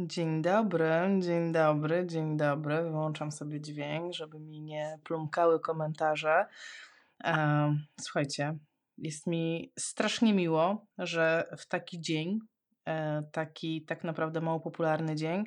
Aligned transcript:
Dzień 0.00 0.42
dobry, 0.42 0.90
dzień 1.20 1.52
dobry, 1.52 2.06
dzień 2.06 2.36
dobry. 2.36 2.82
Wyłączam 2.82 3.32
sobie 3.32 3.60
dźwięk, 3.60 4.14
żeby 4.14 4.40
mi 4.40 4.60
nie 4.60 4.98
plumkały 5.04 5.60
komentarze. 5.60 6.46
Słuchajcie, 8.00 8.58
jest 8.98 9.26
mi 9.26 9.72
strasznie 9.78 10.34
miło, 10.34 10.86
że 10.98 11.48
w 11.58 11.66
taki 11.66 12.00
dzień, 12.00 12.38
e, 12.86 13.22
taki 13.32 13.84
tak 13.84 14.04
naprawdę 14.04 14.40
mało 14.40 14.60
popularny 14.60 15.16
dzień, 15.16 15.44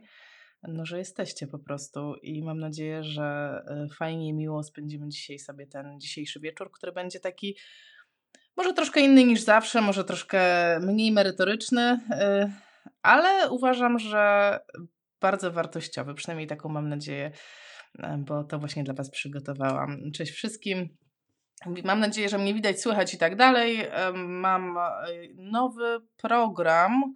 no, 0.63 0.86
że 0.86 0.97
jesteście 0.97 1.47
po 1.47 1.59
prostu 1.59 2.15
i 2.15 2.43
mam 2.43 2.59
nadzieję, 2.59 3.04
że 3.04 3.23
e, 3.68 3.88
fajnie 3.95 4.27
i 4.27 4.33
miło 4.33 4.63
spędzimy 4.63 5.09
dzisiaj 5.09 5.39
sobie 5.39 5.68
ten 5.68 5.99
dzisiejszy 5.99 6.39
wieczór, 6.39 6.71
który 6.71 6.91
będzie 6.91 7.20
taki 7.20 7.57
może 8.57 8.73
troszkę 8.73 9.02
inny 9.02 9.23
niż 9.23 9.41
zawsze, 9.41 9.81
może 9.81 10.04
troszkę 10.04 10.39
mniej 10.79 11.11
merytoryczny, 11.11 11.99
e, 12.11 12.70
ale 13.02 13.50
uważam, 13.50 14.00
że 14.00 14.59
bardzo 15.21 15.52
wartościowy, 15.52 16.13
przynajmniej 16.13 16.48
taką 16.48 16.70
mam 16.70 16.90
nadzieję, 16.90 17.31
bo 18.17 18.44
to 18.44 18.59
właśnie 18.59 18.84
dla 18.84 18.94
Was 18.94 19.12
przygotowałam. 19.12 20.12
Cześć 20.12 20.31
wszystkim. 20.31 20.98
Mam 21.84 21.99
nadzieję, 21.99 22.30
że 22.30 22.38
mnie 22.38 22.54
widać, 22.54 22.81
słychać 22.81 23.13
i 23.13 23.17
tak 23.17 23.35
dalej. 23.35 23.88
Mam 24.13 24.77
e, 24.77 24.84
nowy 25.35 25.99
program, 26.17 27.16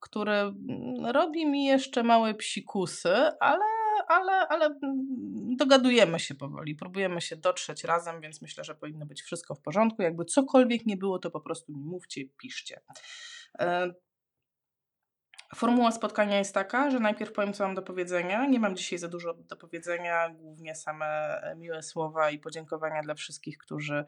który 0.00 0.32
mm, 0.32 1.06
robi 1.06 1.46
mi 1.46 1.64
jeszcze 1.64 2.02
małe 2.02 2.34
psikusy, 2.34 3.14
ale, 3.40 3.64
ale, 4.08 4.48
ale 4.48 4.66
mm, 4.66 5.56
dogadujemy 5.56 6.20
się 6.20 6.34
powoli, 6.34 6.74
próbujemy 6.74 7.20
się 7.20 7.36
dotrzeć 7.36 7.84
razem, 7.84 8.20
więc 8.20 8.42
myślę, 8.42 8.64
że 8.64 8.74
powinno 8.74 9.06
być 9.06 9.22
wszystko 9.22 9.54
w 9.54 9.60
porządku. 9.60 10.02
Jakby 10.02 10.24
cokolwiek 10.24 10.86
nie 10.86 10.96
było, 10.96 11.18
to 11.18 11.30
po 11.30 11.40
prostu 11.40 11.72
mi 11.72 11.84
mówcie, 11.84 12.20
piszcie. 12.42 12.80
Formuła 15.54 15.90
spotkania 15.90 16.38
jest 16.38 16.54
taka, 16.54 16.90
że 16.90 17.00
najpierw 17.00 17.32
powiem, 17.32 17.52
co 17.52 17.64
mam 17.64 17.74
do 17.74 17.82
powiedzenia. 17.82 18.46
Nie 18.46 18.60
mam 18.60 18.76
dzisiaj 18.76 18.98
za 18.98 19.08
dużo 19.08 19.34
do 19.34 19.56
powiedzenia, 19.56 20.28
głównie 20.28 20.74
same 20.74 21.06
e, 21.42 21.56
miłe 21.56 21.82
słowa 21.82 22.30
i 22.30 22.38
podziękowania 22.38 23.02
dla 23.02 23.14
wszystkich, 23.14 23.58
którzy 23.58 24.04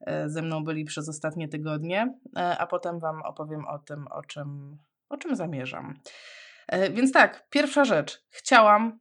e, 0.00 0.28
ze 0.28 0.42
mną 0.42 0.64
byli 0.64 0.84
przez 0.84 1.08
ostatnie 1.08 1.48
tygodnie, 1.48 2.14
e, 2.36 2.58
a 2.58 2.66
potem 2.66 3.00
Wam 3.00 3.22
opowiem 3.22 3.66
o 3.66 3.78
tym, 3.78 4.06
o 4.06 4.22
czym, 4.22 4.78
o 5.08 5.16
czym 5.16 5.36
zamierzam. 5.36 6.00
Więc 6.92 7.12
tak, 7.12 7.48
pierwsza 7.50 7.84
rzecz. 7.84 8.22
Chciałam 8.30 8.98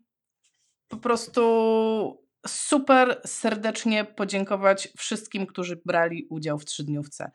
po 0.87 0.97
prostu 0.97 2.29
super 2.47 3.21
serdecznie 3.25 4.05
podziękować 4.05 4.87
wszystkim, 4.97 5.45
którzy 5.45 5.81
brali 5.85 6.27
udział 6.29 6.59
w 6.59 6.65
trzydniówce. 6.65 7.31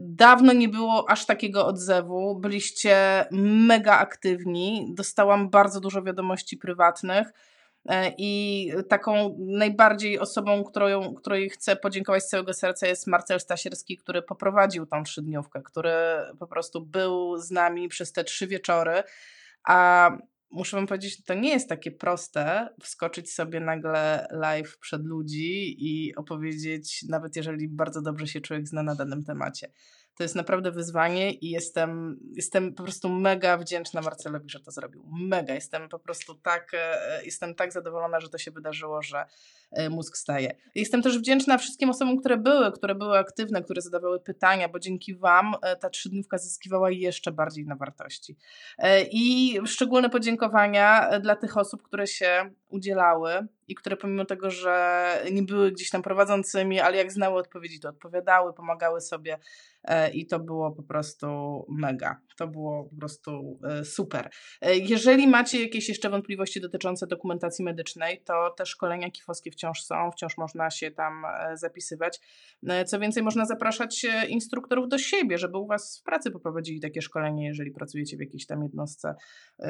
Dawno 0.00 0.52
nie 0.52 0.68
było 0.68 1.10
aż 1.10 1.26
takiego 1.26 1.66
odzewu. 1.66 2.36
Byliście 2.40 3.24
mega 3.32 3.98
aktywni. 3.98 4.86
Dostałam 4.94 5.50
bardzo 5.50 5.80
dużo 5.80 6.02
wiadomości 6.02 6.56
prywatnych. 6.56 7.32
E, 7.88 8.12
I 8.18 8.72
taką 8.88 9.36
najbardziej 9.38 10.18
osobą, 10.18 10.64
którą, 10.64 11.14
której 11.14 11.50
chcę 11.50 11.76
podziękować 11.76 12.24
z 12.24 12.28
całego 12.28 12.54
serca 12.54 12.86
jest 12.86 13.06
Marcel 13.06 13.40
Stasierski, 13.40 13.96
który 13.96 14.22
poprowadził 14.22 14.86
tą 14.86 15.02
trzydniówkę, 15.02 15.62
który 15.62 15.92
po 16.38 16.46
prostu 16.46 16.80
był 16.80 17.36
z 17.36 17.50
nami 17.50 17.88
przez 17.88 18.12
te 18.12 18.24
trzy 18.24 18.46
wieczory. 18.46 19.02
A 19.64 20.10
muszę 20.50 20.76
wam 20.76 20.86
powiedzieć, 20.86 21.24
to 21.24 21.34
nie 21.34 21.50
jest 21.50 21.68
takie 21.68 21.90
proste 21.90 22.68
wskoczyć 22.82 23.32
sobie 23.32 23.60
nagle 23.60 24.26
live 24.30 24.78
przed 24.78 25.04
ludzi 25.04 25.76
i 25.78 26.14
opowiedzieć, 26.14 27.04
nawet 27.08 27.36
jeżeli 27.36 27.68
bardzo 27.68 28.02
dobrze 28.02 28.26
się 28.26 28.40
człowiek 28.40 28.68
zna 28.68 28.82
na 28.82 28.94
danym 28.94 29.24
temacie. 29.24 29.72
To 30.18 30.24
jest 30.24 30.34
naprawdę 30.34 30.70
wyzwanie 30.70 31.32
i 31.32 31.50
jestem, 31.50 32.20
jestem 32.36 32.74
po 32.74 32.82
prostu 32.82 33.08
mega 33.08 33.56
wdzięczna 33.56 34.00
Marcelowi, 34.00 34.50
że 34.50 34.60
to 34.60 34.70
zrobił. 34.70 35.04
Mega. 35.12 35.54
Jestem 35.54 35.88
po 35.88 35.98
prostu 35.98 36.34
tak, 36.34 36.70
e, 36.74 37.24
jestem 37.24 37.54
tak 37.54 37.72
zadowolona, 37.72 38.20
że 38.20 38.28
to 38.28 38.38
się 38.38 38.50
wydarzyło, 38.50 39.02
że 39.02 39.24
e, 39.72 39.88
mózg 39.88 40.16
staje. 40.16 40.56
Jestem 40.74 41.02
też 41.02 41.18
wdzięczna 41.18 41.58
wszystkim 41.58 41.90
osobom, 41.90 42.18
które 42.20 42.36
były, 42.36 42.72
które 42.72 42.94
były 42.94 43.18
aktywne, 43.18 43.62
które 43.62 43.80
zadawały 43.82 44.20
pytania, 44.20 44.68
bo 44.68 44.78
dzięki 44.78 45.14
Wam 45.14 45.54
e, 45.62 45.76
ta 45.76 45.90
trzydniówka 45.90 46.38
zyskiwała 46.38 46.90
jeszcze 46.90 47.32
bardziej 47.32 47.66
na 47.66 47.76
wartości. 47.76 48.36
I 49.10 49.58
szczególne 49.66 50.10
podziękowania 50.10 51.18
dla 51.20 51.36
tych 51.36 51.56
osób, 51.56 51.82
które 51.82 52.06
się 52.06 52.50
udzielały 52.68 53.46
i 53.68 53.74
które 53.74 53.96
pomimo 53.96 54.24
tego, 54.24 54.50
że 54.50 55.08
nie 55.32 55.42
były 55.42 55.72
gdzieś 55.72 55.90
tam 55.90 56.02
prowadzącymi, 56.02 56.80
ale 56.80 56.96
jak 56.96 57.12
znały 57.12 57.38
odpowiedzi, 57.38 57.80
to 57.80 57.88
odpowiadały, 57.88 58.52
pomagały 58.52 59.00
sobie 59.00 59.38
E, 59.84 60.10
i 60.10 60.26
to 60.26 60.40
było 60.40 60.70
po 60.70 60.82
prostu 60.82 61.26
mega. 61.68 62.20
To 62.36 62.48
było 62.48 62.84
po 62.84 62.96
prostu 62.96 63.60
e, 63.64 63.84
super. 63.84 64.30
E, 64.60 64.76
jeżeli 64.76 65.28
macie 65.28 65.62
jakieś 65.62 65.88
jeszcze 65.88 66.10
wątpliwości 66.10 66.60
dotyczące 66.60 67.06
dokumentacji 67.06 67.64
medycznej, 67.64 68.22
to 68.24 68.50
te 68.56 68.66
szkolenia 68.66 69.10
kifowskie 69.10 69.50
wciąż 69.50 69.82
są, 69.82 70.10
wciąż 70.10 70.38
można 70.38 70.70
się 70.70 70.90
tam 70.90 71.22
zapisywać. 71.54 72.20
Co 72.86 72.98
więcej, 72.98 73.22
można 73.22 73.44
zapraszać 73.44 74.06
instruktorów 74.28 74.88
do 74.88 74.98
siebie, 74.98 75.38
żeby 75.38 75.58
u 75.58 75.66
Was 75.66 75.98
w 76.00 76.02
pracy 76.02 76.30
poprowadzili 76.30 76.80
takie 76.80 77.02
szkolenie, 77.02 77.46
jeżeli 77.46 77.70
pracujecie 77.70 78.16
w 78.16 78.20
jakiejś 78.20 78.46
tam 78.46 78.62
jednostce, 78.62 79.14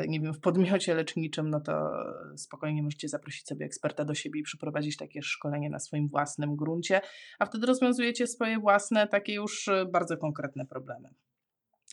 nie 0.09 0.21
wiem, 0.21 0.35
w 0.35 0.41
podmiocie 0.41 0.95
leczniczym, 0.95 1.51
no 1.51 1.61
to 1.61 1.91
spokojnie 2.37 2.83
możecie 2.89 3.09
zaprosić 3.09 3.47
sobie 3.47 3.67
eksperta 3.67 4.05
do 4.05 4.15
siebie 4.15 4.41
i 4.41 4.43
przeprowadzić 4.43 4.97
takie 4.97 5.23
szkolenie 5.23 5.71
na 5.71 5.79
swoim 5.79 6.09
własnym 6.09 6.57
gruncie, 6.57 7.01
a 7.39 7.47
wtedy 7.47 7.67
rozwiązujecie 7.67 8.27
swoje 8.27 8.59
własne, 8.59 9.09
takie 9.09 9.35
już 9.35 9.71
bardzo 9.93 10.09
bardzo 10.09 10.17
konkretne 10.17 10.67
problemy. 10.67 11.09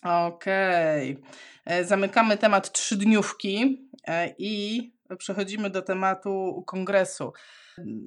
Okej. 0.03 1.17
Okay. 1.17 1.31
E, 1.65 1.85
zamykamy 1.85 2.37
temat 2.37 2.71
trzydniówki 2.71 3.87
e, 4.07 4.35
i 4.37 4.81
przechodzimy 5.17 5.69
do 5.69 5.81
tematu 5.81 6.63
kongresu. 6.67 7.33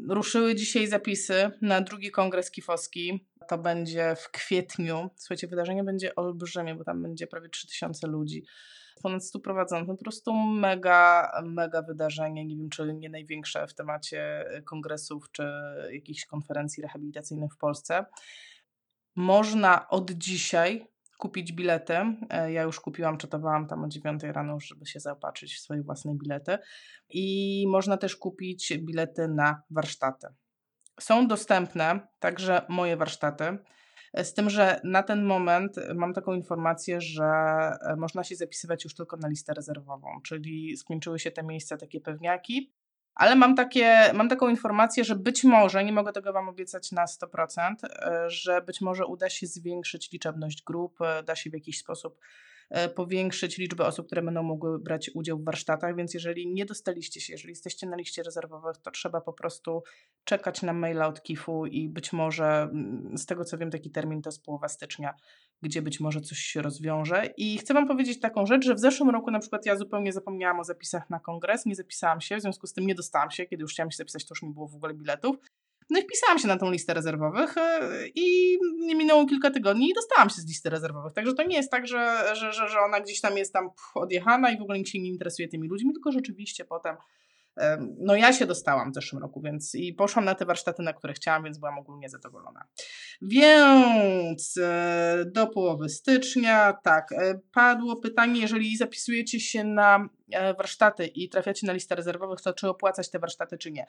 Ruszyły 0.09 0.55
dzisiaj 0.55 0.87
zapisy 0.87 1.51
na 1.63 1.81
drugi 1.81 2.11
kongres 2.11 2.51
kifowski. 2.51 3.29
To 3.49 3.59
będzie 3.59 4.15
w 4.17 4.31
kwietniu. 4.31 5.11
Słuchajcie, 5.17 5.47
wydarzenie 5.47 5.85
będzie 5.85 6.15
olbrzymie, 6.15 6.75
bo 6.75 6.85
tam 6.85 7.03
będzie 7.03 7.27
prawie 7.27 7.49
3000 7.49 8.07
ludzi. 8.07 8.45
Ponad 9.03 9.25
100 9.25 9.41
prowadzących. 9.41 9.97
Po 9.97 10.03
prostu 10.03 10.35
mega, 10.35 11.33
mega 11.45 11.83
wydarzenie. 11.83 12.45
Nie 12.45 12.57
wiem, 12.57 12.71
czy 12.71 12.95
nie 12.95 13.11
największe 13.11 13.67
w 13.67 13.75
temacie 13.75 14.45
kongresów 14.65 15.31
czy 15.33 15.43
jakichś 15.93 16.25
konferencji 16.25 16.83
rehabilitacyjnych 16.83 17.53
w 17.55 17.59
Polsce. 17.59 18.05
Można 19.17 19.89
od 19.89 20.11
dzisiaj 20.11 20.87
kupić 21.19 21.53
bilety. 21.53 21.95
E, 22.31 22.53
ja 22.53 22.63
już 22.63 22.81
kupiłam, 22.81 23.19
czytowałam 23.19 23.67
tam 23.67 23.85
o 23.85 23.89
9 23.89 24.23
rano, 24.23 24.61
żeby 24.61 24.87
się 24.87 25.01
zaopatrzyć 25.01 25.55
w 25.55 25.61
swoje 25.61 25.83
własne 25.83 26.15
bilety. 26.15 26.59
I 27.09 27.65
można 27.69 27.97
też 27.97 28.17
kupić 28.17 28.79
bilety 28.79 29.29
na 29.29 29.63
warsztaty. 29.71 30.27
Są 31.01 31.29
dostępne 31.29 32.09
także 32.19 32.63
moje 32.69 32.97
warsztaty. 32.97 33.59
Z 34.15 34.35
tym, 34.35 34.51
że 34.51 34.81
na 34.85 35.03
ten 35.03 35.25
moment 35.25 35.77
mam 35.95 36.15
taką 36.15 36.35
informację, 36.35 37.01
że 37.01 37.25
e, 37.25 37.97
można 37.97 38.25
się 38.25 38.37
zapisywać 38.37 38.85
już 38.85 38.95
tylko 38.95 39.17
na 39.17 39.29
listę 39.29 39.55
rezerwową, 39.55 40.21
czyli 40.25 40.77
skończyły 40.77 41.19
się 41.19 41.31
te 41.31 41.43
miejsca, 41.43 41.77
takie 41.77 42.01
pewniaki 42.01 42.73
ale 43.19 43.37
mam, 43.37 43.55
takie, 43.55 44.13
mam 44.15 44.29
taką 44.29 44.49
informację, 44.49 45.05
że 45.05 45.17
być 45.17 45.45
może, 45.45 45.85
nie 45.85 45.93
mogę 45.93 46.13
tego 46.13 46.33
Wam 46.33 46.49
obiecać 46.49 46.93
na 46.93 47.05
100%, 47.05 47.75
e, 47.85 48.31
że 48.31 48.63
być 48.63 48.81
może 48.81 49.07
uda 49.07 49.29
się 49.29 49.47
zwiększyć 49.47 50.13
liczebność 50.13 50.63
grup, 50.63 50.99
da 51.25 51.37
się 51.37 51.51
w 51.51 51.53
jakiś 51.53 51.79
sposób 51.79 52.19
powiększyć 52.95 53.59
liczbę 53.59 53.87
osób, 53.87 54.07
które 54.07 54.23
będą 54.23 54.43
mogły 54.43 54.79
brać 54.79 55.11
udział 55.15 55.39
w 55.39 55.45
warsztatach, 55.45 55.97
więc 55.97 56.15
jeżeli 56.15 56.53
nie 56.53 56.67
dostaliście 56.67 57.21
się, 57.21 57.33
jeżeli 57.33 57.51
jesteście 57.51 57.87
na 57.87 57.97
liście 57.97 58.23
rezerwowych, 58.23 58.77
to 58.77 58.91
trzeba 58.91 59.21
po 59.21 59.33
prostu 59.33 59.83
czekać 60.25 60.63
na 60.63 60.73
maila 60.73 61.07
od 61.07 61.23
KIF-u 61.23 61.67
i 61.67 61.89
być 61.89 62.13
może, 62.13 62.47
mm, 62.63 63.19
z 63.19 63.27
tego 63.27 63.45
co 63.45 63.59
wiem, 63.59 63.71
taki 63.71 63.91
termin 63.91 64.23
to 64.23 64.29
jest 64.29 64.45
połowa 64.45 64.69
stycznia, 64.69 65.15
gdzie 65.63 65.83
być 65.83 66.01
może 66.01 66.21
coś 66.21 66.39
się 66.39 66.63
rozwiąże. 66.63 67.27
I 67.37 67.59
chcę 67.59 67.75
Wam 67.75 67.89
powiedzieć 67.89 68.21
taką 68.21 68.47
rzecz, 68.47 68.65
że 68.65 68.75
w 68.75 68.81
zeszłym 68.81 69.11
roku 69.11 69.31
na 69.31 69.39
przykład 69.39 69.67
ja 69.67 69.77
zupełnie 69.77 70.13
zapomniałam 70.13 70.61
o 70.61 70.65
zapisach 70.65 71.11
na 71.11 71.21
kongres, 71.21 71.67
nie 71.67 71.75
zapisałam 71.75 72.21
się, 72.21 72.37
w 72.37 72.41
związku 72.41 72.67
z 72.67 72.73
tym 72.73 72.87
nie 72.87 72.95
dostałam 72.95 73.31
się, 73.31 73.47
kiedy 73.47 73.63
już 73.63 73.73
chciałam 73.73 73.91
się 73.91 73.97
zapisać, 73.97 74.25
to 74.27 74.33
już 74.33 74.43
nie 74.43 74.51
było 74.51 74.69
w 74.69 74.75
ogóle 74.75 74.95
biletów. 74.95 75.37
No 75.91 76.01
i 76.01 76.03
wpisałam 76.03 76.39
się 76.39 76.49
na 76.49 76.57
tą 76.57 76.71
listę 76.71 76.95
rezerwowych 76.95 77.57
e, 77.57 77.81
i 78.15 78.59
nie 78.79 78.95
minęło 78.95 79.27
kilka 79.27 79.51
tygodni 79.51 79.91
i 79.91 79.95
dostałam 79.95 80.31
się 80.31 80.41
z 80.41 80.47
listy 80.49 80.71
rezerwowych. 80.71 81.13
Także 81.13 81.35
to 81.35 81.43
nie 81.43 81.57
jest 81.57 81.71
tak, 81.71 81.87
że, 81.87 82.35
że, 82.35 82.53
że, 82.53 82.69
że 82.69 82.81
ona 82.81 83.01
gdzieś 83.01 83.21
tam 83.21 83.37
jest 83.37 83.53
tam 83.53 83.71
odjechana 83.95 84.51
i 84.51 84.59
w 84.59 84.63
ogóle 84.63 84.79
nikt 84.79 84.91
się 84.91 85.01
nie 85.01 85.09
interesuje 85.09 85.49
tymi 85.49 85.69
ludźmi, 85.69 85.93
tylko 85.93 86.13
rzeczywiście 86.13 86.65
potem 86.65 86.97
no 87.99 88.17
ja 88.17 88.33
się 88.33 88.47
dostałam 88.47 88.93
w 88.93 88.95
zeszłym 88.95 89.23
roku, 89.23 89.41
więc 89.41 89.75
i 89.75 89.93
poszłam 89.93 90.25
na 90.25 90.35
te 90.35 90.45
warsztaty, 90.45 90.83
na 90.83 90.93
które 90.93 91.15
chciałam, 91.15 91.45
więc 91.45 91.59
byłam 91.59 91.79
ogólnie 91.79 92.09
zadowolona. 92.09 92.65
Więc 93.23 94.57
e, 94.57 95.25
do 95.27 95.47
połowy 95.47 95.89
stycznia, 95.89 96.73
tak, 96.85 97.13
e, 97.13 97.41
padło 97.53 97.97
pytanie, 97.97 98.41
jeżeli 98.41 98.77
zapisujecie 98.77 99.41
się 99.41 99.65
na 99.65 100.09
warsztaty 100.59 101.07
i 101.07 101.29
trafiacie 101.29 101.67
na 101.67 101.73
listę 101.73 101.95
rezerwowych, 101.95 102.41
to 102.41 102.53
czy 102.53 102.69
opłacać 102.69 103.11
te 103.11 103.19
warsztaty, 103.19 103.59
czy 103.59 103.71
nie? 103.71 103.87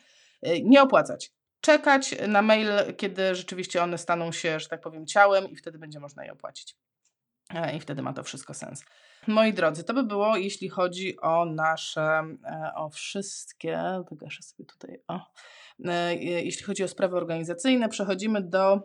Nie 0.63 0.81
opłacać 0.81 1.31
czekać 1.61 2.15
na 2.27 2.41
mail, 2.41 2.69
kiedy 2.97 3.35
rzeczywiście 3.35 3.83
one 3.83 3.97
staną 3.97 4.31
się, 4.31 4.59
że 4.59 4.67
tak 4.67 4.81
powiem, 4.81 5.05
ciałem 5.05 5.49
i 5.49 5.55
wtedy 5.55 5.79
będzie 5.79 5.99
można 5.99 6.25
je 6.25 6.33
opłacić. 6.33 6.75
E, 7.53 7.75
I 7.75 7.79
wtedy 7.79 8.01
ma 8.01 8.13
to 8.13 8.23
wszystko 8.23 8.53
sens. 8.53 8.85
Moi 9.27 9.53
drodzy, 9.53 9.83
to 9.83 9.93
by 9.93 10.03
było, 10.03 10.37
jeśli 10.37 10.69
chodzi 10.69 11.19
o 11.19 11.45
nasze, 11.45 12.23
e, 12.45 12.71
o 12.75 12.89
wszystkie, 12.89 14.03
wygaszę 14.09 14.43
sobie 14.43 14.65
tutaj, 14.65 15.03
o, 15.07 15.19
e, 15.85 16.15
jeśli 16.15 16.63
chodzi 16.63 16.83
o 16.83 16.87
sprawy 16.87 17.15
organizacyjne, 17.15 17.89
przechodzimy 17.89 18.41
do, 18.41 18.79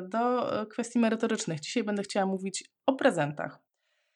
do 0.00 0.50
kwestii 0.70 0.98
merytorycznych. 0.98 1.60
Dzisiaj 1.60 1.84
będę 1.84 2.02
chciała 2.02 2.26
mówić 2.26 2.64
o 2.86 2.92
prezentach. 2.92 3.58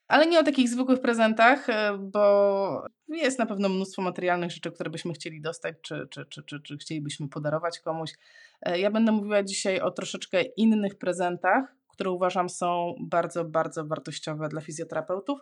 Ale 0.09 0.27
nie 0.27 0.41
o 0.41 0.43
takich 0.43 0.69
zwykłych 0.69 1.01
prezentach, 1.01 1.67
bo 1.99 2.85
jest 3.09 3.39
na 3.39 3.47
pewno 3.47 3.69
mnóstwo 3.69 4.03
materialnych 4.03 4.51
rzeczy, 4.51 4.73
które 4.73 4.91
byśmy 4.91 5.13
chcieli 5.13 5.41
dostać, 5.41 5.75
czy, 5.83 6.09
czy, 6.11 6.27
czy, 6.27 6.43
czy, 6.43 6.61
czy 6.61 6.77
chcielibyśmy 6.77 7.29
podarować 7.29 7.81
komuś. 7.81 8.13
Ja 8.77 8.91
będę 8.91 9.13
mówiła 9.13 9.43
dzisiaj 9.43 9.81
o 9.81 9.91
troszeczkę 9.91 10.43
innych 10.43 10.99
prezentach, 10.99 11.77
które 11.89 12.11
uważam 12.11 12.49
są 12.49 12.95
bardzo, 13.01 13.45
bardzo 13.45 13.87
wartościowe 13.87 14.49
dla 14.49 14.61
fizjoterapeutów, 14.61 15.41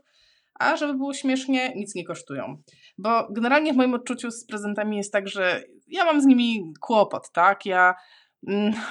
a 0.54 0.76
żeby 0.76 0.94
było 0.94 1.14
śmiesznie, 1.14 1.72
nic 1.74 1.94
nie 1.94 2.04
kosztują. 2.04 2.62
Bo 2.98 3.28
generalnie 3.30 3.72
w 3.72 3.76
moim 3.76 3.94
odczuciu 3.94 4.30
z 4.30 4.46
prezentami 4.46 4.96
jest 4.96 5.12
tak, 5.12 5.28
że 5.28 5.62
ja 5.88 6.04
mam 6.04 6.20
z 6.20 6.26
nimi 6.26 6.72
kłopot, 6.80 7.32
tak? 7.32 7.66
Ja 7.66 7.94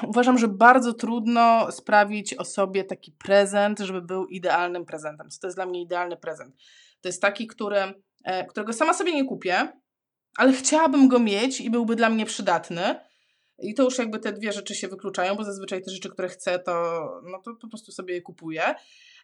uważam, 0.07 0.37
że 0.37 0.47
bardzo 0.47 0.93
trudno 0.93 1.71
sprawić 1.71 2.33
osobie 2.33 2.83
taki 2.83 3.11
prezent, 3.11 3.79
żeby 3.79 4.01
był 4.01 4.25
idealnym 4.25 4.85
prezentem. 4.85 5.29
Co 5.29 5.39
to 5.39 5.47
jest 5.47 5.57
dla 5.57 5.65
mnie 5.65 5.81
idealny 5.81 6.17
prezent? 6.17 6.55
To 7.01 7.09
jest 7.09 7.21
taki, 7.21 7.47
który, 7.47 7.93
e, 8.23 8.45
którego 8.45 8.73
sama 8.73 8.93
sobie 8.93 9.13
nie 9.13 9.25
kupię, 9.25 9.67
ale 10.37 10.53
chciałabym 10.53 11.07
go 11.07 11.19
mieć 11.19 11.61
i 11.61 11.69
byłby 11.69 11.95
dla 11.95 12.09
mnie 12.09 12.25
przydatny 12.25 12.95
i 13.59 13.73
to 13.73 13.83
już 13.83 13.97
jakby 13.97 14.19
te 14.19 14.33
dwie 14.33 14.51
rzeczy 14.51 14.75
się 14.75 14.87
wykluczają, 14.87 15.35
bo 15.35 15.43
zazwyczaj 15.43 15.83
te 15.83 15.91
rzeczy, 15.91 16.09
które 16.09 16.29
chcę, 16.29 16.59
to, 16.59 16.73
no 17.31 17.41
to 17.41 17.55
po 17.61 17.67
prostu 17.67 17.91
sobie 17.91 18.13
je 18.13 18.21
kupuję. 18.21 18.75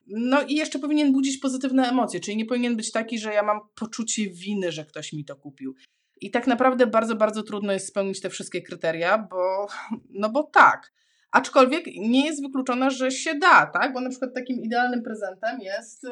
No 0.07 0.41
i 0.41 0.56
jeszcze 0.56 0.79
powinien 0.79 1.13
budzić 1.13 1.38
pozytywne 1.38 1.89
emocje, 1.89 2.19
czyli 2.19 2.38
nie 2.38 2.45
powinien 2.45 2.75
być 2.75 2.91
taki, 2.91 3.19
że 3.19 3.33
ja 3.33 3.44
mam 3.44 3.59
poczucie 3.75 4.29
winy, 4.29 4.71
że 4.71 4.85
ktoś 4.85 5.13
mi 5.13 5.25
to 5.25 5.35
kupił. 5.35 5.75
I 6.21 6.31
tak 6.31 6.47
naprawdę 6.47 6.88
bardzo, 6.88 7.15
bardzo 7.15 7.44
trudno 7.44 7.73
jest 7.73 7.88
spełnić 7.88 8.21
te 8.21 8.29
wszystkie 8.29 8.62
kryteria, 8.62 9.18
bo, 9.18 9.68
no 10.09 10.29
bo 10.29 10.44
tak. 10.44 10.91
Aczkolwiek 11.31 11.85
nie 11.97 12.25
jest 12.25 12.41
wykluczone, 12.41 12.91
że 12.91 13.12
się 13.12 13.35
da, 13.35 13.65
tak? 13.65 13.94
Bo 13.94 14.01
na 14.01 14.09
przykład 14.09 14.33
takim 14.33 14.62
idealnym 14.62 15.03
prezentem 15.03 15.59
jest 15.59 16.03
yy, 16.03 16.12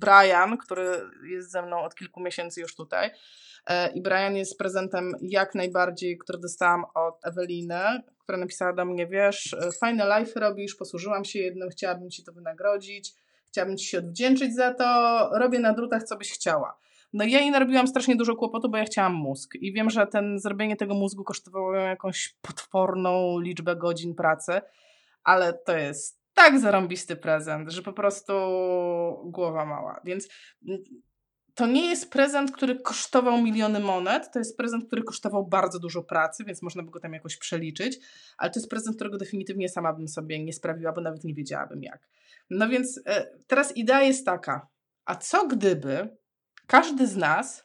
Brian, 0.00 0.58
który 0.58 0.90
jest 1.30 1.50
ze 1.50 1.62
mną 1.62 1.80
od 1.82 1.94
kilku 1.94 2.20
miesięcy 2.20 2.60
już 2.60 2.74
tutaj. 2.74 3.10
E, 3.66 3.92
I 3.92 4.02
Brian 4.02 4.36
jest 4.36 4.58
prezentem 4.58 5.12
jak 5.22 5.54
najbardziej, 5.54 6.18
który 6.18 6.38
dostałam 6.38 6.84
od 6.94 7.26
Eweliny, 7.26 8.02
która 8.18 8.38
napisała 8.38 8.72
do 8.72 8.84
mnie, 8.84 9.06
wiesz, 9.06 9.54
e, 9.54 9.72
fajne 9.72 10.04
live 10.04 10.36
robisz, 10.36 10.74
posłużyłam 10.74 11.24
się 11.24 11.38
jednym, 11.38 11.70
chciałabym 11.70 12.10
Ci 12.10 12.24
to 12.24 12.32
wynagrodzić, 12.32 13.14
chciałabym 13.48 13.76
Ci 13.76 13.86
się 13.86 13.98
odwdzięczyć 13.98 14.54
za 14.54 14.74
to, 14.74 15.28
robię 15.38 15.58
na 15.58 15.72
drutach, 15.72 16.02
co 16.02 16.16
byś 16.16 16.32
chciała. 16.32 16.78
No 17.12 17.24
ja 17.24 17.40
jej 17.40 17.50
narobiłam 17.50 17.88
strasznie 17.88 18.16
dużo 18.16 18.36
kłopotu, 18.36 18.68
bo 18.68 18.76
ja 18.78 18.84
chciałam 18.84 19.14
mózg 19.14 19.54
i 19.54 19.72
wiem, 19.72 19.90
że 19.90 20.06
ten 20.06 20.38
zrobienie 20.38 20.76
tego 20.76 20.94
mózgu 20.94 21.24
kosztowało 21.24 21.74
ją 21.74 21.82
jakąś 21.82 22.36
potworną 22.42 23.40
liczbę 23.40 23.76
godzin 23.76 24.14
pracy, 24.14 24.60
ale 25.24 25.52
to 25.52 25.76
jest 25.76 26.20
tak 26.34 26.60
zarąbisty 26.60 27.16
prezent, 27.16 27.70
że 27.70 27.82
po 27.82 27.92
prostu 27.92 28.32
głowa 29.24 29.64
mała. 29.64 30.00
Więc 30.04 30.28
to 31.54 31.66
nie 31.66 31.88
jest 31.88 32.10
prezent, 32.10 32.52
który 32.52 32.80
kosztował 32.80 33.42
miliony 33.42 33.80
monet, 33.80 34.32
to 34.32 34.38
jest 34.38 34.56
prezent, 34.56 34.86
który 34.86 35.02
kosztował 35.02 35.46
bardzo 35.46 35.78
dużo 35.78 36.02
pracy, 36.02 36.44
więc 36.44 36.62
można 36.62 36.82
by 36.82 36.90
go 36.90 37.00
tam 37.00 37.12
jakoś 37.12 37.36
przeliczyć, 37.36 37.98
ale 38.38 38.50
to 38.50 38.60
jest 38.60 38.70
prezent, 38.70 38.96
którego 38.96 39.18
definitywnie 39.18 39.68
sama 39.68 39.92
bym 39.92 40.08
sobie 40.08 40.44
nie 40.44 40.52
sprawiła, 40.52 40.92
bo 40.92 41.00
nawet 41.00 41.24
nie 41.24 41.34
wiedziałabym 41.34 41.82
jak. 41.82 42.08
No 42.50 42.68
więc 42.68 43.00
e, 43.06 43.26
teraz 43.46 43.76
idea 43.76 44.02
jest 44.02 44.26
taka, 44.26 44.68
a 45.04 45.14
co 45.14 45.46
gdyby 45.46 46.16
każdy 46.70 47.06
z 47.06 47.16
nas 47.16 47.64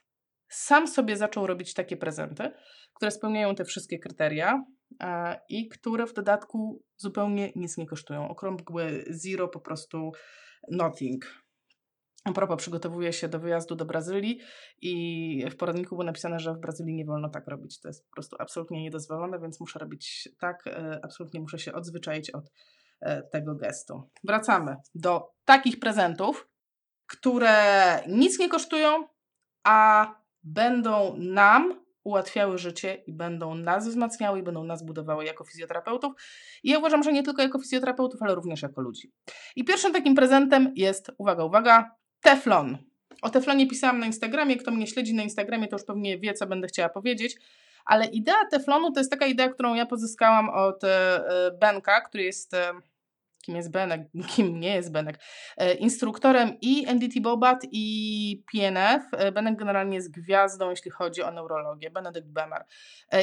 sam 0.50 0.88
sobie 0.88 1.18
zaczął 1.18 1.48
robić 1.48 1.74
takie 1.74 1.98
prezenty, 1.98 2.52
które 2.94 3.12
spełniają 3.12 3.56
te 3.56 3.66
wszystkie 3.66 4.00
kryteria 4.00 4.64
e, 5.04 5.40
i 5.50 5.68
które 5.68 6.08
w 6.08 6.14
dodatku 6.14 6.84
zupełnie 6.98 7.52
nic 7.56 7.78
nie 7.78 7.86
kosztują. 7.86 8.30
Okrągłe 8.30 8.90
zero, 9.10 9.48
po 9.48 9.60
prostu 9.60 10.12
nothing. 10.72 11.26
A 12.24 12.32
propos, 12.32 12.58
przygotowuję 12.58 13.14
się 13.14 13.28
do 13.28 13.40
wyjazdu 13.40 13.76
do 13.76 13.86
Brazylii 13.86 14.40
i 14.82 15.46
w 15.52 15.56
poradniku 15.56 15.96
było 15.96 16.04
napisane, 16.04 16.40
że 16.40 16.54
w 16.54 16.60
Brazylii 16.60 16.96
nie 16.96 17.06
wolno 17.06 17.30
tak 17.30 17.48
robić. 17.48 17.80
To 17.80 17.88
jest 17.88 18.06
po 18.06 18.12
prostu 18.14 18.36
absolutnie 18.40 18.84
niedozwolone, 18.84 19.40
więc 19.40 19.60
muszę 19.60 19.80
robić 19.80 20.30
tak, 20.40 20.68
e, 20.68 21.00
absolutnie 21.04 21.40
muszę 21.40 21.60
się 21.60 21.74
odzwyczaić 21.74 22.30
od 22.30 22.52
e, 23.02 23.24
tego 23.24 23.56
gestu. 23.56 24.10
Wracamy 24.24 24.76
do 24.96 25.32
takich 25.46 25.80
prezentów, 25.80 26.50
które 27.08 27.56
nic 28.08 28.40
nie 28.40 28.50
kosztują, 28.50 29.08
a 29.64 30.08
będą 30.44 31.16
nam 31.18 31.86
ułatwiały 32.04 32.58
życie 32.58 32.94
i 33.08 33.14
będą 33.14 33.56
nas 33.56 33.88
wzmacniały 33.88 34.40
i 34.40 34.44
będą 34.44 34.64
nas 34.64 34.84
budowały 34.84 35.26
jako 35.26 35.44
fizjoterapeutów. 35.44 36.14
I 36.64 36.70
ja 36.70 36.80
uważam, 36.80 37.04
że 37.04 37.14
nie 37.14 37.24
tylko 37.24 37.42
jako 37.42 37.60
fizjoterapeutów, 37.60 38.22
ale 38.22 38.36
również 38.36 38.62
jako 38.62 38.82
ludzi. 38.82 39.12
I 39.56 39.64
pierwszym 39.64 39.94
takim 39.94 40.16
prezentem 40.16 40.74
jest, 40.76 41.12
uwaga, 41.18 41.44
uwaga, 41.44 41.96
Teflon. 42.22 42.78
O 43.22 43.30
Teflonie 43.30 43.68
pisałam 43.68 44.00
na 44.00 44.06
Instagramie. 44.06 44.58
Kto 44.58 44.72
mnie 44.72 44.88
śledzi 44.88 45.14
na 45.14 45.24
Instagramie, 45.24 45.68
to 45.68 45.76
już 45.76 45.86
pewnie 45.86 46.20
wie, 46.20 46.34
co 46.34 46.48
będę 46.48 46.68
chciała 46.68 46.90
powiedzieć. 46.90 47.36
Ale 47.86 48.06
idea 48.06 48.46
Teflonu 48.52 48.92
to 48.92 49.00
jest 49.00 49.12
taka 49.12 49.26
idea, 49.26 49.50
którą 49.50 49.74
ja 49.74 49.86
pozyskałam 49.86 50.50
od 50.50 50.84
e, 50.84 51.22
Benka, 51.60 52.02
który 52.02 52.24
jest. 52.24 52.56
E, 53.46 53.52
kim 53.52 53.56
jest 53.56 53.72
Benek? 53.72 54.02
Kim 54.36 54.60
nie 54.60 54.76
jest 54.76 54.92
Benek? 54.92 55.20
E, 55.58 55.74
instruktorem 55.74 56.58
i 56.62 56.86
NDT 56.88 57.20
Bobat 57.22 57.66
i 57.72 58.44
PNF. 58.52 59.04
Benek 59.34 59.56
generalnie 59.60 59.96
jest 59.96 60.12
gwiazdą, 60.12 60.70
jeśli 60.70 60.92
chodzi 60.92 61.24
o 61.24 61.32
neurologię. 61.32 61.92
Benedykt 61.92 62.28
Bemer. 62.28 62.66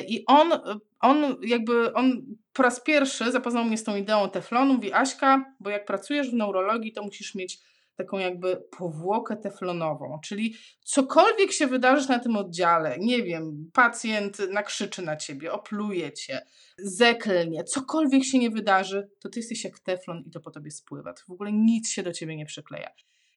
I 0.09 0.25
on, 0.27 0.53
on 1.01 1.37
jakby, 1.43 1.95
on 1.95 2.23
po 2.53 2.63
raz 2.63 2.81
pierwszy 2.81 3.33
zapoznał 3.33 3.65
mnie 3.65 3.79
z 3.79 3.85
tą 3.85 3.97
ideą 3.97 4.31
Teflonu. 4.31 4.75
Mówi, 4.75 4.93
Aśka, 4.93 5.55
bo 5.61 5.71
jak 5.71 5.85
pracujesz 5.85 6.31
w 6.31 6.35
neurologii, 6.35 6.93
to 6.93 7.03
musisz 7.03 7.35
mieć 7.35 7.72
taką 7.97 8.19
jakby 8.19 8.57
powłokę 8.79 9.37
teflonową, 9.37 10.19
czyli 10.25 10.55
cokolwiek 10.85 11.53
się 11.53 11.67
wydarzy 11.67 12.09
na 12.09 12.19
tym 12.19 12.37
oddziale, 12.37 12.97
nie 12.99 13.23
wiem, 13.23 13.71
pacjent 13.73 14.39
nakrzyczy 14.51 15.03
na 15.03 15.17
ciebie, 15.17 15.53
opluje 15.53 16.13
cię, 16.13 16.41
zeklnie, 16.79 17.65
cokolwiek 17.65 18.25
się 18.25 18.39
nie 18.39 18.51
wydarzy, 18.51 19.09
to 19.21 19.29
ty 19.29 19.39
jesteś 19.39 19.65
jak 19.65 19.79
teflon 19.79 20.23
i 20.27 20.31
to 20.31 20.41
po 20.41 20.51
tobie 20.51 20.71
spływa. 20.71 21.13
To 21.13 21.23
w 21.29 21.31
ogóle 21.31 21.53
nic 21.53 21.91
się 21.91 22.03
do 22.03 22.13
ciebie 22.13 22.37
nie 22.37 22.47
przykleja. 22.47 22.91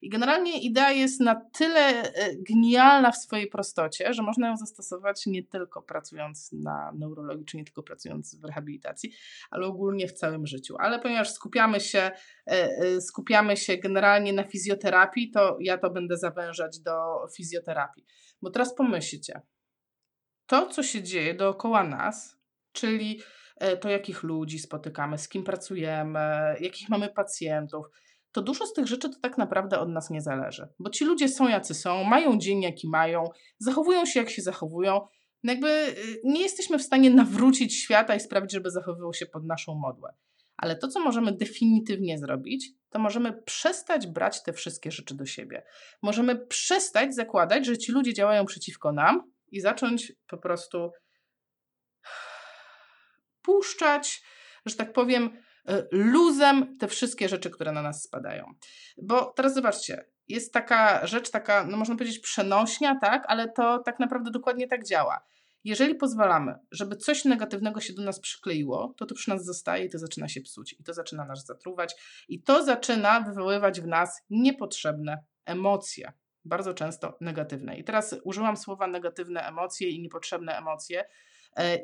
I 0.05 0.09
generalnie 0.09 0.61
idea 0.61 0.91
jest 0.91 1.19
na 1.19 1.35
tyle 1.53 1.79
e, 1.79 2.35
genialna 2.35 3.11
w 3.11 3.17
swojej 3.17 3.47
prostocie, 3.47 4.13
że 4.13 4.23
można 4.23 4.47
ją 4.47 4.57
zastosować 4.57 5.25
nie 5.25 5.43
tylko 5.43 5.81
pracując 5.81 6.51
na 6.51 6.91
neurologii, 6.95 7.45
czy 7.45 7.57
nie 7.57 7.65
tylko 7.65 7.83
pracując 7.83 8.35
w 8.41 8.43
rehabilitacji, 8.43 9.11
ale 9.51 9.65
ogólnie 9.65 10.07
w 10.07 10.13
całym 10.13 10.47
życiu. 10.47 10.75
Ale 10.79 10.99
ponieważ 10.99 11.31
skupiamy 11.31 11.79
się, 11.79 11.99
e, 11.99 12.11
e, 12.47 13.01
skupiamy 13.01 13.57
się 13.57 13.77
generalnie 13.77 14.33
na 14.33 14.43
fizjoterapii, 14.43 15.31
to 15.31 15.57
ja 15.59 15.77
to 15.77 15.89
będę 15.89 16.17
zawężać 16.17 16.79
do 16.79 16.93
fizjoterapii. 17.35 18.05
Bo 18.41 18.49
teraz 18.49 18.75
pomyślcie, 18.75 19.41
to 20.45 20.67
co 20.69 20.83
się 20.83 21.03
dzieje 21.03 21.33
dookoła 21.33 21.83
nas, 21.83 22.37
czyli 22.71 23.21
to 23.81 23.89
jakich 23.89 24.23
ludzi 24.23 24.59
spotykamy, 24.59 25.17
z 25.17 25.29
kim 25.29 25.43
pracujemy, 25.43 26.19
jakich 26.59 26.89
mamy 26.89 27.09
pacjentów, 27.09 27.85
to 28.35 28.41
dużo 28.41 28.65
z 28.65 28.73
tych 28.73 28.87
rzeczy 28.87 29.09
to 29.09 29.19
tak 29.21 29.37
naprawdę 29.37 29.79
od 29.79 29.89
nas 29.89 30.09
nie 30.09 30.21
zależy. 30.21 30.67
Bo 30.79 30.89
ci 30.89 31.05
ludzie 31.05 31.29
są 31.29 31.47
jacy 31.47 31.73
są, 31.73 32.03
mają 32.03 32.37
dzień 32.37 32.61
jaki 32.61 32.89
mają, 32.89 33.29
zachowują 33.57 34.05
się 34.05 34.19
jak 34.19 34.29
się 34.29 34.41
zachowują. 34.41 35.07
No 35.43 35.51
jakby 35.51 35.69
y, 35.69 36.21
nie 36.23 36.41
jesteśmy 36.41 36.79
w 36.79 36.81
stanie 36.81 37.09
nawrócić 37.09 37.75
świata 37.75 38.15
i 38.15 38.19
sprawić, 38.19 38.51
żeby 38.51 38.71
zachowywał 38.71 39.13
się 39.13 39.25
pod 39.25 39.45
naszą 39.45 39.75
modłę. 39.75 40.13
Ale 40.57 40.75
to, 40.75 40.87
co 40.87 40.99
możemy 40.99 41.31
definitywnie 41.31 42.17
zrobić, 42.17 42.71
to 42.89 42.99
możemy 42.99 43.33
przestać 43.33 44.07
brać 44.07 44.43
te 44.43 44.53
wszystkie 44.53 44.91
rzeczy 44.91 45.15
do 45.15 45.25
siebie. 45.25 45.63
Możemy 46.01 46.45
przestać 46.47 47.15
zakładać, 47.15 47.65
że 47.65 47.77
ci 47.77 47.91
ludzie 47.91 48.13
działają 48.13 48.45
przeciwko 48.45 48.91
nam 48.91 49.31
i 49.51 49.61
zacząć 49.61 50.13
po 50.27 50.37
prostu 50.37 50.91
puszczać, 53.41 54.23
że 54.65 54.75
tak 54.75 54.93
powiem, 54.93 55.37
luzem 55.91 56.77
te 56.77 56.87
wszystkie 56.87 57.29
rzeczy, 57.29 57.49
które 57.49 57.71
na 57.71 57.81
nas 57.81 58.03
spadają. 58.03 58.53
Bo 58.97 59.25
teraz 59.25 59.53
zobaczcie, 59.53 60.05
jest 60.27 60.53
taka 60.53 61.07
rzecz, 61.07 61.29
taka, 61.29 61.65
no 61.65 61.77
można 61.77 61.95
powiedzieć, 61.95 62.19
przenośnia, 62.19 62.99
tak, 63.01 63.23
ale 63.27 63.51
to 63.51 63.79
tak 63.79 63.99
naprawdę 63.99 64.31
dokładnie 64.31 64.67
tak 64.67 64.85
działa. 64.85 65.25
Jeżeli 65.63 65.95
pozwalamy, 65.95 66.55
żeby 66.71 66.95
coś 66.95 67.25
negatywnego 67.25 67.81
się 67.81 67.93
do 67.93 68.01
nas 68.01 68.19
przykleiło, 68.19 68.93
to 68.97 69.05
to 69.05 69.15
przy 69.15 69.29
nas 69.29 69.45
zostaje 69.45 69.85
i 69.85 69.89
to 69.89 69.99
zaczyna 69.99 70.27
się 70.27 70.41
psuć, 70.41 70.75
i 70.79 70.83
to 70.83 70.93
zaczyna 70.93 71.25
nas 71.25 71.45
zatruwać, 71.45 71.95
i 72.27 72.41
to 72.41 72.63
zaczyna 72.63 73.21
wywoływać 73.21 73.81
w 73.81 73.87
nas 73.87 74.21
niepotrzebne 74.29 75.23
emocje, 75.45 76.13
bardzo 76.45 76.73
często 76.73 77.17
negatywne. 77.21 77.77
I 77.77 77.83
teraz 77.83 78.15
użyłam 78.23 78.57
słowa 78.57 78.87
negatywne 78.87 79.41
emocje 79.41 79.89
i 79.89 80.01
niepotrzebne 80.01 80.57
emocje, 80.57 81.05
E, 81.05 81.07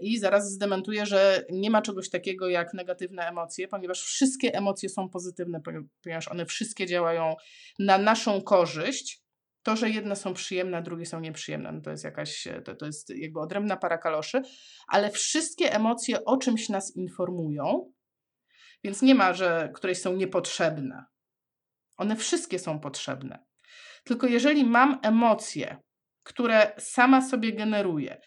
I 0.02 0.20
zaraz 0.20 0.52
zdementuję, 0.52 1.06
że 1.06 1.46
nie 1.50 1.70
ma 1.70 1.82
czegoś 1.82 2.10
takiego 2.10 2.50
jak 2.50 2.74
negatywne 2.74 3.28
emocje, 3.28 3.68
ponieważ 3.68 4.02
wszystkie 4.02 4.54
emocje 4.54 4.90
są 4.90 5.10
pozytywne, 5.10 5.62
ponieważ 6.04 6.28
one 6.28 6.46
wszystkie 6.46 6.86
działają 6.86 7.36
na 7.80 7.98
naszą 7.98 8.42
korzyść. 8.42 9.22
To, 9.64 9.76
że 9.76 9.90
jedne 9.90 10.16
są 10.16 10.34
przyjemne, 10.34 10.82
drugie 10.82 11.06
są 11.06 11.20
nieprzyjemne, 11.20 11.72
no 11.72 11.82
to 11.82 11.92
jest 11.92 12.04
jakaś, 12.04 12.48
to, 12.66 12.76
to 12.76 12.86
jest 12.86 13.10
jakby 13.10 13.40
odrębna 13.40 13.78
para 13.78 13.98
kaloszy, 13.98 14.42
ale 14.88 15.12
wszystkie 15.12 15.74
emocje 15.74 16.26
o 16.26 16.38
czymś 16.38 16.70
nas 16.70 16.96
informują, 16.96 17.92
więc 18.84 19.02
nie 19.02 19.16
ma, 19.16 19.34
że 19.34 19.72
któreś 19.76 20.02
są 20.02 20.16
niepotrzebne. 20.16 21.06
One 21.98 22.16
wszystkie 22.16 22.60
są 22.60 22.80
potrzebne. 22.80 23.46
Tylko 24.04 24.28
jeżeli 24.28 24.64
mam 24.64 25.00
emocje, 25.04 25.78
które 26.24 26.72
sama 26.78 27.30
sobie 27.30 27.54
generuję, 27.54 28.22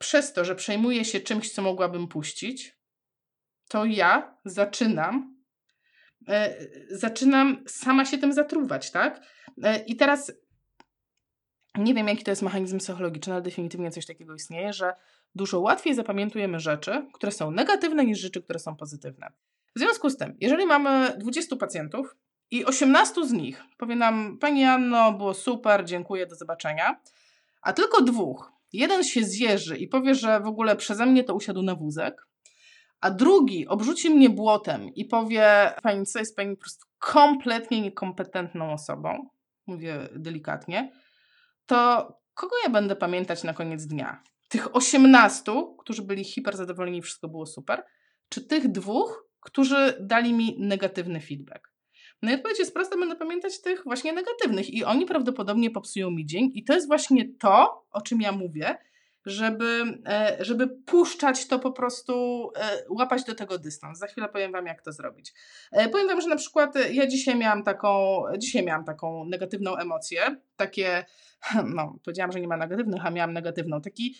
przez 0.00 0.32
to, 0.32 0.44
że 0.44 0.54
przejmuję 0.54 1.04
się 1.04 1.20
czymś, 1.20 1.52
co 1.52 1.62
mogłabym 1.62 2.08
puścić, 2.08 2.76
to 3.68 3.84
ja 3.84 4.38
zaczynam, 4.44 5.36
e, 6.28 6.54
zaczynam 6.90 7.64
sama 7.66 8.04
się 8.04 8.18
tym 8.18 8.32
zatruwać, 8.32 8.90
tak? 8.90 9.20
E, 9.62 9.78
I 9.78 9.96
teraz 9.96 10.32
nie 11.78 11.94
wiem, 11.94 12.08
jaki 12.08 12.24
to 12.24 12.30
jest 12.30 12.42
mechanizm 12.42 12.78
psychologiczny, 12.78 13.32
ale 13.32 13.42
definitywnie 13.42 13.90
coś 13.90 14.06
takiego 14.06 14.34
istnieje, 14.34 14.72
że 14.72 14.92
dużo 15.34 15.60
łatwiej 15.60 15.94
zapamiętujemy 15.94 16.60
rzeczy, 16.60 17.06
które 17.14 17.32
są 17.32 17.50
negatywne, 17.50 18.04
niż 18.04 18.18
rzeczy, 18.18 18.42
które 18.42 18.58
są 18.58 18.76
pozytywne. 18.76 19.32
W 19.76 19.78
związku 19.78 20.10
z 20.10 20.16
tym, 20.16 20.36
jeżeli 20.40 20.66
mamy 20.66 21.14
20 21.18 21.56
pacjentów 21.56 22.16
i 22.50 22.64
18 22.64 23.26
z 23.26 23.32
nich 23.32 23.64
powie 23.78 23.96
nam, 23.96 24.38
Pani 24.38 24.64
Anno, 24.64 25.12
było 25.12 25.34
super, 25.34 25.84
dziękuję, 25.84 26.26
do 26.26 26.36
zobaczenia, 26.36 27.00
a 27.62 27.72
tylko 27.72 28.02
dwóch, 28.02 28.59
jeden 28.72 29.04
się 29.04 29.24
zjeży 29.24 29.76
i 29.76 29.88
powie, 29.88 30.14
że 30.14 30.40
w 30.40 30.46
ogóle 30.46 30.76
przeze 30.76 31.06
mnie 31.06 31.24
to 31.24 31.34
usiadł 31.34 31.62
na 31.62 31.74
wózek, 31.74 32.26
a 33.00 33.10
drugi 33.10 33.68
obrzuci 33.68 34.10
mnie 34.10 34.30
błotem 34.30 34.94
i 34.94 35.04
powie, 35.04 35.72
Pani, 35.82 36.06
co 36.06 36.18
jest 36.18 36.36
Pani 36.36 36.56
po 36.56 36.60
prostu 36.60 36.86
kompletnie 36.98 37.80
niekompetentną 37.80 38.72
osobą, 38.72 39.28
mówię 39.66 40.08
delikatnie, 40.16 40.92
to 41.66 42.08
kogo 42.34 42.56
ja 42.64 42.70
będę 42.70 42.96
pamiętać 42.96 43.44
na 43.44 43.54
koniec 43.54 43.86
dnia? 43.86 44.22
Tych 44.48 44.76
18, 44.76 45.52
którzy 45.78 46.02
byli 46.02 46.24
hiper 46.24 46.56
zadowoleni 46.56 47.02
wszystko 47.02 47.28
było 47.28 47.46
super, 47.46 47.84
czy 48.28 48.46
tych 48.46 48.68
dwóch, 48.68 49.24
którzy 49.40 49.96
dali 50.00 50.32
mi 50.32 50.56
negatywny 50.58 51.20
feedback? 51.20 51.72
No 52.22 52.30
i 52.30 52.34
odpowiedź 52.34 52.58
jest 52.58 52.74
prosta, 52.74 52.96
będę 52.98 53.16
pamiętać 53.16 53.60
tych 53.60 53.84
właśnie 53.84 54.12
negatywnych 54.12 54.70
i 54.70 54.84
oni 54.84 55.06
prawdopodobnie 55.06 55.70
popsują 55.70 56.10
mi 56.10 56.26
dzień 56.26 56.50
i 56.54 56.64
to 56.64 56.74
jest 56.74 56.86
właśnie 56.86 57.28
to, 57.38 57.86
o 57.90 58.00
czym 58.00 58.20
ja 58.20 58.32
mówię, 58.32 58.76
żeby, 59.26 59.82
e, 60.06 60.36
żeby 60.40 60.68
puszczać 60.68 61.46
to 61.46 61.58
po 61.58 61.72
prostu, 61.72 62.46
e, 62.56 62.84
łapać 62.88 63.24
do 63.24 63.34
tego 63.34 63.58
dystans. 63.58 63.98
Za 63.98 64.06
chwilę 64.06 64.28
powiem 64.28 64.52
Wam, 64.52 64.66
jak 64.66 64.82
to 64.82 64.92
zrobić. 64.92 65.34
E, 65.72 65.88
powiem 65.88 66.06
Wam, 66.06 66.20
że 66.20 66.28
na 66.28 66.36
przykład 66.36 66.74
ja 66.92 67.06
dzisiaj 67.06 67.36
miałam 67.36 67.62
taką, 67.62 68.22
dzisiaj 68.38 68.64
miałam 68.64 68.84
taką 68.84 69.24
negatywną 69.24 69.76
emocję, 69.76 70.36
takie, 70.60 71.04
no 71.74 71.98
powiedziałam, 72.04 72.32
że 72.32 72.40
nie 72.40 72.48
ma 72.48 72.56
negatywnych, 72.56 73.06
a 73.06 73.10
miałam 73.10 73.32
negatywną, 73.32 73.80
taki, 73.80 74.14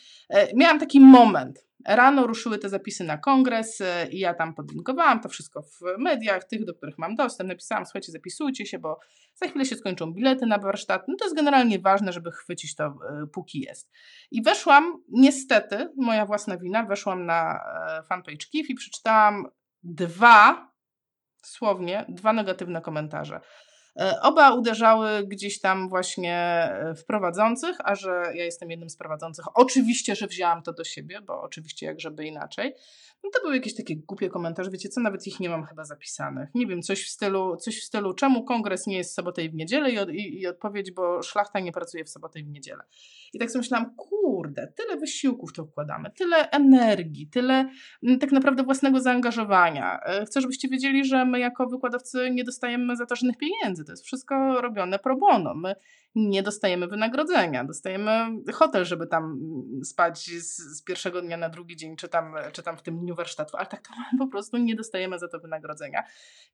miałam 0.55 0.79
taki 0.79 1.01
moment, 1.01 1.71
Rano 1.87 2.27
ruszyły 2.27 2.59
te 2.59 2.69
zapisy 2.69 3.05
na 3.05 3.19
kongres 3.19 3.81
e, 3.81 4.09
i 4.11 4.19
ja 4.19 4.35
tam 4.35 4.55
podlinkowałam 4.55 5.21
to 5.21 5.29
wszystko 5.29 5.63
w 5.63 5.81
mediach, 5.99 6.45
tych, 6.45 6.65
do 6.65 6.75
których 6.75 6.99
mam 6.99 7.15
dostęp. 7.15 7.49
Napisałam, 7.49 7.87
słuchajcie, 7.87 8.13
zapisujcie 8.13 8.67
się, 8.67 8.79
bo 8.79 8.99
za 9.35 9.49
chwilę 9.49 9.65
się 9.65 9.77
skończą 9.77 10.13
bilety 10.13 10.47
na 10.47 10.59
warsztat. 10.59 11.09
No 11.09 11.15
to 11.19 11.25
jest 11.25 11.37
generalnie 11.37 11.79
ważne, 11.79 12.13
żeby 12.13 12.31
chwycić 12.31 12.75
to, 12.75 12.85
e, 12.85 12.97
póki 13.33 13.61
jest. 13.61 13.91
I 14.31 14.43
weszłam, 14.43 15.03
niestety, 15.09 15.89
moja 15.97 16.27
własna 16.27 16.59
wina, 16.59 16.87
weszłam 16.87 17.27
na 17.27 17.61
e, 17.89 18.03
fanpage 18.03 18.47
KIF 18.53 18.71
i 18.71 18.75
przeczytałam 18.75 19.47
dwa, 19.83 20.71
słownie, 21.43 22.05
dwa 22.09 22.33
negatywne 22.33 22.81
komentarze. 22.81 23.41
E, 24.01 24.21
oba 24.21 24.55
uderzały 24.55 25.27
gdzieś 25.27 25.61
tam 25.61 25.89
właśnie 25.89 26.35
e, 26.35 26.95
w 26.95 27.05
prowadzących, 27.05 27.77
a 27.85 27.95
że 27.95 28.23
ja 28.35 28.45
jestem 28.45 28.71
jednym 28.71 28.91
z 28.91 28.97
prowadzących, 28.97 29.45
oczywiście, 29.55 30.17
że 30.17 30.27
wzięłam 30.27 30.63
to 30.63 30.73
do 30.73 30.85
siebie, 30.85 31.21
bo 31.21 31.43
oczywiście 31.43 31.87
jak 31.87 32.01
żeby 32.01 32.27
inaczej. 32.27 32.75
No 33.25 33.31
to 33.31 33.41
były 33.43 33.55
jakieś 33.55 33.77
takie 33.77 33.97
głupie 33.97 34.29
komentarze, 34.29 34.71
wiecie 34.71 34.89
co, 34.89 35.01
nawet 35.01 35.27
ich 35.27 35.41
nie 35.41 35.49
mam 35.49 35.65
chyba 35.65 35.85
zapisanych. 35.85 36.49
Nie 36.55 36.67
wiem, 36.67 36.83
coś 36.83 37.05
w 37.05 37.09
stylu, 37.09 37.57
coś 37.57 37.81
w 37.81 37.85
stylu 37.85 38.15
czemu 38.15 38.45
kongres 38.45 38.87
nie 38.87 38.97
jest 38.97 39.11
w 39.11 39.15
sobotę 39.15 39.45
i 39.45 39.51
w 39.51 39.55
niedzielę 39.55 39.91
i, 39.91 39.99
od, 39.99 40.11
i, 40.11 40.41
i 40.41 40.47
odpowiedź, 40.47 40.93
bo 40.93 41.23
szlachta 41.23 41.61
nie 41.61 41.73
pracuje 41.73 42.05
w 42.05 42.09
sobotę 42.09 42.41
i 42.41 42.45
w 42.45 42.49
niedzielę. 42.49 42.85
I 43.33 43.39
tak 43.39 43.51
sobie 43.51 43.61
myślałam, 43.61 43.95
kurde, 43.97 44.73
tyle 44.77 44.97
wysiłków 44.97 45.53
to 45.53 45.65
wkładamy, 45.65 46.11
tyle 46.11 46.51
energii, 46.51 47.29
tyle 47.29 47.71
mm, 48.03 48.19
tak 48.19 48.33
naprawdę 48.33 48.63
własnego 48.63 49.01
zaangażowania. 49.01 50.01
E, 50.01 50.25
chcę, 50.27 50.41
żebyście 50.41 50.69
wiedzieli, 50.69 51.05
że 51.05 51.25
my 51.25 51.39
jako 51.39 51.67
wykładowcy 51.67 52.31
nie 52.31 52.45
dostajemy 52.45 52.97
za 52.97 53.07
to 53.07 53.17
żadnych 53.17 53.37
pieniędzy. 53.37 53.85
To 53.85 53.93
jest 53.93 54.05
wszystko 54.05 54.61
robione 54.61 54.99
pro 54.99 55.17
bono. 55.17 55.55
My 55.55 55.75
nie 56.15 56.43
dostajemy 56.43 56.89
wynagrodzenia. 56.89 57.65
Dostajemy 57.65 58.11
hotel, 58.53 58.85
żeby 58.85 59.07
tam 59.07 59.25
mm, 59.25 59.85
spać 59.85 60.19
z, 60.27 60.57
z, 60.57 60.83
pierwszego 60.83 61.23
dnia 61.23 61.37
na 61.37 61.49
drugi 61.49 61.77
dzień, 61.77 61.97
czy 61.97 62.09
tam, 62.09 62.35
czy 62.53 62.63
tam 62.63 62.77
w 62.77 62.83
tym 62.83 62.99
dniu 62.99 63.15
warsztatu, 63.15 63.57
ale 63.57 63.67
tak 63.67 63.81
to 63.83 63.91
po 64.25 64.27
prostu 64.27 64.57
nie 64.57 64.77
dostajemy 64.77 65.19
za 65.19 65.29
to 65.29 65.39
wynagrodzenia. 65.41 66.03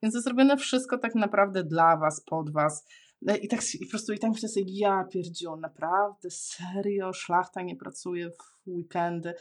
Więc 0.02 0.14
jest 0.14 0.24
zrobione 0.24 0.56
wszystko 0.56 0.98
tak 0.98 1.14
naprawdę 1.14 1.64
dla 1.64 1.96
Was, 1.96 2.24
pod 2.24 2.52
Was. 2.52 2.86
No 3.22 3.36
I 3.36 3.48
tak 3.48 3.60
i 3.74 3.86
po 3.86 3.90
prostu 3.90 4.12
i 4.12 4.18
tak 4.18 4.30
myślę 4.30 4.48
sobie, 4.48 4.66
ja 4.68 5.04
pierdziu, 5.04 5.56
naprawdę, 5.56 6.30
serio, 6.30 7.12
szlachta 7.12 7.62
nie 7.62 7.76
pracuje 7.76 8.30
w 8.30 8.68
weekendy. 8.70 9.34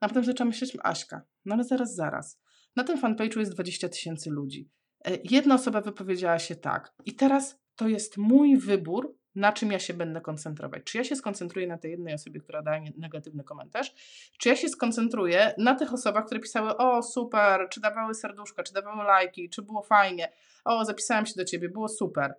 A 0.00 0.08
potem 0.08 0.24
zaczęłam 0.24 0.48
myśleć, 0.48 0.76
Aśka, 0.82 1.22
no 1.44 1.54
ale 1.54 1.64
zaraz, 1.64 1.94
zaraz. 1.94 2.40
Na 2.76 2.84
tym 2.84 3.00
fanpage'u 3.00 3.38
jest 3.38 3.52
20 3.52 3.88
tysięcy 3.88 4.30
ludzi. 4.30 4.70
E, 5.04 5.18
jedna 5.24 5.54
osoba 5.54 5.80
wypowiedziała 5.80 6.38
się 6.38 6.56
tak. 6.56 6.94
I 7.04 7.14
teraz 7.14 7.58
to 7.76 7.88
jest 7.88 8.18
mój 8.18 8.56
wybór, 8.56 9.16
na 9.34 9.52
czym 9.52 9.72
ja 9.72 9.78
się 9.78 9.94
będę 9.94 10.20
koncentrować. 10.20 10.82
Czy 10.84 10.98
ja 10.98 11.04
się 11.04 11.16
skoncentruję 11.16 11.66
na 11.66 11.78
tej 11.78 11.90
jednej 11.90 12.14
osobie, 12.14 12.40
która 12.40 12.62
daje 12.62 12.92
negatywny 12.98 13.44
komentarz, 13.44 13.94
czy 14.38 14.48
ja 14.48 14.56
się 14.56 14.68
skoncentruję 14.68 15.54
na 15.58 15.74
tych 15.74 15.92
osobach, 15.92 16.26
które 16.26 16.40
pisały 16.40 16.76
o 16.76 17.02
super, 17.02 17.68
czy 17.70 17.80
dawały 17.80 18.14
serduszka, 18.14 18.62
czy 18.62 18.72
dawały 18.72 19.04
lajki, 19.04 19.50
czy 19.50 19.62
było 19.62 19.82
fajnie, 19.82 20.32
o 20.64 20.84
zapisałem 20.84 21.26
się 21.26 21.34
do 21.36 21.44
ciebie, 21.44 21.68
było 21.68 21.88
super. 21.88 22.34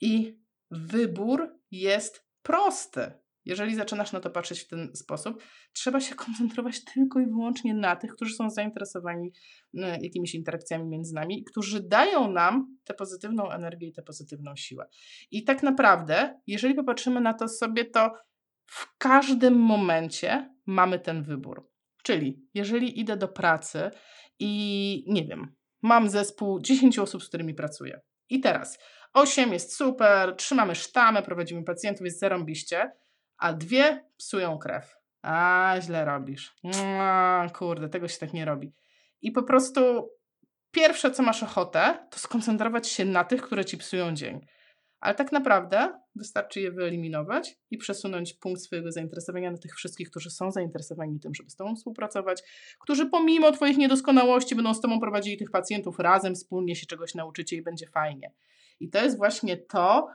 I 0.00 0.38
wybór 0.70 1.58
jest 1.70 2.24
prosty. 2.42 3.21
Jeżeli 3.44 3.74
zaczynasz 3.74 4.12
na 4.12 4.20
to 4.20 4.30
patrzeć 4.30 4.60
w 4.60 4.68
ten 4.68 4.90
sposób, 4.96 5.42
trzeba 5.72 6.00
się 6.00 6.14
koncentrować 6.24 6.84
tylko 6.84 7.20
i 7.20 7.26
wyłącznie 7.26 7.74
na 7.74 7.96
tych, 7.96 8.12
którzy 8.14 8.34
są 8.34 8.50
zainteresowani 8.50 9.32
e, 9.74 9.98
jakimiś 10.00 10.34
interakcjami 10.34 10.88
między 10.88 11.14
nami, 11.14 11.44
którzy 11.44 11.88
dają 11.88 12.30
nam 12.30 12.76
tę 12.84 12.94
pozytywną 12.94 13.50
energię 13.50 13.88
i 13.88 13.92
tę 13.92 14.02
pozytywną 14.02 14.56
siłę. 14.56 14.86
I 15.30 15.44
tak 15.44 15.62
naprawdę, 15.62 16.40
jeżeli 16.46 16.74
popatrzymy 16.74 17.20
na 17.20 17.34
to 17.34 17.48
sobie, 17.48 17.84
to 17.84 18.10
w 18.66 18.98
każdym 18.98 19.54
momencie 19.54 20.54
mamy 20.66 20.98
ten 20.98 21.22
wybór. 21.22 21.70
Czyli 22.02 22.46
jeżeli 22.54 23.00
idę 23.00 23.16
do 23.16 23.28
pracy 23.28 23.90
i 24.38 25.04
nie 25.06 25.24
wiem, 25.24 25.54
mam 25.82 26.08
zespół 26.08 26.60
10 26.60 26.98
osób, 26.98 27.22
z 27.22 27.28
którymi 27.28 27.54
pracuję. 27.54 28.00
I 28.28 28.40
teraz 28.40 28.78
8 29.12 29.52
jest 29.52 29.76
super, 29.76 30.36
trzymamy 30.36 30.74
sztamę, 30.74 31.22
prowadzimy 31.22 31.64
pacjentów, 31.64 32.04
jest 32.04 32.20
zarąbiście 32.20 32.90
a 33.42 33.52
dwie 33.52 34.04
psują 34.16 34.58
krew. 34.58 34.96
A, 35.22 35.76
źle 35.80 36.04
robisz. 36.04 36.54
A, 36.98 37.46
kurde, 37.54 37.88
tego 37.88 38.08
się 38.08 38.18
tak 38.18 38.32
nie 38.32 38.44
robi. 38.44 38.72
I 39.22 39.32
po 39.32 39.42
prostu 39.42 40.10
pierwsze, 40.70 41.10
co 41.10 41.22
masz 41.22 41.42
ochotę, 41.42 42.06
to 42.10 42.18
skoncentrować 42.18 42.88
się 42.88 43.04
na 43.04 43.24
tych, 43.24 43.42
które 43.42 43.64
ci 43.64 43.78
psują 43.78 44.14
dzień. 44.14 44.46
Ale 45.00 45.14
tak 45.14 45.32
naprawdę 45.32 46.00
wystarczy 46.16 46.60
je 46.60 46.70
wyeliminować 46.70 47.56
i 47.70 47.78
przesunąć 47.78 48.34
punkt 48.34 48.60
swojego 48.60 48.92
zainteresowania 48.92 49.50
na 49.50 49.58
tych 49.58 49.74
wszystkich, 49.74 50.10
którzy 50.10 50.30
są 50.30 50.50
zainteresowani 50.50 51.20
tym, 51.20 51.34
żeby 51.34 51.50
z 51.50 51.56
Tobą 51.56 51.76
współpracować, 51.76 52.42
którzy 52.80 53.06
pomimo 53.06 53.52
Twoich 53.52 53.78
niedoskonałości 53.78 54.54
będą 54.54 54.74
z 54.74 54.80
Tobą 54.80 55.00
prowadzili 55.00 55.36
tych 55.36 55.50
pacjentów 55.50 55.98
razem, 55.98 56.34
wspólnie 56.34 56.76
się 56.76 56.86
czegoś 56.86 57.14
nauczycie 57.14 57.56
i 57.56 57.62
będzie 57.62 57.86
fajnie. 57.86 58.32
I 58.80 58.90
to 58.90 59.04
jest 59.04 59.16
właśnie 59.16 59.56
to, 59.56 60.08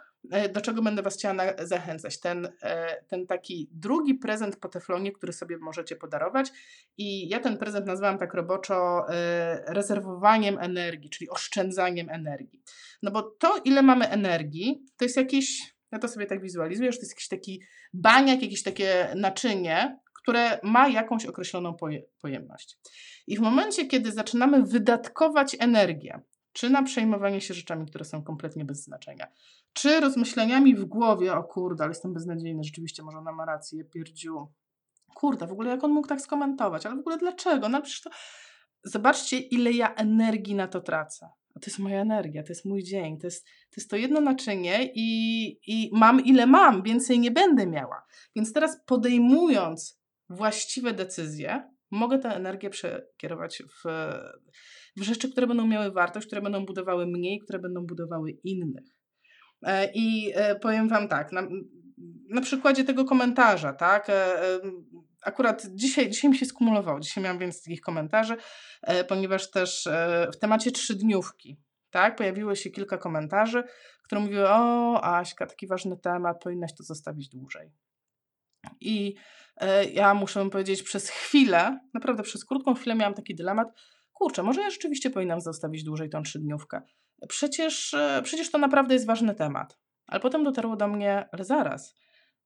do 0.53 0.61
czego 0.61 0.81
będę 0.81 1.01
Was 1.01 1.17
chciała 1.17 1.43
zachęcać. 1.63 2.19
Ten, 2.19 2.49
e, 2.61 3.03
ten 3.07 3.27
taki 3.27 3.69
drugi 3.71 4.15
prezent 4.15 4.55
po 4.55 4.69
teflonie, 4.69 5.11
który 5.11 5.33
sobie 5.33 5.57
możecie 5.57 5.95
podarować. 5.95 6.51
I 6.97 7.29
ja 7.29 7.39
ten 7.39 7.57
prezent 7.57 7.85
nazwałam 7.85 8.17
tak 8.17 8.33
roboczo 8.33 9.05
e, 9.09 9.73
rezerwowaniem 9.73 10.57
energii, 10.59 11.09
czyli 11.09 11.29
oszczędzaniem 11.29 12.09
energii. 12.09 12.61
No 13.03 13.11
bo 13.11 13.21
to, 13.21 13.61
ile 13.65 13.81
mamy 13.81 14.09
energii, 14.09 14.85
to 14.97 15.05
jest 15.05 15.17
jakiś, 15.17 15.75
ja 15.91 15.99
to 15.99 16.07
sobie 16.07 16.25
tak 16.25 16.41
wizualizuję, 16.41 16.91
że 16.91 16.97
to 16.97 17.01
jest 17.01 17.13
jakiś 17.13 17.27
taki 17.27 17.61
baniak, 17.93 18.41
jakieś 18.41 18.63
takie 18.63 19.07
naczynie, 19.15 19.99
które 20.13 20.59
ma 20.63 20.89
jakąś 20.89 21.25
określoną 21.25 21.75
pojemność. 22.21 22.77
I 23.27 23.37
w 23.37 23.39
momencie, 23.39 23.85
kiedy 23.85 24.11
zaczynamy 24.11 24.63
wydatkować 24.63 25.55
energię, 25.59 26.21
czy 26.57 26.69
na 26.69 26.83
przejmowanie 26.83 27.41
się 27.41 27.53
rzeczami, 27.53 27.85
które 27.85 28.05
są 28.05 28.23
kompletnie 28.23 28.65
bez 28.65 28.83
znaczenia, 28.83 29.27
czy 29.73 29.99
rozmyśleniami 29.99 30.75
w 30.75 30.85
głowie, 30.85 31.33
o 31.33 31.43
kurde, 31.43 31.83
ale 31.83 31.91
jestem 31.91 32.13
beznadziejny, 32.13 32.63
rzeczywiście 32.63 33.03
może 33.03 33.17
ona 33.17 33.31
ma 33.31 33.45
rację, 33.45 33.85
pierdziu, 33.85 34.47
kurde, 35.15 35.47
w 35.47 35.51
ogóle 35.51 35.69
jak 35.69 35.83
on 35.83 35.91
mógł 35.91 36.07
tak 36.07 36.21
skomentować, 36.21 36.85
ale 36.85 36.95
w 36.95 36.99
ogóle 36.99 37.17
dlaczego? 37.17 37.69
No 37.69 37.81
przecież 37.81 38.01
to... 38.01 38.09
Zobaczcie, 38.83 39.39
ile 39.39 39.71
ja 39.71 39.93
energii 39.93 40.55
na 40.55 40.67
to 40.67 40.81
tracę. 40.81 41.29
To 41.53 41.61
jest 41.67 41.79
moja 41.79 42.01
energia, 42.01 42.43
to 42.43 42.49
jest 42.49 42.65
mój 42.65 42.83
dzień, 42.83 43.19
to 43.19 43.27
jest 43.27 43.45
to, 43.45 43.73
jest 43.77 43.89
to 43.89 43.95
jedno 43.95 44.21
naczynie 44.21 44.91
i, 44.95 45.49
i 45.67 45.89
mam 45.93 46.25
ile 46.25 46.47
mam, 46.47 46.83
więcej 46.83 47.19
nie 47.19 47.31
będę 47.31 47.67
miała. 47.67 48.03
Więc 48.35 48.53
teraz 48.53 48.79
podejmując 48.85 50.01
właściwe 50.29 50.93
decyzje, 50.93 51.69
mogę 51.91 52.19
tę 52.19 52.29
energię 52.29 52.69
przekierować 52.69 53.63
w, 53.63 53.83
w 54.97 55.01
rzeczy, 55.01 55.31
które 55.31 55.47
będą 55.47 55.67
miały 55.67 55.91
wartość, 55.91 56.27
które 56.27 56.41
będą 56.41 56.65
budowały 56.65 57.07
mnie, 57.07 57.39
które 57.39 57.59
będą 57.59 57.85
budowały 57.85 58.31
innych. 58.31 58.85
E, 59.63 59.91
I 59.93 60.31
e, 60.35 60.55
powiem 60.55 60.87
Wam 60.87 61.07
tak, 61.07 61.31
na, 61.31 61.47
na 62.29 62.41
przykładzie 62.41 62.83
tego 62.83 63.05
komentarza, 63.05 63.73
tak? 63.73 64.09
E, 64.09 64.37
akurat 65.23 65.67
dzisiaj, 65.75 66.09
dzisiaj 66.09 66.31
mi 66.31 66.37
się 66.37 66.45
skumulowało, 66.45 66.99
dzisiaj 66.99 67.23
miałam 67.23 67.39
więcej 67.39 67.61
takich 67.63 67.81
komentarzy, 67.81 68.37
ponieważ 69.07 69.51
też 69.51 69.89
w 70.33 70.39
temacie 70.39 70.71
trzydniówki, 70.71 71.57
tak? 71.89 72.15
Pojawiło 72.15 72.55
się 72.55 72.69
kilka 72.69 72.97
komentarzy, 72.97 73.63
które 74.03 74.21
mówiły: 74.21 74.49
O, 74.49 75.03
Aśka, 75.03 75.45
taki 75.45 75.67
ważny 75.67 75.97
temat, 75.97 76.43
powinnaś 76.43 76.71
to 76.77 76.83
zostawić 76.83 77.29
dłużej. 77.29 77.71
I 78.81 79.15
ja 79.93 80.13
muszę 80.13 80.49
powiedzieć, 80.49 80.83
przez 80.83 81.09
chwilę, 81.09 81.79
naprawdę 81.93 82.23
przez 82.23 82.45
krótką 82.45 82.73
chwilę 82.73 82.95
miałam 82.95 83.13
taki 83.13 83.35
dylemat, 83.35 83.67
kurczę, 84.17 84.43
może 84.43 84.61
ja 84.61 84.69
rzeczywiście 84.69 85.09
powinnam 85.09 85.41
zostawić 85.41 85.83
dłużej 85.83 86.09
tą 86.09 86.23
trzydniówkę. 86.23 86.81
Przecież, 87.29 87.93
e, 87.93 88.21
przecież 88.23 88.51
to 88.51 88.57
naprawdę 88.57 88.93
jest 88.93 89.05
ważny 89.05 89.35
temat. 89.35 89.79
Ale 90.07 90.19
potem 90.19 90.43
dotarło 90.43 90.75
do 90.75 90.87
mnie, 90.87 91.29
ale 91.31 91.43
zaraz, 91.43 91.95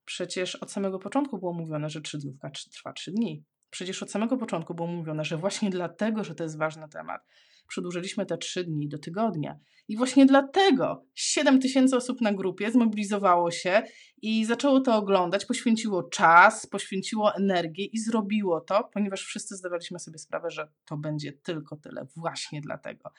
przecież 0.06 0.56
od 0.56 0.72
samego 0.72 1.00
początku 1.00 1.38
było 1.38 1.54
mówione, 1.54 1.90
że 1.90 2.02
trzydniówka 2.02 2.50
trwa 2.72 2.94
trzy 2.94 3.12
dni. 3.12 3.46
Przecież 3.70 4.04
od 4.04 4.12
samego 4.12 4.38
początku 4.38 4.74
było 4.74 4.88
mówione, 4.88 5.26
że 5.26 5.38
właśnie 5.38 5.70
dlatego, 5.70 6.24
że 6.24 6.36
to 6.36 6.44
jest 6.44 6.58
ważny 6.58 6.90
temat, 6.90 7.22
przedłużyliśmy 7.72 8.26
te 8.26 8.38
trzy 8.38 8.64
dni 8.64 8.88
do 8.88 8.98
tygodnia. 8.98 9.60
I 9.88 9.98
właśnie 9.98 10.26
dlatego 10.26 11.06
7 11.16 11.60
tysięcy 11.60 11.96
osób 11.96 12.22
na 12.22 12.34
grupie 12.34 12.72
zmobilizowało 12.72 13.52
się 13.52 13.84
i 14.22 14.46
zaczęło 14.46 14.80
to 14.80 14.96
oglądać, 14.96 15.46
poświęciło 15.46 16.04
czas, 16.04 16.66
poświęciło 16.68 17.36
energię 17.36 17.86
i 17.86 18.00
zrobiło 18.00 18.62
to, 18.62 18.90
ponieważ 18.94 19.22
wszyscy 19.24 19.56
zdawaliśmy 19.56 20.00
sobie 20.00 20.18
sprawę, 20.18 20.50
że 20.50 20.72
to 20.86 20.98
będzie 20.98 21.34
tylko 21.34 21.76
tyle, 21.76 22.08
właśnie 22.16 22.62
dlatego. 22.62 23.12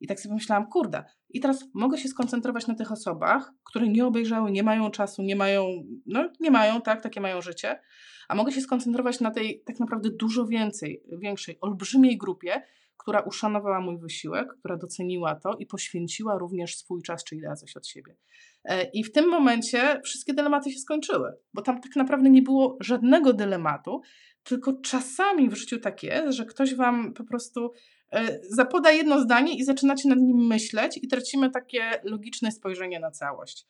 I 0.00 0.06
tak 0.06 0.20
sobie 0.20 0.30
pomyślałam, 0.30 0.66
kurde, 0.66 1.04
i 1.28 1.40
teraz 1.40 1.64
mogę 1.74 1.98
się 1.98 2.08
skoncentrować 2.08 2.66
na 2.66 2.74
tych 2.74 2.92
osobach, 2.92 3.52
które 3.64 3.88
nie 3.88 4.06
obejrzały, 4.06 4.50
nie 4.50 4.62
mają 4.62 4.90
czasu, 4.90 5.22
nie 5.22 5.36
mają, 5.36 5.84
no 6.06 6.30
nie 6.40 6.50
mają, 6.50 6.82
tak, 6.82 7.02
takie 7.02 7.20
mają 7.20 7.42
życie, 7.42 7.80
a 8.28 8.34
mogę 8.34 8.52
się 8.52 8.60
skoncentrować 8.60 9.20
na 9.20 9.30
tej 9.30 9.62
tak 9.66 9.80
naprawdę 9.80 10.10
dużo 10.10 10.46
więcej, 10.46 11.02
większej, 11.18 11.58
olbrzymiej 11.60 12.18
grupie, 12.18 12.62
która 12.96 13.20
uszanowała 13.20 13.80
mój 13.80 13.98
wysiłek, 13.98 14.48
która 14.58 14.76
doceniła 14.76 15.34
to 15.34 15.56
i 15.58 15.66
poświęciła 15.66 16.38
również 16.38 16.76
swój 16.76 17.02
czas, 17.02 17.24
czyli 17.24 17.40
dała 17.40 17.56
coś 17.56 17.76
od 17.76 17.86
siebie. 17.86 18.16
E, 18.64 18.84
I 18.84 19.04
w 19.04 19.12
tym 19.12 19.30
momencie 19.30 20.00
wszystkie 20.04 20.34
dylematy 20.34 20.70
się 20.70 20.78
skończyły, 20.78 21.32
bo 21.54 21.62
tam 21.62 21.80
tak 21.80 21.96
naprawdę 21.96 22.30
nie 22.30 22.42
było 22.42 22.76
żadnego 22.80 23.32
dylematu, 23.32 24.00
tylko 24.42 24.72
czasami 24.72 25.48
w 25.48 25.54
życiu 25.54 25.80
tak 25.80 26.02
jest, 26.02 26.36
że 26.36 26.46
ktoś 26.46 26.74
wam 26.74 27.14
po 27.14 27.24
prostu 27.24 27.72
e, 28.12 28.40
zapoda 28.50 28.90
jedno 28.90 29.20
zdanie 29.20 29.58
i 29.58 29.64
zaczynacie 29.64 30.08
nad 30.08 30.18
nim 30.18 30.46
myśleć 30.46 30.98
i 31.02 31.08
tracimy 31.08 31.50
takie 31.50 31.90
logiczne 32.04 32.52
spojrzenie 32.52 33.00
na 33.00 33.10
całość. 33.10 33.66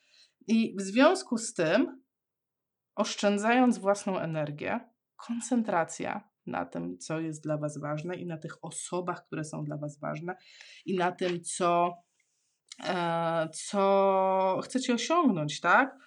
I 0.47 0.75
w 0.77 0.81
związku 0.81 1.37
z 1.37 1.53
tym, 1.53 2.01
oszczędzając 2.95 3.77
własną 3.77 4.19
energię, 4.19 4.79
koncentracja 5.15 6.34
na 6.47 6.65
tym, 6.65 6.97
co 6.97 7.19
jest 7.19 7.43
dla 7.43 7.57
Was 7.57 7.77
ważne 7.77 8.15
i 8.15 8.25
na 8.25 8.37
tych 8.37 8.65
osobach, 8.65 9.25
które 9.25 9.43
są 9.43 9.63
dla 9.63 9.77
Was 9.77 9.99
ważne 9.99 10.35
i 10.85 10.97
na 10.97 11.11
tym, 11.11 11.43
co, 11.43 11.93
e, 12.83 13.49
co 13.53 14.59
chcecie 14.63 14.93
osiągnąć, 14.93 15.61
tak? 15.61 15.97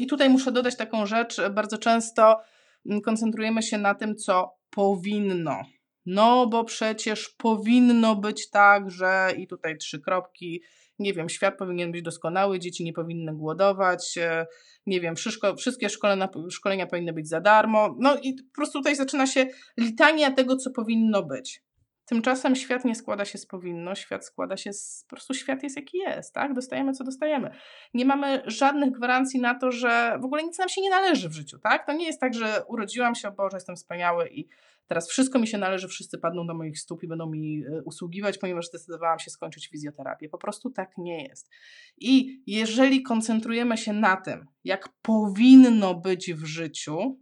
I 0.00 0.06
tutaj 0.06 0.30
muszę 0.30 0.52
dodać 0.52 0.76
taką 0.76 1.06
rzecz. 1.06 1.48
Bardzo 1.50 1.78
często 1.78 2.40
mm, 2.86 3.00
koncentrujemy 3.00 3.62
się 3.62 3.78
na 3.78 3.94
tym, 3.94 4.16
co 4.16 4.56
powinno. 4.70 5.62
No, 6.06 6.46
bo 6.46 6.64
przecież 6.64 7.28
powinno 7.28 8.16
być 8.16 8.50
tak, 8.50 8.90
że 8.90 9.32
i 9.38 9.46
tutaj 9.46 9.78
trzy 9.78 10.00
kropki, 10.00 10.62
nie 10.98 11.12
wiem, 11.12 11.28
świat 11.28 11.58
powinien 11.58 11.92
być 11.92 12.02
doskonały, 12.02 12.58
dzieci 12.58 12.84
nie 12.84 12.92
powinny 12.92 13.34
głodować, 13.34 14.18
e, 14.18 14.46
nie 14.86 15.00
wiem, 15.00 15.16
wszystko, 15.16 15.56
wszystkie 15.56 15.88
szkolenia, 15.88 16.28
szkolenia 16.50 16.86
powinny 16.86 17.12
być 17.12 17.28
za 17.28 17.40
darmo. 17.40 17.96
No 18.00 18.16
i 18.22 18.34
po 18.34 18.54
prostu 18.54 18.78
tutaj 18.78 18.96
zaczyna 18.96 19.26
się 19.26 19.46
litania 19.78 20.30
tego, 20.30 20.56
co 20.56 20.70
powinno 20.70 21.22
być. 21.22 21.62
Tymczasem 22.06 22.56
świat 22.56 22.84
nie 22.84 22.94
składa 22.94 23.24
się 23.24 23.38
z 23.38 23.46
powinno, 23.46 23.94
świat 23.94 24.26
składa 24.26 24.56
się 24.56 24.72
z, 24.72 25.04
po 25.08 25.16
prostu 25.16 25.34
świat 25.34 25.62
jest 25.62 25.76
jaki 25.76 25.98
jest, 25.98 26.34
tak? 26.34 26.54
Dostajemy 26.54 26.92
co 26.92 27.04
dostajemy. 27.04 27.50
Nie 27.94 28.04
mamy 28.04 28.42
żadnych 28.46 28.92
gwarancji 28.92 29.40
na 29.40 29.54
to, 29.54 29.70
że 29.70 30.18
w 30.22 30.24
ogóle 30.24 30.42
nic 30.42 30.58
nam 30.58 30.68
się 30.68 30.80
nie 30.80 30.90
należy 30.90 31.28
w 31.28 31.32
życiu, 31.32 31.58
tak? 31.58 31.86
To 31.86 31.92
nie 31.92 32.06
jest 32.06 32.20
tak, 32.20 32.34
że 32.34 32.64
urodziłam 32.68 33.14
się, 33.14 33.28
o 33.28 33.32
Boże, 33.32 33.56
jestem 33.56 33.76
wspaniały 33.76 34.28
i 34.28 34.48
teraz 34.86 35.08
wszystko 35.08 35.38
mi 35.38 35.46
się 35.46 35.58
należy, 35.58 35.88
wszyscy 35.88 36.18
padną 36.18 36.46
do 36.46 36.54
moich 36.54 36.78
stóp 36.78 37.02
i 37.02 37.08
będą 37.08 37.30
mi 37.30 37.64
e, 37.64 37.82
usługiwać, 37.82 38.38
ponieważ 38.38 38.66
zdecydowałam 38.66 39.18
się 39.18 39.30
skończyć 39.30 39.68
fizjoterapię. 39.68 40.28
Po 40.28 40.38
prostu 40.38 40.70
tak 40.70 40.90
nie 40.98 41.24
jest. 41.24 41.50
I 41.96 42.42
jeżeli 42.46 43.02
koncentrujemy 43.02 43.76
się 43.76 43.92
na 43.92 44.16
tym, 44.16 44.46
jak 44.64 44.88
powinno 45.02 45.94
być 45.94 46.34
w 46.34 46.44
życiu, 46.44 47.18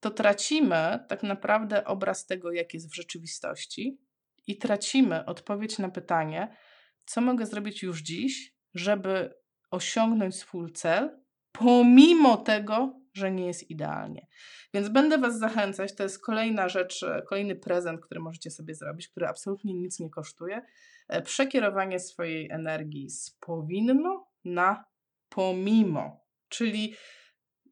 to 0.00 0.10
tracimy 0.10 1.04
tak 1.08 1.22
naprawdę 1.22 1.84
obraz 1.84 2.26
tego, 2.26 2.52
jak 2.52 2.74
jest 2.74 2.90
w 2.90 2.94
rzeczywistości 2.94 4.00
i 4.46 4.58
tracimy 4.58 5.24
odpowiedź 5.24 5.78
na 5.78 5.88
pytanie, 5.88 6.56
co 7.04 7.20
mogę 7.20 7.46
zrobić 7.46 7.82
już 7.82 8.02
dziś, 8.02 8.54
żeby 8.74 9.34
osiągnąć 9.70 10.34
swój 10.34 10.72
cel, 10.72 11.20
pomimo 11.52 12.36
tego, 12.36 13.00
że 13.14 13.30
nie 13.30 13.46
jest 13.46 13.70
idealnie. 13.70 14.26
Więc 14.74 14.88
będę 14.88 15.18
Was 15.18 15.38
zachęcać, 15.38 15.94
to 15.94 16.02
jest 16.02 16.24
kolejna 16.24 16.68
rzecz, 16.68 17.04
kolejny 17.28 17.56
prezent, 17.56 18.00
który 18.00 18.20
możecie 18.20 18.50
sobie 18.50 18.74
zrobić, 18.74 19.08
który 19.08 19.26
absolutnie 19.26 19.74
nic 19.74 20.00
nie 20.00 20.10
kosztuje. 20.10 20.62
E, 21.08 21.22
przekierowanie 21.22 21.98
swojej 21.98 22.50
energii 22.50 23.10
z 23.10 23.30
powinno 23.30 24.26
na 24.44 24.84
pomimo. 25.28 26.24
Czyli 26.48 26.94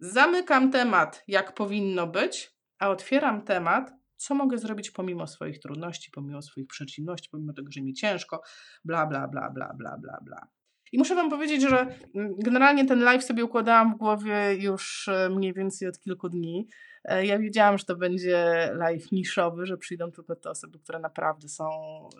Zamykam 0.01 0.71
temat, 0.71 1.25
jak 1.29 1.55
powinno 1.55 2.07
być, 2.07 2.51
a 2.79 2.89
otwieram 2.89 3.43
temat, 3.43 3.93
co 4.17 4.35
mogę 4.35 4.59
zrobić 4.59 4.91
pomimo 4.91 5.27
swoich 5.27 5.59
trudności, 5.59 6.11
pomimo 6.11 6.43
swoich 6.43 6.67
przeciwności, 6.67 7.29
pomimo 7.31 7.53
tego, 7.53 7.73
że 7.73 7.81
mi 7.81 7.95
ciężko, 7.95 8.43
bla, 8.85 9.07
bla, 9.07 9.29
bla, 9.29 9.51
bla, 9.51 9.75
bla, 9.79 9.99
bla, 9.99 10.19
bla. 10.23 10.49
I 10.93 10.99
muszę 10.99 11.15
Wam 11.15 11.31
powiedzieć, 11.31 11.63
że 11.63 11.87
mm, 12.15 12.35
generalnie 12.39 12.87
ten 12.87 13.01
live 13.01 13.25
sobie 13.25 13.45
układałam 13.45 13.95
w 13.95 13.97
głowie 13.97 14.55
już 14.59 15.09
e, 15.09 15.29
mniej 15.31 15.55
więcej 15.55 15.89
od 15.89 16.01
kilku 16.01 16.29
dni. 16.29 16.69
E, 17.05 17.27
ja 17.27 17.39
wiedziałam, 17.39 17.79
że 17.79 17.85
to 17.85 17.97
będzie 17.97 18.71
live 18.75 19.13
niszowy, 19.13 19.67
że 19.67 19.77
przyjdą 19.77 20.11
tylko 20.11 20.37
te 20.37 20.51
osoby, 20.51 20.79
które 20.79 20.99
naprawdę 20.99 21.49
są 21.49 21.69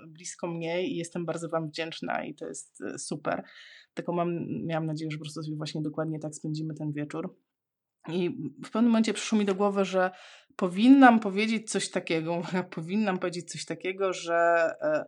blisko 0.07 0.47
mnie 0.47 0.87
i 0.87 0.97
jestem 0.97 1.25
bardzo 1.25 1.49
Wam 1.49 1.69
wdzięczna 1.69 2.25
i 2.25 2.35
to 2.35 2.47
jest 2.47 2.81
e, 2.81 2.99
super. 2.99 3.43
Tylko 3.95 4.13
mam, 4.13 4.47
miałam 4.67 4.87
nadzieję, 4.87 5.11
że 5.11 5.19
po 5.19 5.25
prostu 5.25 5.43
sobie 5.43 5.57
właśnie 5.57 5.83
dokładnie 5.83 6.19
tak 6.19 6.35
spędzimy 6.35 6.75
ten 6.75 6.93
wieczór. 6.93 7.37
I 8.09 8.31
w 8.65 8.71
pewnym 8.71 8.91
momencie 8.91 9.15
przyszło 9.15 9.39
mi 9.39 9.45
do 9.45 9.55
głowy, 9.55 9.85
że 9.85 10.11
powinnam 10.57 11.21
powiedzieć 11.21 11.71
coś 11.71 11.91
takiego, 11.91 12.43
powinnam 12.77 13.19
powiedzieć 13.19 13.51
coś 13.51 13.65
takiego, 13.65 14.13
że 14.13 14.37
e, 14.81 15.05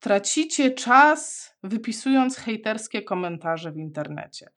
tracicie 0.00 0.70
czas 0.70 1.50
wypisując 1.62 2.36
hejterskie 2.36 3.02
komentarze 3.02 3.72
w 3.72 3.76
internecie. 3.76 4.50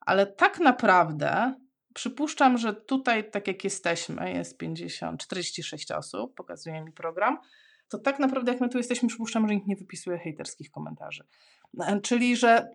Ale 0.00 0.26
tak 0.26 0.60
naprawdę 0.60 1.54
przypuszczam, 1.94 2.58
że 2.58 2.74
tutaj, 2.74 3.30
tak 3.30 3.48
jak 3.48 3.64
jesteśmy, 3.64 4.32
jest 4.32 4.58
50, 4.58 5.22
46 5.22 5.90
osób, 5.90 6.34
pokazuje 6.34 6.80
mi 6.80 6.92
program, 6.92 7.38
to 7.88 7.98
tak 7.98 8.18
naprawdę 8.18 8.52
jak 8.52 8.60
my 8.60 8.68
tu 8.68 8.78
jesteśmy, 8.78 9.08
przypuszczam, 9.08 9.48
że 9.48 9.54
nikt 9.54 9.66
nie 9.66 9.76
wypisuje 9.76 10.18
hejterskich 10.18 10.70
komentarzy. 10.70 11.24
E, 11.80 12.00
czyli, 12.00 12.36
że 12.36 12.68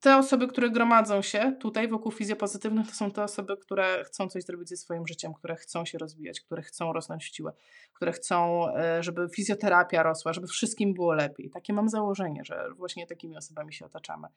te 0.00 0.16
osoby, 0.16 0.48
które 0.48 0.70
gromadzą 0.70 1.22
się 1.22 1.56
tutaj 1.60 1.88
wokół 1.88 2.12
fizjopozytywnych, 2.12 2.86
to 2.86 2.94
są 2.94 3.10
te 3.10 3.22
osoby, 3.22 3.56
które 3.56 4.04
chcą 4.04 4.28
coś 4.28 4.44
zrobić 4.44 4.68
ze 4.68 4.76
swoim 4.76 5.06
życiem, 5.06 5.34
które 5.34 5.56
chcą 5.56 5.84
się 5.84 5.98
rozwijać, 5.98 6.40
które 6.40 6.62
chcą 6.62 6.92
rosnąć 6.92 7.24
w 7.24 7.34
siłę, 7.36 7.52
które 7.92 8.12
chcą, 8.12 8.64
e, 8.74 9.02
żeby 9.02 9.28
fizjoterapia 9.28 10.02
rosła, 10.02 10.32
żeby 10.32 10.46
wszystkim 10.46 10.94
było 10.94 11.14
lepiej. 11.14 11.50
Takie 11.50 11.72
mam 11.72 11.88
założenie, 11.88 12.44
że 12.44 12.64
właśnie 12.76 13.06
takimi 13.06 13.36
osobami 13.36 13.72
się 13.72 13.86
otaczamy. 13.86 14.28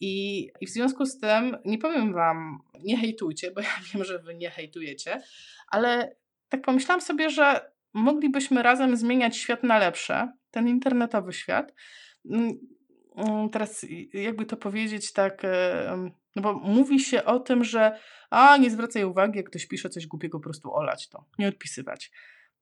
I, 0.00 0.44
i 0.60 0.66
w 0.66 0.70
związku 0.70 1.06
z 1.06 1.18
tym 1.18 1.56
nie 1.64 1.78
powiem 1.78 2.12
Wam, 2.12 2.58
nie 2.84 2.96
hejtujcie, 2.96 3.50
bo 3.50 3.60
ja 3.60 3.68
wiem, 3.94 4.04
że 4.04 4.18
Wy 4.18 4.34
nie 4.34 4.50
hejtujecie, 4.50 5.22
ale 5.68 6.16
tak 6.48 6.62
pomyślałam 6.62 7.00
sobie, 7.00 7.30
że 7.30 7.72
moglibyśmy 7.94 8.62
razem 8.62 8.96
zmieniać 8.96 9.36
świat 9.36 9.62
na 9.62 9.78
lepsze, 9.78 10.32
ten 10.50 10.68
internetowy 10.68 11.32
świat 11.32 11.74
mm, 12.30 12.58
teraz 13.52 13.86
jakby 14.12 14.46
to 14.46 14.56
powiedzieć 14.56 15.12
tak 15.12 15.42
No 16.36 16.42
bo 16.42 16.52
mówi 16.52 17.00
się 17.00 17.24
o 17.24 17.40
tym, 17.40 17.64
że 17.64 17.98
a 18.30 18.56
nie 18.56 18.70
zwracaj 18.70 19.04
uwagi, 19.04 19.36
jak 19.36 19.46
ktoś 19.46 19.66
pisze 19.66 19.88
coś 19.90 20.06
głupiego, 20.06 20.38
po 20.38 20.44
prostu 20.44 20.74
olać 20.74 21.08
to, 21.08 21.24
nie 21.38 21.48
odpisywać. 21.48 22.10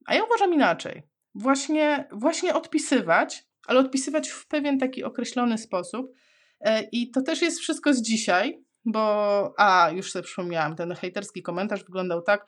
A 0.06 0.14
ja 0.14 0.24
uważam 0.24 0.54
inaczej. 0.54 1.02
Właśnie, 1.34 2.08
właśnie 2.12 2.54
odpisywać, 2.54 3.44
ale 3.66 3.80
odpisywać 3.80 4.28
w 4.28 4.46
pewien 4.46 4.78
taki 4.78 5.04
określony 5.04 5.58
sposób. 5.58 6.14
E, 6.60 6.82
I 6.82 7.10
to 7.10 7.22
też 7.22 7.42
jest 7.42 7.60
wszystko 7.60 7.94
z 7.94 8.02
dzisiaj, 8.02 8.64
bo 8.84 9.54
a, 9.58 9.90
już 9.90 10.12
sobie 10.12 10.22
przypomniałam, 10.22 10.76
ten 10.76 10.94
hejterski 10.94 11.42
komentarz 11.42 11.84
wyglądał 11.84 12.22
tak, 12.22 12.46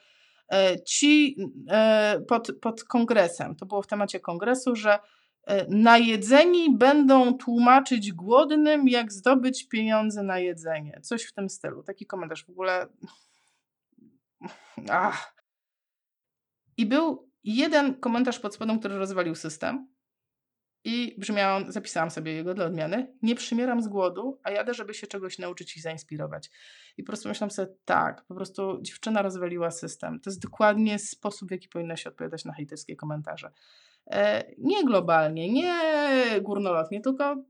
e, 0.53 0.83
ci 0.83 1.37
e, 1.71 2.21
pod, 2.29 2.49
pod 2.61 2.85
kongresem, 2.85 3.57
to 3.57 3.67
było 3.67 3.83
w 3.83 3.87
temacie 3.87 4.21
kongresu, 4.21 4.77
że 4.77 4.99
najedzeni 5.69 6.77
będą 6.77 7.39
tłumaczyć 7.39 8.13
głodnym, 8.13 8.89
jak 8.89 9.13
zdobyć 9.13 9.69
pieniądze 9.69 10.23
na 10.23 10.39
jedzenie. 10.39 11.01
Coś 11.03 11.25
w 11.25 11.33
tym 11.33 11.49
stylu. 11.49 11.83
Taki 11.83 12.07
komentarz 12.07 12.45
w 12.45 12.51
ogóle. 12.51 12.87
Ach. 14.91 15.35
I 16.77 16.87
był 16.87 17.31
jeden 17.45 17.95
komentarz 17.95 18.39
pod 18.39 18.55
spodem, 18.55 18.79
który 18.79 18.99
rozwalił 18.99 19.35
system. 19.35 19.93
I 20.85 21.15
brzmiał, 21.19 21.73
zapisałam 21.73 22.11
sobie 22.11 22.33
jego 22.33 22.55
dla 22.55 22.65
odmiany. 22.65 23.15
Nie 23.23 23.35
przymieram 23.35 23.83
z 23.83 23.89
głodu, 23.89 24.41
a 24.43 24.51
jadę, 24.51 24.75
żeby 24.75 24.95
się 24.95 25.07
czegoś 25.07 25.39
nauczyć 25.39 25.77
i 25.77 25.81
zainspirować. 25.81 26.51
I 26.97 27.03
po 27.03 27.07
prostu 27.07 27.29
myślałam 27.29 27.51
sobie, 27.51 27.75
tak, 27.85 28.25
po 28.25 28.35
prostu 28.35 28.79
dziewczyna 28.83 29.23
rozwaliła 29.23 29.71
system. 29.71 30.21
To 30.21 30.31
jest 30.31 30.43
dokładnie 30.43 30.99
sposób, 30.99 31.49
w 31.49 31.53
jaki 31.53 31.69
powinno 31.69 31.97
się 31.97 32.11
odpowiadać 32.11 32.45
na 32.45 32.53
hejterskie 32.53 32.97
komentarze. 32.97 33.53
E, 34.11 34.45
nie 34.59 34.85
globalnie, 34.85 35.53
nie 35.53 35.75
górnolotnie, 36.41 37.01
tylko 37.01 37.45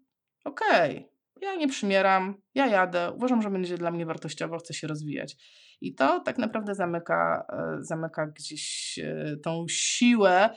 okej, 0.44 0.98
okay, 0.98 1.12
ja 1.42 1.54
nie 1.54 1.68
przymieram, 1.68 2.42
ja 2.54 2.66
jadę, 2.66 3.12
uważam, 3.16 3.42
że 3.42 3.50
będzie 3.50 3.78
dla 3.78 3.90
mnie 3.90 4.06
wartościowo, 4.06 4.58
chcę 4.58 4.74
się 4.74 4.86
rozwijać. 4.86 5.36
I 5.80 5.94
to 5.94 6.20
tak 6.20 6.38
naprawdę 6.38 6.74
zamyka, 6.74 7.46
e, 7.52 7.82
zamyka 7.82 8.26
gdzieś 8.26 8.98
e, 8.98 9.36
tą 9.36 9.64
siłę, 9.68 10.50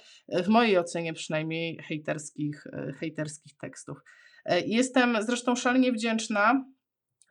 w 0.43 0.47
mojej 0.47 0.77
ocenie 0.77 1.13
przynajmniej, 1.13 1.77
hejterskich, 1.87 2.63
hejterskich 2.99 3.57
tekstów. 3.57 3.97
Jestem 4.65 5.17
zresztą 5.21 5.55
szalenie 5.55 5.91
wdzięczna 5.91 6.65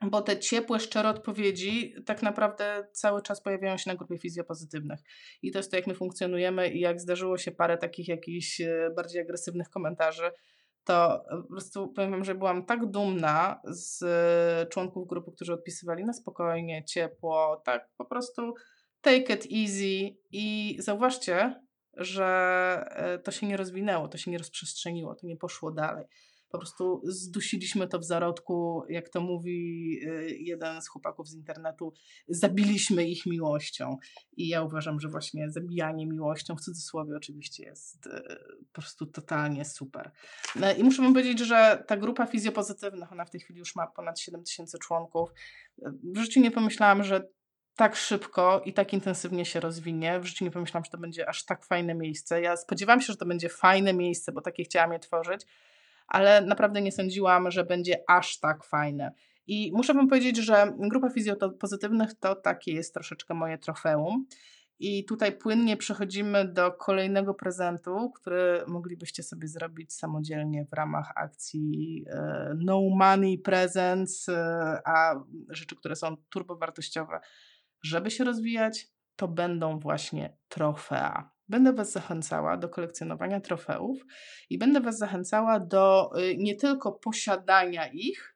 bo 0.09 0.21
te 0.21 0.39
ciepłe, 0.39 0.79
szczere 0.79 1.09
odpowiedzi 1.09 1.93
tak 2.05 2.21
naprawdę 2.21 2.87
cały 2.91 3.21
czas 3.21 3.41
pojawiają 3.41 3.77
się 3.77 3.89
na 3.89 3.95
grupie 3.95 4.17
fizjopozytywnych. 4.17 4.99
I 5.41 5.51
to 5.51 5.59
jest 5.59 5.71
to, 5.71 5.77
jak 5.77 5.87
my 5.87 5.95
funkcjonujemy 5.95 6.69
i 6.69 6.79
jak 6.79 6.99
zdarzyło 6.99 7.37
się 7.37 7.51
parę 7.51 7.77
takich 7.77 8.07
jakichś 8.07 8.61
e, 8.61 8.89
bardziej 8.95 9.21
agresywnych 9.21 9.69
komentarzy, 9.69 10.31
to 10.83 11.23
po 11.29 11.47
prostu 11.47 11.87
powiem 11.87 12.11
wam, 12.11 12.23
że 12.23 12.35
byłam 12.35 12.65
tak 12.65 12.85
dumna 12.85 13.61
z 13.65 14.03
e, 14.03 14.67
członków 14.69 15.07
grupy, 15.07 15.31
którzy 15.31 15.53
odpisywali 15.53 16.05
na 16.05 16.13
spokojnie, 16.13 16.83
ciepło, 16.85 17.61
tak 17.65 17.89
po 17.97 18.05
prostu 18.05 18.53
take 19.01 19.33
it 19.33 19.47
easy 19.51 20.17
i 20.31 20.77
zauważcie, 20.79 21.61
że 21.93 22.25
e, 22.89 23.19
to 23.19 23.31
się 23.31 23.47
nie 23.47 23.57
rozwinęło, 23.57 24.07
to 24.07 24.17
się 24.17 24.31
nie 24.31 24.37
rozprzestrzeniło, 24.37 25.15
to 25.15 25.27
nie 25.27 25.37
poszło 25.37 25.71
dalej 25.71 26.05
po 26.55 26.59
prostu 26.59 27.01
zdusiliśmy 27.03 27.87
to 27.87 27.99
w 27.99 28.03
zarodku, 28.03 28.83
jak 28.89 29.09
to 29.09 29.21
mówi 29.21 29.99
y, 30.03 30.37
jeden 30.39 30.81
z 30.81 30.87
chłopaków 30.87 31.27
z 31.27 31.35
internetu, 31.35 31.93
zabiliśmy 32.27 33.07
ich 33.07 33.25
miłością. 33.25 33.97
I 34.37 34.47
ja 34.47 34.63
uważam, 34.63 34.99
że 34.99 35.09
właśnie 35.09 35.51
zabijanie 35.51 36.07
miłością, 36.07 36.55
w 36.55 36.61
cudzysłowie 36.61 37.15
oczywiście, 37.17 37.63
jest 37.63 38.07
y, 38.07 38.09
po 38.73 38.81
prostu 38.81 39.05
totalnie 39.05 39.65
super. 39.65 40.11
No 40.55 40.73
I 40.73 40.83
muszę 40.83 41.01
wam 41.01 41.13
powiedzieć, 41.13 41.39
że 41.39 41.83
ta 41.87 41.97
grupa 41.97 42.25
fizjopozytywnych, 42.25 43.11
ona 43.11 43.25
w 43.25 43.29
tej 43.29 43.41
chwili 43.41 43.59
już 43.59 43.75
ma 43.75 43.87
ponad 43.87 44.19
7 44.19 44.43
tysięcy 44.43 44.79
członków. 44.79 45.29
W 46.03 46.17
życiu 46.17 46.39
nie 46.39 46.51
pomyślałam, 46.51 47.03
że 47.03 47.27
tak 47.75 47.95
szybko 47.95 48.61
i 48.65 48.73
tak 48.73 48.93
intensywnie 48.93 49.45
się 49.45 49.59
rozwinie. 49.59 50.19
W 50.19 50.25
życiu 50.25 50.45
nie 50.45 50.51
pomyślałam, 50.51 50.85
że 50.85 50.91
to 50.91 50.97
będzie 50.97 51.29
aż 51.29 51.45
tak 51.45 51.65
fajne 51.65 51.95
miejsce. 51.95 52.41
Ja 52.41 52.57
spodziewałam 52.57 53.01
się, 53.01 53.13
że 53.13 53.17
to 53.17 53.25
będzie 53.25 53.49
fajne 53.49 53.93
miejsce, 53.93 54.31
bo 54.31 54.41
takie 54.41 54.63
chciałam 54.63 54.93
je 54.93 54.99
tworzyć, 54.99 55.45
ale 56.07 56.41
naprawdę 56.41 56.81
nie 56.81 56.91
sądziłam, 56.91 57.51
że 57.51 57.63
będzie 57.63 58.03
aż 58.07 58.39
tak 58.39 58.63
fajne. 58.63 59.11
I 59.47 59.71
muszę 59.73 59.93
Wam 59.93 60.07
powiedzieć, 60.07 60.37
że 60.37 60.73
grupa 60.79 61.09
fizjopozytywnych 61.09 62.13
to 62.19 62.35
takie 62.35 62.73
jest 62.73 62.93
troszeczkę 62.93 63.33
moje 63.33 63.57
trofeum. 63.57 64.25
I 64.79 65.05
tutaj 65.05 65.37
płynnie 65.37 65.77
przechodzimy 65.77 66.53
do 66.53 66.71
kolejnego 66.71 67.33
prezentu, 67.33 68.11
który 68.15 68.63
moglibyście 68.67 69.23
sobie 69.23 69.47
zrobić 69.47 69.93
samodzielnie 69.93 70.65
w 70.65 70.73
ramach 70.73 71.11
akcji 71.15 72.05
e, 72.09 72.53
No 72.57 72.81
Money 72.95 73.37
Presents, 73.37 74.29
e, 74.29 74.79
a 74.85 75.23
rzeczy, 75.49 75.75
które 75.75 75.95
są 75.95 76.17
turbowartościowe, 76.29 77.19
żeby 77.83 78.11
się 78.11 78.23
rozwijać, 78.23 78.87
to 79.15 79.27
będą 79.27 79.79
właśnie 79.79 80.37
trofea. 80.47 81.34
Będę 81.49 81.73
Was 81.73 81.91
zachęcała 81.91 82.57
do 82.57 82.69
kolekcjonowania 82.69 83.41
trofeów 83.41 84.05
i 84.49 84.57
będę 84.57 84.81
Was 84.81 84.97
zachęcała 84.97 85.59
do 85.59 86.11
y, 86.19 86.35
nie 86.37 86.55
tylko 86.55 86.91
posiadania 86.91 87.87
ich, 87.87 88.35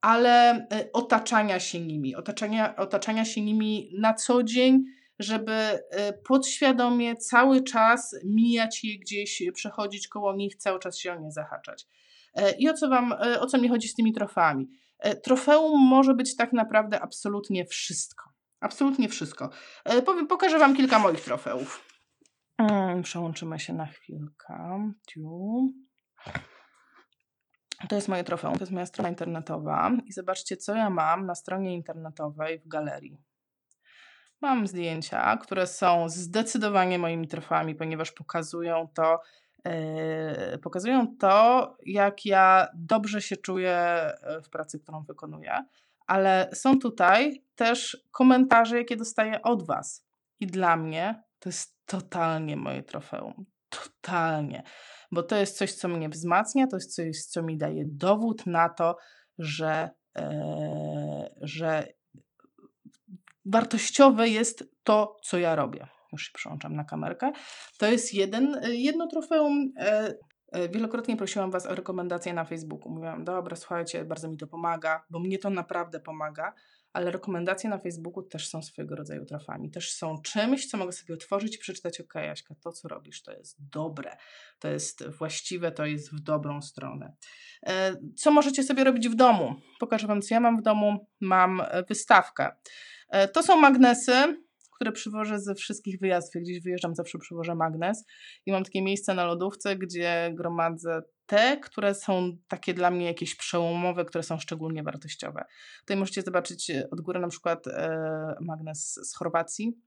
ale 0.00 0.56
y, 0.58 0.92
otaczania 0.92 1.60
się 1.60 1.80
nimi, 1.80 2.16
otaczania, 2.16 2.76
otaczania 2.76 3.24
się 3.24 3.40
nimi 3.40 3.90
na 3.98 4.14
co 4.14 4.42
dzień, 4.42 4.84
żeby 5.18 5.52
y, 5.52 5.78
podświadomie 6.28 7.16
cały 7.16 7.64
czas 7.64 8.16
mijać 8.24 8.84
je 8.84 8.98
gdzieś, 8.98 9.42
przechodzić 9.54 10.08
koło 10.08 10.36
nich, 10.36 10.56
cały 10.56 10.78
czas 10.78 10.98
się 10.98 11.12
o 11.12 11.20
nie 11.20 11.32
zahaczać. 11.32 11.86
E, 12.34 12.52
I 12.58 12.68
o 12.68 12.74
co, 12.74 12.88
wam, 12.88 13.14
o 13.40 13.46
co 13.46 13.58
mi 13.58 13.68
chodzi 13.68 13.88
z 13.88 13.94
tymi 13.94 14.12
trofeami? 14.12 14.68
E, 14.98 15.16
trofeum 15.16 15.80
może 15.80 16.14
być 16.14 16.36
tak 16.36 16.52
naprawdę 16.52 17.00
absolutnie 17.00 17.64
wszystko. 17.64 18.24
Absolutnie 18.60 19.08
wszystko. 19.08 19.50
E, 19.84 20.02
powiem, 20.02 20.26
pokażę 20.26 20.58
Wam 20.58 20.76
kilka 20.76 20.98
moich 20.98 21.20
trofeów. 21.20 21.87
Mm, 22.58 23.02
przełączymy 23.02 23.58
się 23.58 23.72
na 23.72 23.86
chwilkę. 23.86 24.90
To 27.88 27.96
jest 27.96 28.08
moje 28.08 28.24
trofeum, 28.24 28.54
to 28.54 28.60
jest 28.60 28.72
moja 28.72 28.86
strona 28.86 29.08
internetowa 29.08 29.90
i 30.06 30.12
zobaczcie, 30.12 30.56
co 30.56 30.74
ja 30.74 30.90
mam 30.90 31.26
na 31.26 31.34
stronie 31.34 31.74
internetowej 31.74 32.58
w 32.58 32.68
galerii. 32.68 33.18
Mam 34.40 34.66
zdjęcia, 34.66 35.36
które 35.36 35.66
są 35.66 36.08
zdecydowanie 36.08 36.98
moimi 36.98 37.28
trofeami, 37.28 37.74
ponieważ 37.74 38.12
pokazują 38.12 38.88
to, 38.94 39.20
yy, 39.64 40.58
pokazują 40.58 41.16
to, 41.16 41.76
jak 41.86 42.26
ja 42.26 42.68
dobrze 42.74 43.22
się 43.22 43.36
czuję 43.36 43.76
e, 43.76 44.42
w 44.42 44.50
pracy, 44.50 44.80
którą 44.80 45.04
wykonuję. 45.04 45.64
Ale 46.06 46.50
są 46.54 46.78
tutaj 46.78 47.44
też 47.56 48.06
komentarze, 48.10 48.78
jakie 48.78 48.96
dostaję 48.96 49.42
od 49.42 49.66
Was. 49.66 50.06
I 50.40 50.46
dla 50.46 50.76
mnie 50.76 51.22
to 51.38 51.48
jest 51.48 51.77
totalnie 51.88 52.56
moje 52.56 52.82
trofeum. 52.82 53.46
Totalnie. 53.68 54.62
Bo 55.12 55.22
to 55.22 55.36
jest 55.36 55.58
coś, 55.58 55.72
co 55.72 55.88
mnie 55.88 56.08
wzmacnia, 56.08 56.66
to 56.66 56.76
jest 56.76 56.94
coś, 56.94 57.22
co 57.24 57.42
mi 57.42 57.58
daje 57.58 57.84
dowód 57.86 58.46
na 58.46 58.68
to, 58.68 58.96
że, 59.38 59.90
e, 60.18 61.30
że 61.40 61.86
wartościowe 63.44 64.28
jest 64.28 64.64
to, 64.84 65.16
co 65.22 65.38
ja 65.38 65.54
robię. 65.54 65.86
Już 66.12 66.22
się 66.22 66.32
przełączam 66.34 66.76
na 66.76 66.84
kamerkę. 66.84 67.32
To 67.78 67.86
jest 67.86 68.14
jeden, 68.14 68.60
jedno 68.62 69.06
trofeum. 69.06 69.72
E, 69.76 70.14
e, 70.52 70.68
wielokrotnie 70.68 71.16
prosiłam 71.16 71.50
Was 71.50 71.66
o 71.66 71.74
rekomendacje 71.74 72.34
na 72.34 72.44
Facebooku. 72.44 72.92
Mówiłam, 72.92 73.24
dobra, 73.24 73.56
słuchajcie, 73.56 74.04
bardzo 74.04 74.28
mi 74.28 74.36
to 74.36 74.46
pomaga, 74.46 75.04
bo 75.10 75.20
mnie 75.20 75.38
to 75.38 75.50
naprawdę 75.50 76.00
pomaga 76.00 76.54
ale 76.98 77.10
rekomendacje 77.10 77.70
na 77.70 77.78
Facebooku 77.78 78.22
też 78.22 78.48
są 78.48 78.62
swojego 78.62 78.96
rodzaju 78.96 79.24
trafami. 79.24 79.70
Też 79.70 79.92
są 79.92 80.22
czymś, 80.22 80.66
co 80.66 80.76
mogę 80.78 80.92
sobie 80.92 81.14
otworzyć 81.14 81.56
i 81.56 81.58
przeczytać, 81.58 82.00
ok, 82.00 82.14
Jaśka, 82.14 82.54
to 82.60 82.72
co 82.72 82.88
robisz, 82.88 83.22
to 83.22 83.32
jest 83.32 83.56
dobre, 83.72 84.16
to 84.58 84.68
jest 84.68 85.08
właściwe, 85.08 85.72
to 85.72 85.86
jest 85.86 86.12
w 86.12 86.20
dobrą 86.20 86.62
stronę. 86.62 87.12
E, 87.66 87.96
co 88.16 88.30
możecie 88.30 88.62
sobie 88.62 88.84
robić 88.84 89.08
w 89.08 89.14
domu? 89.14 89.54
Pokażę 89.78 90.06
Wam, 90.06 90.22
co 90.22 90.34
ja 90.34 90.40
mam 90.40 90.56
w 90.58 90.62
domu. 90.62 91.06
Mam 91.20 91.60
e, 91.60 91.82
wystawkę. 91.88 92.50
E, 93.10 93.28
to 93.28 93.42
są 93.42 93.56
magnesy, 93.56 94.42
które 94.78 94.92
przywożę 94.92 95.40
ze 95.40 95.54
wszystkich 95.54 96.00
wyjazdów. 96.00 96.34
Jak 96.34 96.44
gdzieś 96.44 96.60
wyjeżdżam, 96.60 96.94
zawsze 96.94 97.18
przywożę 97.18 97.54
magnes 97.54 98.04
i 98.46 98.52
mam 98.52 98.64
takie 98.64 98.82
miejsce 98.82 99.14
na 99.14 99.24
lodówce, 99.24 99.76
gdzie 99.76 100.32
gromadzę 100.34 101.02
te, 101.26 101.56
które 101.56 101.94
są 101.94 102.36
takie 102.48 102.74
dla 102.74 102.90
mnie 102.90 103.06
jakieś 103.06 103.34
przełomowe, 103.34 104.04
które 104.04 104.24
są 104.24 104.38
szczególnie 104.38 104.82
wartościowe. 104.82 105.44
Tutaj 105.80 105.96
możecie 105.96 106.22
zobaczyć 106.22 106.70
e, 106.70 106.90
od 106.90 107.00
góry 107.00 107.20
na 107.20 107.28
przykład 107.28 107.66
e, 107.66 108.34
magnes 108.40 108.94
z 108.94 109.16
Chorwacji. 109.16 109.78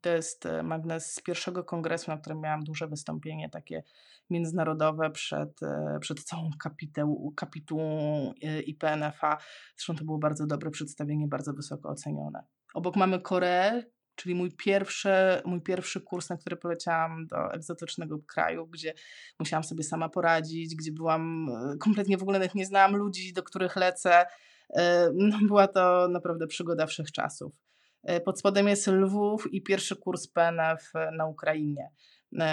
To 0.00 0.10
jest 0.10 0.46
e, 0.46 0.62
magnes 0.62 1.12
z 1.12 1.22
pierwszego 1.22 1.64
kongresu, 1.64 2.10
na 2.10 2.18
którym 2.18 2.40
miałam 2.40 2.64
duże 2.64 2.88
wystąpienie, 2.88 3.50
takie 3.50 3.82
międzynarodowe 4.30 5.10
przed, 5.10 5.60
przed 6.00 6.24
całą 6.24 6.50
kapitułą, 6.62 7.32
kapitułą 7.36 8.32
IPNF-a. 8.66 9.38
Zresztą 9.76 9.94
to 9.96 10.04
było 10.04 10.18
bardzo 10.18 10.46
dobre 10.46 10.70
przedstawienie, 10.70 11.28
bardzo 11.28 11.52
wysoko 11.52 11.88
ocenione. 11.88 12.42
Obok 12.74 12.96
mamy 12.96 13.20
Koreę, 13.20 13.82
czyli 14.20 14.34
mój 14.34 14.50
pierwszy, 14.52 15.10
mój 15.44 15.60
pierwszy 15.60 16.00
kurs, 16.00 16.28
na 16.28 16.36
który 16.36 16.56
poleciałam 16.56 17.26
do 17.26 17.52
egzotycznego 17.52 18.18
kraju, 18.18 18.66
gdzie 18.66 18.94
musiałam 19.38 19.64
sobie 19.64 19.84
sama 19.84 20.08
poradzić, 20.08 20.76
gdzie 20.76 20.92
byłam 20.92 21.48
e, 21.48 21.78
kompletnie 21.78 22.18
w 22.18 22.22
ogóle 22.22 22.38
nawet 22.38 22.54
nie 22.54 22.66
znałam 22.66 22.96
ludzi, 22.96 23.32
do 23.32 23.42
których 23.42 23.76
lecę. 23.76 24.26
No, 25.14 25.38
była 25.48 25.68
to 25.68 26.08
naprawdę 26.08 26.46
przygoda 26.46 26.86
wszechczasów. 26.86 27.52
Pod 28.24 28.38
spodem 28.38 28.68
jest 28.68 28.86
Lwów 28.86 29.52
i 29.52 29.62
pierwszy 29.62 29.96
kurs 29.96 30.28
PNF 30.28 30.92
na 31.12 31.26
Ukrainie 31.26 31.90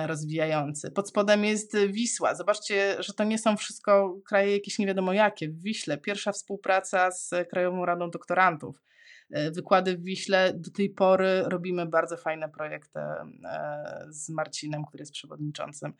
rozwijający. 0.05 0.91
Pod 0.91 1.09
spodem 1.09 1.45
jest 1.45 1.77
Wisła. 1.77 2.35
Zobaczcie, 2.35 2.95
że 2.99 3.13
to 3.13 3.23
nie 3.23 3.37
są 3.37 3.57
wszystko 3.57 4.19
kraje 4.25 4.53
jakieś 4.53 4.79
nie 4.79 4.87
wiadomo 4.87 5.13
jakie. 5.13 5.49
W 5.49 5.61
Wiśle 5.61 5.97
pierwsza 5.97 6.31
współpraca 6.31 7.11
z 7.11 7.29
Krajową 7.49 7.85
Radą 7.85 8.09
Doktorantów. 8.09 8.81
E, 9.31 9.51
wykłady 9.51 9.97
w 9.97 10.03
Wiśle. 10.03 10.53
Do 10.55 10.71
tej 10.71 10.89
pory 10.89 11.43
robimy 11.45 11.85
bardzo 11.85 12.17
fajne 12.17 12.49
projekty 12.49 12.99
e, 12.99 14.05
z 14.09 14.29
Marcinem, 14.29 14.85
który 14.85 15.01
jest 15.01 15.11
przewodniczącym, 15.11 15.93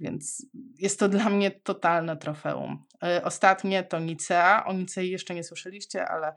więc 0.00 0.46
jest 0.78 0.98
to 0.98 1.08
dla 1.08 1.30
mnie 1.30 1.50
totalne 1.50 2.16
trofeum. 2.16 2.84
E, 3.04 3.24
ostatnie 3.24 3.84
to 3.84 3.98
Nicea. 3.98 4.64
O 4.66 4.72
Nicei 4.72 5.10
jeszcze 5.10 5.34
nie 5.34 5.44
słyszeliście, 5.44 6.08
ale 6.08 6.32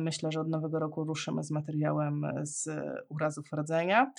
myślę, 0.00 0.32
że 0.32 0.40
od 0.40 0.48
nowego 0.48 0.78
roku 0.78 1.04
ruszymy 1.04 1.42
z 1.42 1.50
materiałem 1.50 2.26
z 2.42 2.68
urazów 3.08 3.52
rdzenia. 3.52 4.12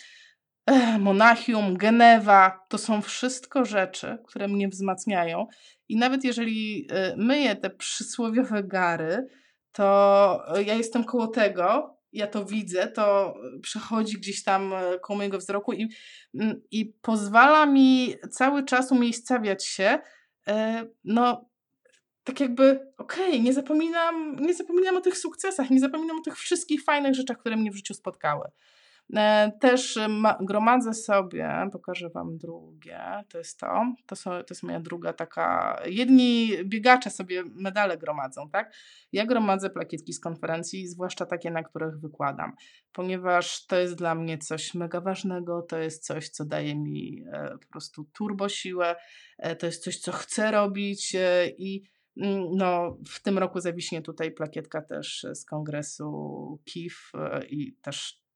Monachium, 0.99 1.77
Genewa, 1.77 2.65
to 2.69 2.77
są 2.77 3.01
wszystko 3.01 3.65
rzeczy, 3.65 4.17
które 4.27 4.47
mnie 4.47 4.67
wzmacniają. 4.67 5.47
I 5.89 5.97
nawet 5.97 6.23
jeżeli 6.23 6.87
myję 7.17 7.55
te 7.55 7.69
przysłowiowe 7.69 8.63
gary, 8.63 9.27
to 9.79 10.43
ja 10.65 10.73
jestem 10.73 11.03
koło 11.03 11.27
tego, 11.27 11.97
ja 12.13 12.27
to 12.27 12.45
widzę, 12.45 12.87
to 12.87 13.35
przechodzi 13.61 14.17
gdzieś 14.17 14.43
tam 14.43 14.73
e, 14.73 14.99
koło 14.99 15.17
mojego 15.17 15.37
wzroku 15.37 15.73
i, 15.73 15.89
mm, 16.35 16.61
i 16.71 16.93
pozwala 17.01 17.65
mi 17.65 18.15
cały 18.31 18.65
czas 18.65 18.91
umiejscawiać 18.91 19.65
się, 19.65 19.99
e, 20.47 20.85
no 21.03 21.49
tak 22.23 22.39
jakby, 22.39 22.91
okej, 22.97 23.27
okay, 23.27 23.39
nie 23.39 23.53
zapominam, 23.53 24.35
nie 24.35 24.53
zapominam 24.53 24.97
o 24.97 25.01
tych 25.01 25.17
sukcesach, 25.17 25.69
nie 25.69 25.79
zapominam 25.79 26.19
o 26.19 26.23
tych 26.23 26.37
wszystkich 26.37 26.83
fajnych 26.83 27.15
rzeczach, 27.15 27.37
które 27.37 27.55
mnie 27.55 27.71
w 27.71 27.75
życiu 27.75 27.93
spotkały. 27.93 28.49
E, 29.15 29.51
też 29.59 29.99
gromadzę 30.41 30.93
sobie, 30.93 31.69
pokażę 31.71 32.09
Wam 32.09 32.37
drugie, 32.37 33.01
to 33.29 33.37
jest 33.37 33.59
to, 33.59 33.93
to, 34.05 34.15
są, 34.15 34.31
to 34.31 34.45
jest 34.49 34.63
moja 34.63 34.79
druga 34.79 35.13
taka, 35.13 35.79
jedni 35.85 36.51
biegacze 36.65 37.09
sobie 37.09 37.43
medale 37.55 37.97
gromadzą, 37.97 38.49
tak? 38.49 38.73
Ja 39.11 39.25
gromadzę 39.25 39.69
plakietki 39.69 40.13
z 40.13 40.19
konferencji, 40.19 40.87
zwłaszcza 40.87 41.25
takie, 41.25 41.51
na 41.51 41.63
których 41.63 41.99
wykładam, 41.99 42.53
ponieważ 42.93 43.65
to 43.65 43.75
jest 43.75 43.95
dla 43.95 44.15
mnie 44.15 44.37
coś 44.37 44.73
mega 44.73 45.01
ważnego, 45.01 45.61
to 45.61 45.77
jest 45.77 46.05
coś, 46.05 46.29
co 46.29 46.45
daje 46.45 46.75
mi 46.75 47.23
e, 47.33 47.57
po 47.57 47.67
prostu 47.71 48.03
turbo 48.13 48.49
siłę, 48.49 48.95
e, 49.37 49.55
to 49.55 49.65
jest 49.65 49.83
coś, 49.83 49.99
co 49.99 50.11
chcę 50.11 50.51
robić 50.51 51.15
i 51.57 51.83
mm, 52.17 52.43
no, 52.51 52.97
w 53.09 53.21
tym 53.21 53.37
roku 53.37 53.59
zawiśnie 53.59 54.01
tutaj 54.01 54.31
plakietka 54.31 54.81
też 54.81 55.25
z 55.33 55.45
kongresu 55.45 56.59
KIF 56.65 57.11
i 57.49 57.73
też 57.81 58.28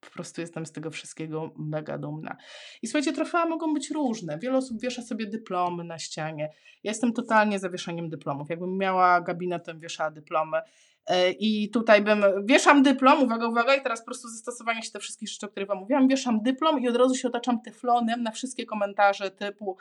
po 0.00 0.10
prostu 0.10 0.40
jestem 0.40 0.66
z 0.66 0.72
tego 0.72 0.90
wszystkiego 0.90 1.50
mega 1.56 1.98
dumna. 1.98 2.36
I 2.82 2.86
słuchajcie, 2.86 3.12
trofea 3.12 3.46
mogą 3.46 3.74
być 3.74 3.90
różne. 3.90 4.38
Wiele 4.38 4.56
osób 4.56 4.80
wiesza 4.80 5.02
sobie 5.02 5.26
dyplomy 5.26 5.84
na 5.84 5.98
ścianie. 5.98 6.50
Ja 6.84 6.90
jestem 6.90 7.12
totalnie 7.12 7.58
za 7.58 7.70
wieszaniem 7.70 8.08
dyplomów. 8.08 8.50
Jakbym 8.50 8.78
miała 8.78 9.20
gabinetem, 9.20 9.80
wieszała 9.80 10.10
dyplomy. 10.10 10.58
E, 11.06 11.30
I 11.30 11.70
tutaj 11.70 12.02
bym, 12.02 12.24
wieszam 12.44 12.82
dyplom, 12.82 13.22
uwaga, 13.22 13.48
uwaga, 13.48 13.74
i 13.74 13.82
teraz 13.82 14.00
po 14.00 14.06
prostu 14.06 14.28
zastosowanie 14.28 14.82
się 14.82 14.90
te 14.90 14.98
wszystkich 14.98 15.28
rzeczy, 15.28 15.46
o 15.46 15.48
których 15.48 15.68
Wam 15.68 15.78
mówiłam, 15.78 16.08
wieszam 16.08 16.42
dyplom 16.42 16.80
i 16.80 16.88
od 16.88 16.96
razu 16.96 17.14
się 17.14 17.28
otaczam 17.28 17.60
teflonem 17.62 18.22
na 18.22 18.30
wszystkie 18.30 18.66
komentarze 18.66 19.30
typu 19.30 19.76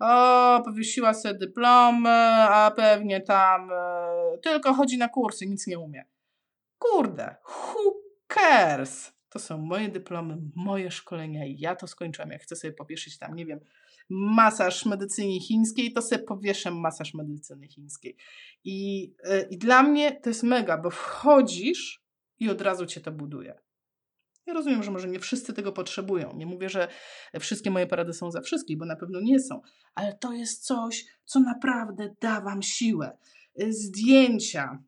o, 0.00 0.62
powiesiła 0.64 1.14
sobie 1.14 1.34
dyplomy, 1.34 2.10
a 2.50 2.70
pewnie 2.76 3.20
tam 3.20 3.70
e, 3.72 4.38
tylko 4.42 4.74
chodzi 4.74 4.98
na 4.98 5.08
kursy, 5.08 5.46
nic 5.46 5.66
nie 5.66 5.78
umie. 5.78 6.04
Kurde, 6.78 7.36
who 7.44 7.94
cares? 8.28 9.15
To 9.36 9.40
są 9.40 9.58
moje 9.58 9.88
dyplomy, 9.88 10.38
moje 10.54 10.90
szkolenia 10.90 11.46
i 11.46 11.58
ja 11.58 11.76
to 11.76 11.86
skończyłam. 11.86 12.30
Jak 12.30 12.42
chcę 12.42 12.56
sobie 12.56 12.72
powieszyć 12.72 13.18
tam, 13.18 13.34
nie 13.34 13.46
wiem, 13.46 13.60
masaż 14.08 14.86
medycyny 14.86 15.40
chińskiej, 15.40 15.92
to 15.92 16.02
sobie 16.02 16.24
powieszę 16.24 16.70
masaż 16.70 17.14
medycyny 17.14 17.68
chińskiej. 17.68 18.16
I, 18.64 19.02
yy, 19.24 19.46
I 19.50 19.58
dla 19.58 19.82
mnie 19.82 20.20
to 20.20 20.30
jest 20.30 20.42
mega, 20.42 20.78
bo 20.78 20.90
wchodzisz 20.90 22.02
i 22.38 22.50
od 22.50 22.60
razu 22.60 22.86
cię 22.86 23.00
to 23.00 23.12
buduje. 23.12 23.54
Ja 24.46 24.54
rozumiem, 24.54 24.82
że 24.82 24.90
może 24.90 25.08
nie 25.08 25.20
wszyscy 25.20 25.52
tego 25.52 25.72
potrzebują. 25.72 26.32
Nie 26.36 26.46
mówię, 26.46 26.68
że 26.68 26.88
wszystkie 27.40 27.70
moje 27.70 27.86
porady 27.86 28.12
są 28.12 28.30
za 28.30 28.40
wszystkich, 28.40 28.78
bo 28.78 28.84
na 28.84 28.96
pewno 28.96 29.20
nie 29.20 29.40
są, 29.40 29.60
ale 29.94 30.14
to 30.14 30.32
jest 30.32 30.64
coś, 30.64 31.04
co 31.24 31.40
naprawdę 31.40 32.14
da 32.20 32.40
Wam 32.40 32.62
siłę. 32.62 33.18
Zdjęcia, 33.68 34.78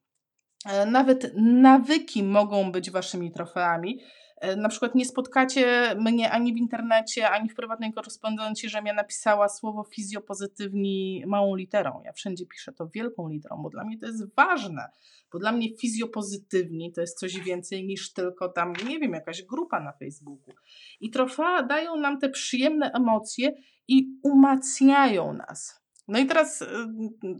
e, 0.66 0.86
nawet 0.86 1.32
nawyki 1.36 2.22
mogą 2.22 2.72
być 2.72 2.90
Waszymi 2.90 3.32
trofeami, 3.32 4.00
E, 4.00 4.27
na 4.56 4.68
przykład 4.68 4.94
nie 4.94 5.04
spotkacie 5.04 5.94
mnie 5.98 6.30
ani 6.30 6.54
w 6.54 6.56
internecie, 6.56 7.30
ani 7.30 7.48
w 7.48 7.54
prywatnej 7.54 7.92
korespondencji, 7.92 8.68
że 8.68 8.82
ja 8.84 8.94
napisała 8.94 9.48
słowo 9.48 9.84
fizjopozytywni 9.84 11.24
małą 11.26 11.54
literą. 11.54 12.02
Ja 12.04 12.12
wszędzie 12.12 12.46
piszę 12.46 12.72
to 12.72 12.88
wielką 12.88 13.28
literą, 13.28 13.56
bo 13.62 13.70
dla 13.70 13.84
mnie 13.84 13.98
to 13.98 14.06
jest 14.06 14.34
ważne. 14.34 14.88
Bo 15.32 15.38
dla 15.38 15.52
mnie 15.52 15.76
fizjopozytywni 15.76 16.92
to 16.92 17.00
jest 17.00 17.18
coś 17.18 17.40
więcej 17.40 17.86
niż 17.86 18.12
tylko 18.12 18.48
tam, 18.48 18.72
nie 18.88 18.98
wiem, 18.98 19.12
jakaś 19.12 19.42
grupa 19.42 19.80
na 19.80 19.92
Facebooku. 19.92 20.54
I 21.00 21.10
trofea 21.10 21.62
dają 21.62 21.96
nam 21.96 22.18
te 22.18 22.28
przyjemne 22.28 22.90
emocje 22.92 23.52
i 23.88 24.06
umacniają 24.22 25.32
nas. 25.32 25.82
No 26.08 26.18
i 26.18 26.26
teraz 26.26 26.62
y, 26.62 26.66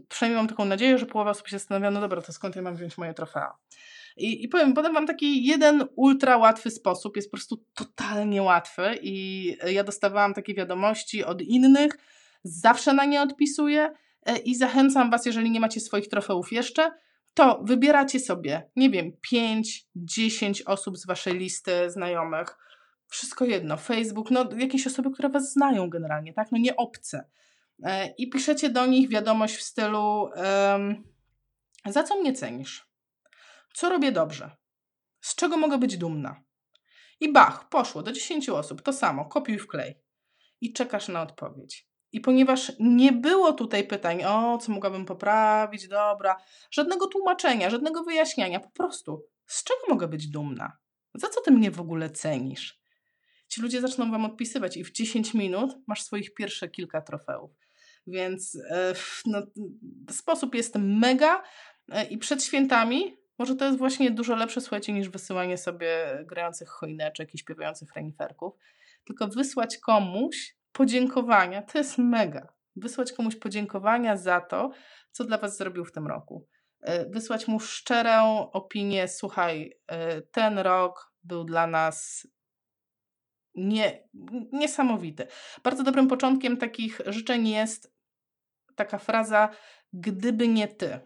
przynajmniej 0.09 0.37
mam 0.37 0.47
taką 0.47 0.65
nadzieję, 0.65 0.97
że 0.97 1.05
połowa 1.05 1.31
osób 1.31 1.47
się 1.47 1.55
zastanawia, 1.59 1.91
no 1.91 2.01
dobra, 2.01 2.21
to 2.21 2.33
skąd 2.33 2.55
ja 2.55 2.61
mam 2.61 2.75
wziąć 2.75 2.97
moje 2.97 3.13
trofea? 3.13 3.53
I, 4.19 4.43
I 4.43 4.47
powiem, 4.47 4.73
podam 4.73 4.93
Wam 4.93 5.07
taki 5.07 5.45
jeden 5.45 5.85
ultra 5.95 6.37
łatwy 6.37 6.71
sposób, 6.71 7.15
jest 7.15 7.31
po 7.31 7.37
prostu 7.37 7.65
totalnie 7.73 8.41
łatwy 8.41 8.99
i 9.01 9.55
ja 9.67 9.83
dostawałam 9.83 10.33
takie 10.33 10.53
wiadomości 10.53 11.23
od 11.23 11.41
innych, 11.41 11.97
zawsze 12.43 12.93
na 12.93 13.05
nie 13.05 13.21
odpisuję 13.21 13.91
e, 14.25 14.37
i 14.37 14.55
zachęcam 14.55 15.11
Was, 15.11 15.25
jeżeli 15.25 15.51
nie 15.51 15.59
macie 15.59 15.79
swoich 15.79 16.07
trofeów 16.07 16.51
jeszcze, 16.51 16.91
to 17.33 17.61
wybieracie 17.63 18.19
sobie, 18.19 18.69
nie 18.75 18.89
wiem, 18.89 19.11
5, 19.21 19.87
10 19.95 20.61
osób 20.61 20.97
z 20.97 21.05
Waszej 21.05 21.33
listy 21.33 21.91
znajomych, 21.91 22.57
wszystko 23.07 23.45
jedno, 23.45 23.77
Facebook, 23.77 24.31
no 24.31 24.49
jakieś 24.57 24.87
osoby, 24.87 25.11
które 25.11 25.29
Was 25.29 25.53
znają 25.53 25.89
generalnie, 25.89 26.33
tak, 26.33 26.51
no 26.51 26.57
nie 26.57 26.75
obce. 26.75 27.25
E, 27.83 28.13
I 28.17 28.29
piszecie 28.29 28.69
do 28.69 28.85
nich 28.85 29.09
wiadomość 29.09 29.55
w 29.55 29.61
stylu 29.61 30.29
um, 30.35 31.03
za 31.85 32.03
co 32.03 32.15
mnie 32.15 32.33
cenisz? 32.33 32.88
Co 33.73 33.89
robię 33.89 34.11
dobrze? 34.11 34.51
Z 35.21 35.35
czego 35.35 35.57
mogę 35.57 35.77
być 35.77 35.97
dumna? 35.97 36.43
I 37.19 37.31
bach, 37.31 37.69
poszło 37.69 38.03
do 38.03 38.11
10 38.11 38.49
osób, 38.49 38.81
to 38.81 38.93
samo, 38.93 39.25
kopiuj 39.25 39.59
wklej. 39.59 39.95
I 40.61 40.73
czekasz 40.73 41.07
na 41.07 41.21
odpowiedź. 41.21 41.89
I 42.11 42.21
ponieważ 42.21 42.71
nie 42.79 43.11
było 43.11 43.53
tutaj 43.53 43.87
pytań, 43.87 44.23
o 44.23 44.57
co 44.57 44.71
mogłabym 44.71 45.05
poprawić, 45.05 45.87
dobra, 45.87 46.37
żadnego 46.71 47.07
tłumaczenia, 47.07 47.69
żadnego 47.69 48.03
wyjaśniania, 48.03 48.59
po 48.59 48.69
prostu, 48.69 49.25
z 49.45 49.63
czego 49.63 49.79
mogę 49.89 50.07
być 50.07 50.27
dumna? 50.27 50.77
Za 51.13 51.29
co 51.29 51.41
ty 51.41 51.51
mnie 51.51 51.71
w 51.71 51.79
ogóle 51.79 52.09
cenisz? 52.09 52.79
Ci 53.47 53.61
ludzie 53.61 53.81
zaczną 53.81 54.11
wam 54.11 54.25
odpisywać 54.25 54.77
i 54.77 54.83
w 54.83 54.91
10 54.91 55.33
minut 55.33 55.75
masz 55.87 56.03
swoich 56.03 56.33
pierwsze 56.33 56.69
kilka 56.69 57.01
trofeów. 57.01 57.51
Więc 58.07 58.57
e, 58.69 58.93
no, 59.25 59.41
sposób 60.11 60.55
jest 60.55 60.75
mega 60.75 61.43
e, 61.91 62.05
i 62.05 62.17
przed 62.17 62.43
świętami 62.43 63.17
może 63.39 63.55
to 63.55 63.65
jest 63.65 63.77
właśnie 63.77 64.11
dużo 64.11 64.35
lepsze, 64.35 64.61
słuchajcie, 64.61 64.93
niż 64.93 65.09
wysyłanie 65.09 65.57
sobie 65.57 66.23
grających 66.25 66.69
choineczek 66.69 67.33
i 67.33 67.37
śpiewających 67.37 67.93
reniferków. 67.93 68.53
Tylko 69.03 69.27
wysłać 69.27 69.77
komuś 69.77 70.55
podziękowania, 70.71 71.61
to 71.61 71.77
jest 71.77 71.97
mega. 71.97 72.53
Wysłać 72.75 73.11
komuś 73.11 73.35
podziękowania 73.35 74.17
za 74.17 74.41
to, 74.41 74.71
co 75.11 75.23
dla 75.23 75.37
Was 75.37 75.57
zrobił 75.57 75.85
w 75.85 75.91
tym 75.91 76.07
roku. 76.07 76.47
E, 76.81 77.09
wysłać 77.09 77.47
mu 77.47 77.59
szczerą 77.59 78.51
opinię, 78.51 79.07
słuchaj, 79.07 79.79
e, 79.87 80.21
ten 80.21 80.59
rok 80.59 81.13
był 81.23 81.43
dla 81.43 81.67
nas 81.67 82.27
nie, 83.55 84.03
niesamowity. 84.51 85.27
Bardzo 85.63 85.83
dobrym 85.83 86.07
początkiem 86.07 86.57
takich 86.57 87.01
życzeń 87.05 87.47
jest 87.47 87.93
taka 88.75 88.97
fraza, 88.97 89.49
gdyby 89.93 90.47
nie 90.47 90.67
ty. 90.67 90.99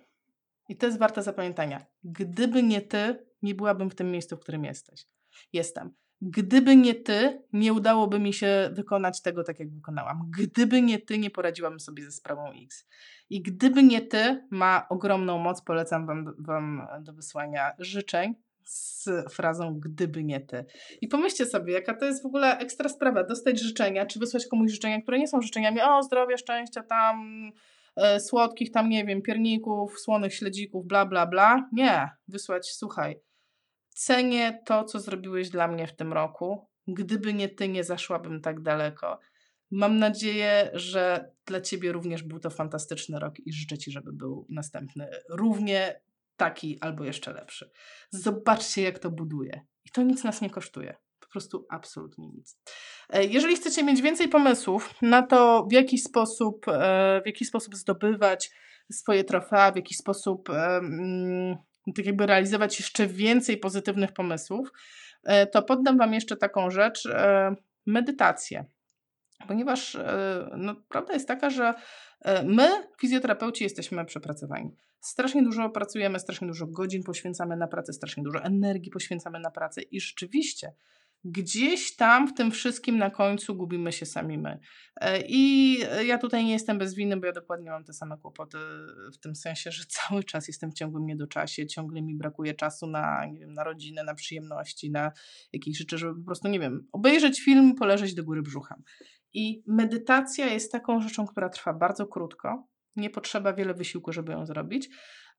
I 0.69 0.77
to 0.77 0.85
jest 0.85 0.99
warte 0.99 1.21
zapamiętania. 1.21 1.85
Gdyby 2.03 2.63
nie 2.63 2.81
ty, 2.81 3.25
nie 3.41 3.55
byłabym 3.55 3.89
w 3.89 3.95
tym 3.95 4.11
miejscu, 4.11 4.37
w 4.37 4.39
którym 4.39 4.65
jesteś. 4.65 5.05
Jestem. 5.53 5.93
Gdyby 6.21 6.75
nie 6.75 6.95
ty, 6.95 7.43
nie 7.53 7.73
udałoby 7.73 8.19
mi 8.19 8.33
się 8.33 8.69
wykonać 8.73 9.21
tego 9.21 9.43
tak, 9.43 9.59
jak 9.59 9.73
wykonałam. 9.73 10.31
Gdyby 10.37 10.81
nie 10.81 10.99
ty, 10.99 11.17
nie 11.17 11.29
poradziłabym 11.29 11.79
sobie 11.79 12.05
ze 12.05 12.11
sprawą 12.11 12.51
X. 12.63 12.87
I 13.29 13.41
gdyby 13.41 13.83
nie 13.83 14.01
ty, 14.01 14.47
ma 14.51 14.85
ogromną 14.89 15.37
moc. 15.37 15.61
Polecam 15.61 16.07
wam, 16.07 16.35
wam 16.39 16.87
do 17.01 17.13
wysłania 17.13 17.71
życzeń 17.79 18.35
z 18.65 19.09
frazą 19.31 19.79
gdyby 19.79 20.23
nie 20.23 20.39
ty. 20.39 20.65
I 21.01 21.07
pomyślcie 21.07 21.45
sobie, 21.45 21.73
jaka 21.73 21.93
to 21.93 22.05
jest 22.05 22.23
w 22.23 22.25
ogóle 22.25 22.57
ekstra 22.57 22.89
sprawa, 22.89 23.23
dostać 23.23 23.59
życzenia, 23.59 24.05
czy 24.05 24.19
wysłać 24.19 24.47
komuś 24.47 24.71
życzenia, 24.71 25.01
które 25.01 25.19
nie 25.19 25.27
są 25.27 25.41
życzeniami 25.41 25.81
o 25.81 26.03
zdrowia, 26.03 26.37
szczęścia, 26.37 26.83
tam 26.83 27.51
słodkich 28.19 28.71
tam, 28.71 28.89
nie 28.89 29.05
wiem, 29.05 29.21
pierników, 29.21 29.99
słonych 29.99 30.33
śledzików, 30.33 30.87
bla, 30.87 31.05
bla, 31.05 31.27
bla. 31.27 31.69
Nie, 31.71 32.09
wysłać, 32.27 32.71
słuchaj, 32.71 33.19
cenię 33.89 34.61
to, 34.65 34.83
co 34.83 34.99
zrobiłeś 34.99 35.49
dla 35.49 35.67
mnie 35.67 35.87
w 35.87 35.95
tym 35.95 36.13
roku. 36.13 36.67
Gdyby 36.87 37.33
nie 37.33 37.49
ty, 37.49 37.69
nie 37.69 37.83
zaszłabym 37.83 38.41
tak 38.41 38.61
daleko. 38.61 39.19
Mam 39.71 39.99
nadzieję, 39.99 40.69
że 40.73 41.31
dla 41.45 41.61
ciebie 41.61 41.91
również 41.91 42.23
był 42.23 42.39
to 42.39 42.49
fantastyczny 42.49 43.19
rok 43.19 43.39
i 43.39 43.53
życzę 43.53 43.77
ci, 43.77 43.91
żeby 43.91 44.13
był 44.13 44.47
następny 44.49 45.09
równie 45.29 46.01
taki 46.37 46.79
albo 46.81 47.03
jeszcze 47.03 47.33
lepszy. 47.33 47.71
Zobaczcie, 48.09 48.81
jak 48.81 48.99
to 48.99 49.11
buduje. 49.11 49.61
I 49.85 49.89
to 49.89 50.03
nic 50.03 50.23
nas 50.23 50.41
nie 50.41 50.49
kosztuje. 50.49 50.95
Prostu 51.33 51.65
absolutnie 51.69 52.27
nic. 52.29 52.57
E, 53.09 53.25
jeżeli 53.25 53.55
chcecie 53.55 53.83
mieć 53.83 54.01
więcej 54.01 54.27
pomysłów 54.29 54.93
na 55.01 55.21
to, 55.21 55.67
w 55.69 55.71
jaki 55.71 55.97
sposób, 55.97 56.67
e, 56.67 57.21
w 57.23 57.25
jaki 57.25 57.45
sposób 57.45 57.75
zdobywać 57.75 58.51
swoje 58.91 59.23
trofea, 59.23 59.71
w 59.71 59.75
jaki 59.75 59.95
sposób 59.95 60.49
mm, 60.49 61.57
tak 61.95 62.05
jakby 62.05 62.25
realizować 62.25 62.79
jeszcze 62.79 63.07
więcej 63.07 63.57
pozytywnych 63.57 64.11
pomysłów, 64.11 64.71
e, 65.23 65.47
to 65.47 65.61
poddam 65.61 65.97
Wam 65.97 66.13
jeszcze 66.13 66.37
taką 66.37 66.69
rzecz, 66.69 67.09
medytację. 67.85 68.65
Ponieważ 69.47 69.97
no, 70.57 70.75
prawda 70.89 71.13
jest 71.13 71.27
taka, 71.27 71.49
że 71.49 71.73
my, 72.43 72.69
fizjoterapeuci, 72.99 73.63
jesteśmy 73.63 74.05
przepracowani. 74.05 74.75
Strasznie 74.99 75.43
dużo 75.43 75.69
pracujemy, 75.69 76.19
strasznie 76.19 76.47
dużo 76.47 76.67
godzin 76.67 77.03
poświęcamy 77.03 77.57
na 77.57 77.67
pracę, 77.67 77.93
strasznie 77.93 78.23
dużo 78.23 78.43
energii 78.43 78.91
poświęcamy 78.91 79.39
na 79.39 79.51
pracę 79.51 79.81
i 79.81 80.01
rzeczywiście 80.01 80.73
gdzieś 81.23 81.95
tam 81.95 82.27
w 82.27 82.33
tym 82.33 82.51
wszystkim 82.51 82.97
na 82.97 83.09
końcu 83.09 83.55
gubimy 83.55 83.91
się 83.91 84.05
sami 84.05 84.37
my. 84.37 84.59
E, 85.01 85.21
I 85.27 85.77
ja 86.05 86.17
tutaj 86.17 86.45
nie 86.45 86.51
jestem 86.51 86.77
bez 86.77 86.95
winy, 86.95 87.17
bo 87.17 87.25
ja 87.25 87.31
dokładnie 87.31 87.69
mam 87.69 87.83
te 87.83 87.93
same 87.93 88.17
kłopoty 88.17 88.57
w 89.13 89.17
tym 89.17 89.35
sensie, 89.35 89.71
że 89.71 89.83
cały 90.07 90.23
czas 90.23 90.47
jestem 90.47 90.71
w 90.71 90.73
ciągłym 90.73 91.05
niedoczasie, 91.05 91.67
ciągle 91.67 92.01
mi 92.01 92.15
brakuje 92.15 92.53
czasu 92.53 92.87
na, 92.87 93.25
nie 93.25 93.39
wiem, 93.39 93.53
na 93.53 93.63
rodzinę, 93.63 94.03
na 94.03 94.15
przyjemności, 94.15 94.91
na 94.91 95.11
jakieś 95.53 95.77
rzeczy, 95.77 95.97
żeby 95.97 96.19
po 96.19 96.25
prostu, 96.25 96.47
nie 96.47 96.59
wiem, 96.59 96.87
obejrzeć 96.91 97.41
film, 97.41 97.75
poleżeć 97.75 98.13
do 98.13 98.23
góry 98.23 98.41
brzuchem. 98.41 98.83
I 99.33 99.63
medytacja 99.67 100.53
jest 100.53 100.71
taką 100.71 101.01
rzeczą, 101.01 101.27
która 101.27 101.49
trwa 101.49 101.73
bardzo 101.73 102.07
krótko, 102.07 102.67
nie 102.95 103.09
potrzeba 103.09 103.53
wiele 103.53 103.73
wysiłku, 103.73 104.13
żeby 104.13 104.31
ją 104.31 104.45
zrobić. 104.45 104.89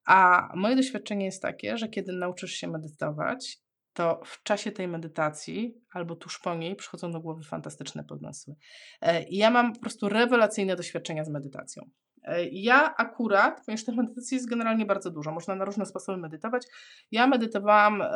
A 0.07 0.49
moje 0.55 0.77
doświadczenie 0.77 1.25
jest 1.25 1.42
takie, 1.42 1.79
że 1.79 1.88
kiedy 1.88 2.12
nauczysz 2.12 2.53
się 2.53 2.68
medytować, 2.68 3.63
to 3.95 4.21
w 4.25 4.43
czasie 4.43 4.73
tej 4.73 4.89
medytacji 4.89 5.81
albo 5.93 6.17
tuż 6.17 6.39
po 6.39 6.55
niej 6.55 6.77
przychodzą 6.77 7.13
do 7.13 7.21
głowy 7.21 7.43
fantastyczne 7.43 8.05
pomysły. 8.05 8.55
E, 9.03 9.25
ja 9.31 9.51
mam 9.51 9.73
po 9.73 9.81
prostu 9.81 10.09
rewelacyjne 10.09 10.77
doświadczenia 10.77 11.25
z 11.25 11.29
medytacją. 11.29 11.83
E, 12.25 12.45
ja 12.49 12.97
akurat, 12.97 13.65
ponieważ 13.67 13.85
tych 13.85 13.97
medytacji 13.97 14.35
jest 14.35 14.49
generalnie 14.49 14.87
bardzo 14.87 15.11
dużo, 15.11 15.33
można 15.33 15.55
na 15.55 15.65
różne 15.65 15.87
sposoby 15.87 16.19
medytować. 16.19 16.67
Ja 17.11 17.27
medytowałam 17.27 18.03
e, 18.03 18.09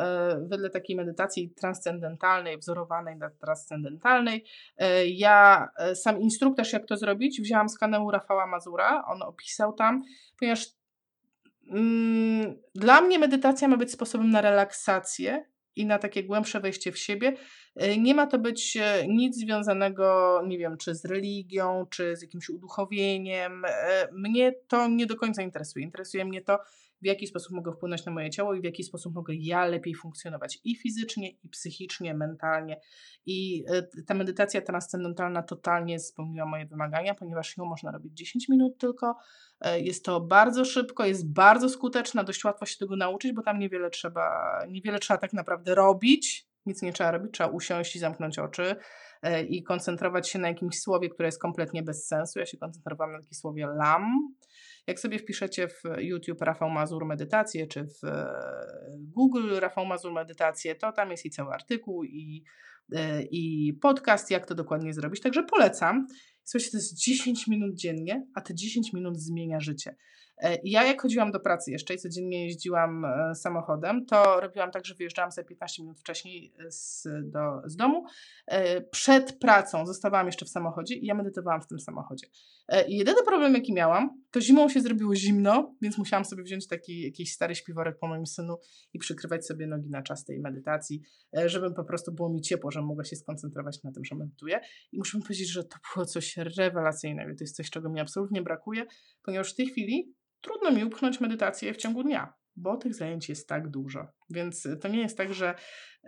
wedle 0.49 0.69
takiej 0.69 0.95
medytacji 0.95 1.49
transcendentalnej, 1.49 2.57
wzorowanej 2.57 3.17
na 3.17 3.29
transcendentalnej. 3.29 4.45
Ja 5.05 5.69
sam 5.93 6.21
instruktaż, 6.21 6.73
jak 6.73 6.85
to 6.85 6.97
zrobić, 6.97 7.41
wzięłam 7.41 7.69
z 7.69 7.77
kanału 7.77 8.11
Rafała 8.11 8.47
Mazura, 8.47 9.03
on 9.07 9.21
opisał 9.21 9.73
tam, 9.73 10.03
ponieważ 10.39 10.65
mm, 11.71 12.55
dla 12.75 13.01
mnie 13.01 13.19
medytacja 13.19 13.67
ma 13.67 13.77
być 13.77 13.91
sposobem 13.91 14.29
na 14.29 14.41
relaksację 14.41 15.45
i 15.79 15.85
na 15.85 15.99
takie 15.99 16.23
głębsze 16.23 16.59
wejście 16.59 16.91
w 16.91 16.97
siebie. 16.97 17.33
E, 17.75 17.97
nie 17.97 18.15
ma 18.15 18.27
to 18.27 18.39
być 18.39 18.77
e, 18.77 19.07
nic 19.07 19.37
związanego, 19.37 20.41
nie 20.47 20.57
wiem, 20.57 20.77
czy 20.77 20.95
z 20.95 21.05
religią, 21.05 21.85
czy 21.89 22.15
z 22.15 22.21
jakimś 22.21 22.49
uduchowieniem. 22.49 23.65
E, 23.65 24.07
mnie 24.11 24.53
to 24.67 24.87
nie 24.87 25.05
do 25.05 25.15
końca 25.15 25.41
interesuje. 25.41 25.85
Interesuje 25.85 26.25
mnie 26.25 26.41
to, 26.41 26.59
w 27.01 27.05
jaki 27.05 27.27
sposób 27.27 27.51
mogę 27.51 27.71
wpłynąć 27.71 28.05
na 28.05 28.11
moje 28.11 28.29
ciało 28.29 28.53
i 28.53 28.61
w 28.61 28.63
jaki 28.63 28.83
sposób 28.83 29.15
mogę 29.15 29.33
ja 29.35 29.65
lepiej 29.65 29.95
funkcjonować 29.95 30.59
i 30.63 30.75
fizycznie, 30.75 31.29
i 31.29 31.49
psychicznie, 31.49 32.13
mentalnie. 32.13 32.79
I 33.25 33.63
ta 34.07 34.13
medytacja 34.13 34.61
transcendentalna 34.61 35.43
totalnie 35.43 35.99
spełniła 35.99 36.45
moje 36.45 36.65
wymagania, 36.65 37.15
ponieważ 37.15 37.57
ją 37.57 37.65
można 37.65 37.91
robić 37.91 38.13
10 38.13 38.49
minut 38.49 38.77
tylko. 38.77 39.15
Jest 39.77 40.05
to 40.05 40.21
bardzo 40.21 40.65
szybko, 40.65 41.05
jest 41.05 41.33
bardzo 41.33 41.69
skuteczna, 41.69 42.23
dość 42.23 42.43
łatwo 42.43 42.65
się 42.65 42.77
tego 42.77 42.95
nauczyć, 42.95 43.33
bo 43.33 43.41
tam 43.41 43.59
niewiele 43.59 43.89
trzeba, 43.89 44.59
niewiele 44.69 44.99
trzeba 44.99 45.17
tak 45.17 45.33
naprawdę 45.33 45.75
robić. 45.75 46.49
Nic 46.65 46.81
nie 46.81 46.93
trzeba 46.93 47.11
robić, 47.11 47.31
trzeba 47.33 47.49
usiąść 47.49 47.95
i 47.95 47.99
zamknąć 47.99 48.39
oczy 48.39 48.75
i 49.49 49.63
koncentrować 49.63 50.29
się 50.29 50.39
na 50.39 50.47
jakimś 50.47 50.79
słowie, 50.79 51.09
które 51.09 51.27
jest 51.27 51.41
kompletnie 51.41 51.83
bez 51.83 52.07
sensu. 52.07 52.39
Ja 52.39 52.45
się 52.45 52.57
koncentrowałam 52.57 53.13
na 53.13 53.19
takim 53.19 53.33
słowie 53.33 53.67
lam, 53.67 54.35
jak 54.89 54.99
sobie 54.99 55.19
wpiszecie 55.19 55.67
w 55.67 55.83
YouTube 55.97 56.41
Rafał 56.41 56.69
Mazur 56.69 57.05
Medytację, 57.05 57.67
czy 57.67 57.83
w 57.83 58.03
e, 58.03 58.33
Google 58.99 59.59
Rafał 59.59 59.85
Mazur 59.85 60.13
Medytację, 60.13 60.75
to 60.75 60.91
tam 60.91 61.11
jest 61.11 61.25
i 61.25 61.29
cały 61.29 61.53
artykuł, 61.53 62.03
i, 62.03 62.43
e, 62.95 63.23
i 63.23 63.73
podcast, 63.81 64.31
jak 64.31 64.45
to 64.45 64.55
dokładnie 64.55 64.93
zrobić. 64.93 65.21
Także 65.21 65.43
polecam. 65.43 66.07
Słuchajcie, 66.43 66.71
to 66.71 66.77
jest 66.77 66.97
10 66.97 67.47
minut 67.47 67.75
dziennie, 67.75 68.27
a 68.35 68.41
te 68.41 68.55
10 68.55 68.93
minut 68.93 69.17
zmienia 69.19 69.59
życie. 69.59 69.95
E, 70.43 70.57
ja 70.63 70.83
jak 70.83 71.01
chodziłam 71.01 71.31
do 71.31 71.39
pracy 71.39 71.71
jeszcze 71.71 71.93
i 71.93 71.97
codziennie 71.97 72.45
jeździłam 72.45 73.05
samochodem, 73.35 74.05
to 74.05 74.39
robiłam 74.41 74.71
tak, 74.71 74.85
że 74.85 74.95
wyjeżdżałam 74.95 75.31
sobie 75.31 75.47
15 75.47 75.83
minut 75.83 75.99
wcześniej 75.99 76.53
z, 76.69 77.07
do, 77.23 77.61
z 77.65 77.75
domu. 77.75 78.05
Przed 78.91 79.39
pracą 79.39 79.85
zostawałam 79.85 80.25
jeszcze 80.25 80.45
w 80.45 80.49
samochodzie 80.49 80.95
i 80.95 81.05
ja 81.05 81.13
medytowałam 81.13 81.61
w 81.61 81.67
tym 81.67 81.79
samochodzie. 81.79 82.27
I 82.87 82.97
jedyny 82.97 83.23
problem, 83.25 83.53
jaki 83.53 83.73
miałam, 83.73 84.21
to 84.31 84.41
zimą 84.41 84.69
się 84.69 84.81
zrobiło 84.81 85.15
zimno, 85.15 85.75
więc 85.81 85.97
musiałam 85.97 86.25
sobie 86.25 86.43
wziąć 86.43 86.67
taki 86.67 87.01
jakiś 87.01 87.33
stary 87.33 87.55
śpiworek 87.55 87.99
po 87.99 88.07
moim 88.07 88.25
synu 88.25 88.57
i 88.93 88.99
przykrywać 88.99 89.45
sobie 89.45 89.67
nogi 89.67 89.89
na 89.89 90.01
czas 90.01 90.25
tej 90.25 90.39
medytacji, 90.39 91.01
żeby 91.45 91.73
po 91.73 91.83
prostu 91.83 92.11
było 92.11 92.29
mi 92.29 92.41
ciepło, 92.41 92.71
żebym 92.71 92.87
mogła 92.87 93.03
się 93.03 93.15
skoncentrować 93.15 93.83
na 93.83 93.91
tym, 93.91 94.05
że 94.05 94.15
medytuję. 94.15 94.59
I 94.91 94.97
muszę 94.97 95.19
powiedzieć, 95.19 95.51
że 95.51 95.63
to 95.63 95.77
było 95.93 96.05
coś 96.05 96.37
rewelacyjnego. 96.37 97.35
To 97.35 97.43
jest 97.43 97.55
coś, 97.55 97.69
czego 97.69 97.89
mi 97.89 97.99
absolutnie 97.99 98.41
brakuje, 98.41 98.85
ponieważ 99.23 99.53
w 99.53 99.55
tej 99.55 99.67
chwili 99.67 100.13
trudno 100.41 100.71
mi 100.71 100.83
upchnąć 100.83 101.19
medytację 101.19 101.73
w 101.73 101.77
ciągu 101.77 102.03
dnia, 102.03 102.33
bo 102.59 102.77
tych 102.77 102.95
zajęć 102.95 103.29
jest 103.29 103.47
tak 103.47 103.69
dużo. 103.69 104.07
Więc 104.29 104.67
to 104.81 104.87
nie 104.87 105.01
jest 105.01 105.17
tak, 105.17 105.33
że, 105.33 105.55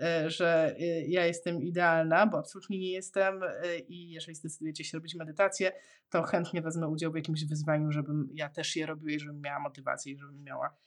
e, 0.02 0.30
że 0.30 0.76
e, 0.80 1.08
ja 1.08 1.26
jestem 1.26 1.62
idealna, 1.62 2.28
bo 2.28 2.38
absolutnie 2.38 2.80
nie 2.80 2.92
jestem 2.92 3.42
i 3.88 4.12
jeżeli 4.12 4.36
zdecydujecie 4.36 4.84
się 4.84 4.98
robić 4.98 5.16
medytację, 5.16 5.72
to 6.10 6.24
chętnie 6.24 6.62
wezmę 6.62 6.88
udział 6.88 7.12
w 7.12 7.16
jakimś 7.16 7.46
wyzwaniu, 7.46 7.92
żebym 7.92 8.30
ja 8.34 8.50
też 8.50 8.76
je 8.76 8.86
robiła 8.86 9.12
i 9.12 9.20
żebym 9.20 9.42
miała 9.42 9.60
motywację 9.60 10.14
i 10.14 10.18
żebym 10.18 10.44
miała, 10.44 10.78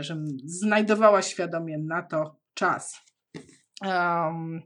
żebym 0.00 0.26
znajdowała 0.44 1.22
świadomie 1.22 1.78
na 1.78 2.02
to 2.02 2.40
czas. 2.54 3.06
Um, 3.82 4.62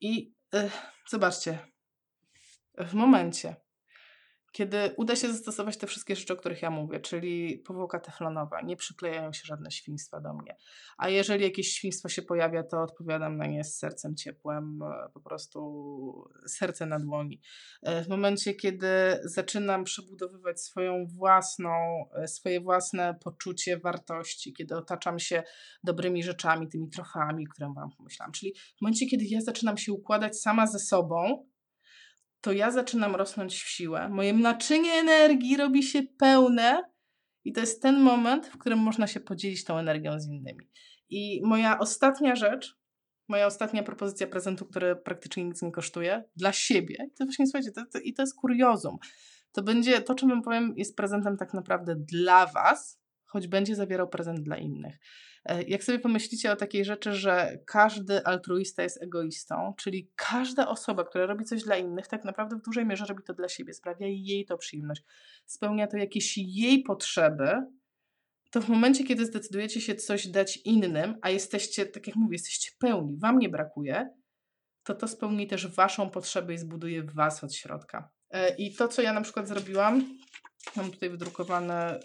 I 0.00 0.34
y, 0.54 0.70
zobaczcie, 1.08 1.58
w 2.78 2.94
momencie, 2.94 3.56
kiedy 4.54 4.94
uda 4.96 5.16
się 5.16 5.32
zastosować 5.32 5.76
te 5.76 5.86
wszystkie 5.86 6.16
rzeczy, 6.16 6.32
o 6.32 6.36
których 6.36 6.62
ja 6.62 6.70
mówię, 6.70 7.00
czyli 7.00 7.58
powłoka 7.58 8.00
teflonowa, 8.00 8.60
nie 8.60 8.76
przyklejają 8.76 9.32
się 9.32 9.42
żadne 9.44 9.70
świństwa 9.70 10.20
do 10.20 10.34
mnie. 10.34 10.56
A 10.98 11.08
jeżeli 11.08 11.44
jakieś 11.44 11.72
świństwo 11.72 12.08
się 12.08 12.22
pojawia, 12.22 12.62
to 12.62 12.82
odpowiadam 12.82 13.36
na 13.36 13.46
nie 13.46 13.64
z 13.64 13.78
sercem 13.78 14.16
ciepłym, 14.16 14.82
e, 14.82 15.08
po 15.14 15.20
prostu 15.20 16.30
serce 16.46 16.86
na 16.86 17.00
dłoni. 17.00 17.40
E, 17.82 18.04
w 18.04 18.08
momencie, 18.08 18.54
kiedy 18.54 18.86
zaczynam 19.24 19.84
przebudowywać 19.84 20.60
swoją 20.60 21.06
własną, 21.06 22.04
e, 22.14 22.28
swoje 22.28 22.60
własne 22.60 23.14
poczucie 23.24 23.78
wartości, 23.78 24.52
kiedy 24.52 24.76
otaczam 24.76 25.18
się 25.18 25.42
dobrymi 25.84 26.22
rzeczami, 26.22 26.68
tymi 26.68 26.90
trofami, 26.90 27.46
które 27.46 27.72
Wam 27.76 27.90
pomyślałam, 27.96 28.32
czyli 28.32 28.54
w 28.78 28.82
momencie, 28.82 29.06
kiedy 29.06 29.24
ja 29.24 29.40
zaczynam 29.40 29.76
się 29.76 29.92
układać 29.92 30.40
sama 30.40 30.66
ze 30.66 30.78
sobą, 30.78 31.46
to 32.44 32.52
ja 32.52 32.70
zaczynam 32.70 33.16
rosnąć 33.16 33.62
w 33.62 33.68
siłę. 33.68 34.08
Moje 34.08 34.32
naczynie 34.32 34.92
energii 34.92 35.56
robi 35.56 35.82
się 35.82 36.02
pełne 36.02 36.82
i 37.44 37.52
to 37.52 37.60
jest 37.60 37.82
ten 37.82 38.00
moment, 38.00 38.46
w 38.46 38.58
którym 38.58 38.78
można 38.78 39.06
się 39.06 39.20
podzielić 39.20 39.64
tą 39.64 39.78
energią 39.78 40.20
z 40.20 40.28
innymi. 40.28 40.70
I 41.10 41.40
moja 41.44 41.78
ostatnia 41.78 42.36
rzecz, 42.36 42.78
moja 43.28 43.46
ostatnia 43.46 43.82
propozycja 43.82 44.26
prezentu, 44.26 44.66
który 44.66 44.96
praktycznie 44.96 45.44
nic 45.44 45.62
nie 45.62 45.72
kosztuje, 45.72 46.24
dla 46.36 46.52
siebie, 46.52 46.96
to 47.18 47.24
właśnie 47.24 47.46
słuchajcie, 47.46 47.72
to, 47.72 47.82
to, 47.92 47.98
i 47.98 48.14
to 48.14 48.22
jest 48.22 48.34
kuriozum. 48.36 48.96
To 49.52 49.62
będzie, 49.62 50.00
to 50.00 50.14
czym 50.14 50.28
wam 50.28 50.42
powiem, 50.42 50.74
jest 50.76 50.96
prezentem 50.96 51.36
tak 51.36 51.54
naprawdę 51.54 51.94
dla 51.96 52.46
was, 52.46 53.00
choć 53.24 53.48
będzie 53.48 53.74
zawierał 53.74 54.08
prezent 54.08 54.40
dla 54.40 54.56
innych. 54.56 54.98
E, 55.44 55.62
jak 55.62 55.84
sobie 55.84 55.98
pomyślicie 55.98 56.52
o 56.52 56.56
takiej 56.56 56.84
rzeczy, 56.84 57.12
że 57.12 57.58
każdy 57.66 58.24
altruista 58.24 58.82
jest 58.82 59.02
egoistą, 59.02 59.74
czyli 59.78 60.10
każda 60.16 60.68
osoba, 60.68 61.04
która 61.04 61.26
robi 61.26 61.44
coś 61.44 61.62
dla 61.62 61.76
innych, 61.76 62.08
tak 62.08 62.24
naprawdę 62.24 62.56
w 62.56 62.62
dużej 62.62 62.86
mierze 62.86 63.06
robi 63.06 63.22
to 63.22 63.34
dla 63.34 63.48
siebie, 63.48 63.74
sprawia 63.74 64.06
jej 64.06 64.44
to 64.44 64.58
przyjemność, 64.58 65.02
spełnia 65.46 65.86
to 65.86 65.96
jakieś 65.96 66.38
jej 66.38 66.82
potrzeby, 66.82 67.52
to 68.50 68.60
w 68.60 68.68
momencie, 68.68 69.04
kiedy 69.04 69.26
zdecydujecie 69.26 69.80
się 69.80 69.94
coś 69.94 70.28
dać 70.28 70.56
innym, 70.56 71.18
a 71.22 71.30
jesteście, 71.30 71.86
tak 71.86 72.06
jak 72.06 72.16
mówię, 72.16 72.34
jesteście 72.34 72.70
pełni, 72.78 73.18
wam 73.18 73.38
nie 73.38 73.48
brakuje, 73.48 74.10
to 74.84 74.94
to 74.94 75.08
spełni 75.08 75.46
też 75.46 75.66
waszą 75.66 76.10
potrzebę 76.10 76.54
i 76.54 76.58
zbuduje 76.58 77.02
was 77.02 77.44
od 77.44 77.54
środka. 77.54 78.10
E, 78.30 78.56
I 78.56 78.74
to, 78.74 78.88
co 78.88 79.02
ja 79.02 79.12
na 79.12 79.20
przykład 79.20 79.48
zrobiłam, 79.48 80.04
Mam 80.76 80.90
tutaj 80.90 81.10
wydrukowany 81.10 81.74
e, 81.74 82.00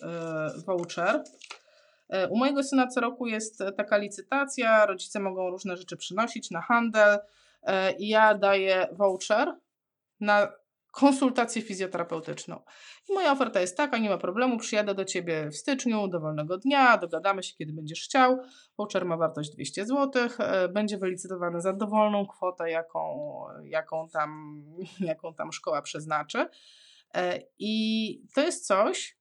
voucher. 0.65 1.23
E, 2.09 2.27
u 2.27 2.37
mojego 2.37 2.63
syna 2.63 2.87
co 2.87 3.01
roku 3.01 3.27
jest 3.27 3.63
taka 3.77 3.97
licytacja, 3.97 4.85
rodzice 4.85 5.19
mogą 5.19 5.49
różne 5.49 5.77
rzeczy 5.77 5.97
przynosić 5.97 6.51
na 6.51 6.61
handel 6.61 7.19
i 7.97 8.07
ja 8.07 8.35
daję 8.35 8.87
voucher 8.91 9.55
na 10.19 10.47
konsultację 10.91 11.61
fizjoterapeutyczną. 11.61 12.61
I 13.09 13.13
moja 13.13 13.31
oferta 13.31 13.61
jest 13.61 13.77
taka, 13.77 13.97
nie 13.97 14.09
ma 14.09 14.17
problemu, 14.17 14.57
przyjadę 14.57 14.95
do 14.95 15.05
Ciebie 15.05 15.49
w 15.49 15.55
styczniu, 15.55 16.07
dowolnego 16.07 16.57
dnia, 16.57 16.97
dogadamy 16.97 17.43
się, 17.43 17.55
kiedy 17.55 17.73
będziesz 17.73 18.03
chciał. 18.03 18.39
Voucher 18.77 19.05
ma 19.05 19.17
wartość 19.17 19.49
200 19.49 19.85
zł, 19.85 20.29
e, 20.39 20.69
będzie 20.69 20.97
wylicytowany 20.97 21.61
za 21.61 21.73
dowolną 21.73 22.27
kwotę, 22.27 22.71
jaką, 22.71 23.43
jaką, 23.63 24.09
tam, 24.09 24.61
jaką 24.99 25.33
tam 25.33 25.51
szkoła 25.51 25.81
przeznaczy. 25.81 26.45
E, 27.15 27.39
I 27.59 28.23
to 28.35 28.41
jest 28.41 28.67
coś, 28.67 29.17
e, 29.17 29.18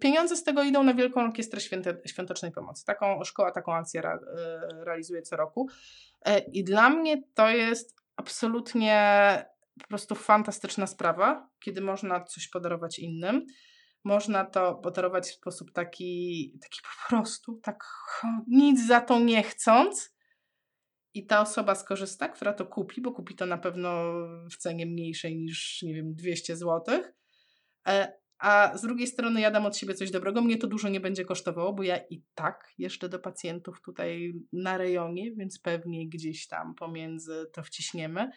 Pieniądze 0.00 0.36
z 0.36 0.44
tego 0.44 0.62
idą 0.62 0.82
na 0.82 0.94
Wielką 0.94 1.20
Orkiestrę 1.20 1.60
Świątecznej 2.06 2.52
Pomocy. 2.52 2.84
Taką 2.84 3.24
szkoła 3.24 3.50
taką 3.50 3.74
akcję 3.74 4.02
realizuje 4.84 5.22
co 5.22 5.36
roku. 5.36 5.68
I 6.52 6.64
dla 6.64 6.90
mnie 6.90 7.22
to 7.34 7.48
jest 7.48 7.96
absolutnie 8.16 9.44
po 9.80 9.88
prostu 9.88 10.14
fantastyczna 10.14 10.86
sprawa, 10.86 11.48
kiedy 11.60 11.80
można 11.80 12.24
coś 12.24 12.48
podarować 12.48 12.98
innym. 12.98 13.46
Można 14.04 14.44
to 14.44 14.74
podarować 14.74 15.28
w 15.28 15.34
sposób 15.34 15.72
taki, 15.72 16.58
taki 16.62 16.78
po 16.82 17.08
prostu, 17.08 17.60
tak 17.62 17.84
nic 18.48 18.86
za 18.86 19.00
to 19.00 19.18
nie 19.18 19.42
chcąc. 19.42 20.14
I 21.14 21.26
ta 21.26 21.40
osoba 21.40 21.74
skorzysta, 21.74 22.28
która 22.28 22.52
to 22.52 22.66
kupi, 22.66 23.00
bo 23.00 23.12
kupi 23.12 23.34
to 23.34 23.46
na 23.46 23.58
pewno 23.58 24.12
w 24.52 24.56
cenie 24.56 24.86
mniejszej 24.86 25.36
niż, 25.36 25.82
nie 25.82 25.94
wiem, 25.94 26.14
200 26.14 26.56
zł. 26.56 27.02
A 28.42 28.78
z 28.78 28.82
drugiej 28.82 29.06
strony 29.06 29.40
ja 29.40 29.50
dam 29.50 29.66
od 29.66 29.76
siebie 29.76 29.94
coś 29.94 30.10
dobrego. 30.10 30.42
Mnie 30.42 30.58
to 30.58 30.66
dużo 30.66 30.88
nie 30.88 31.00
będzie 31.00 31.24
kosztowało, 31.24 31.72
bo 31.72 31.82
ja 31.82 31.96
i 32.10 32.22
tak 32.34 32.72
jeszcze 32.78 33.08
do 33.08 33.18
pacjentów 33.18 33.80
tutaj 33.82 34.32
na 34.52 34.78
rejonie, 34.78 35.32
więc 35.34 35.58
pewnie 35.58 36.08
gdzieś 36.08 36.48
tam 36.48 36.74
pomiędzy 36.74 37.46
to 37.52 37.62
wciśniemy. 37.62 38.30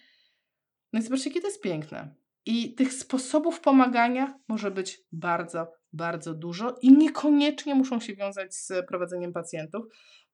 No 0.93 0.99
i 0.99 1.01
zobaczcie, 1.01 1.29
jakie 1.29 1.41
to 1.41 1.47
jest 1.47 1.61
piękne. 1.61 2.15
I 2.45 2.75
tych 2.75 2.93
sposobów 2.93 3.59
pomagania 3.59 4.39
może 4.47 4.71
być 4.71 5.01
bardzo, 5.11 5.67
bardzo 5.93 6.33
dużo 6.33 6.75
i 6.81 6.93
niekoniecznie 6.97 7.75
muszą 7.75 7.99
się 7.99 8.15
wiązać 8.15 8.55
z 8.55 8.87
prowadzeniem 8.87 9.33
pacjentów, 9.33 9.85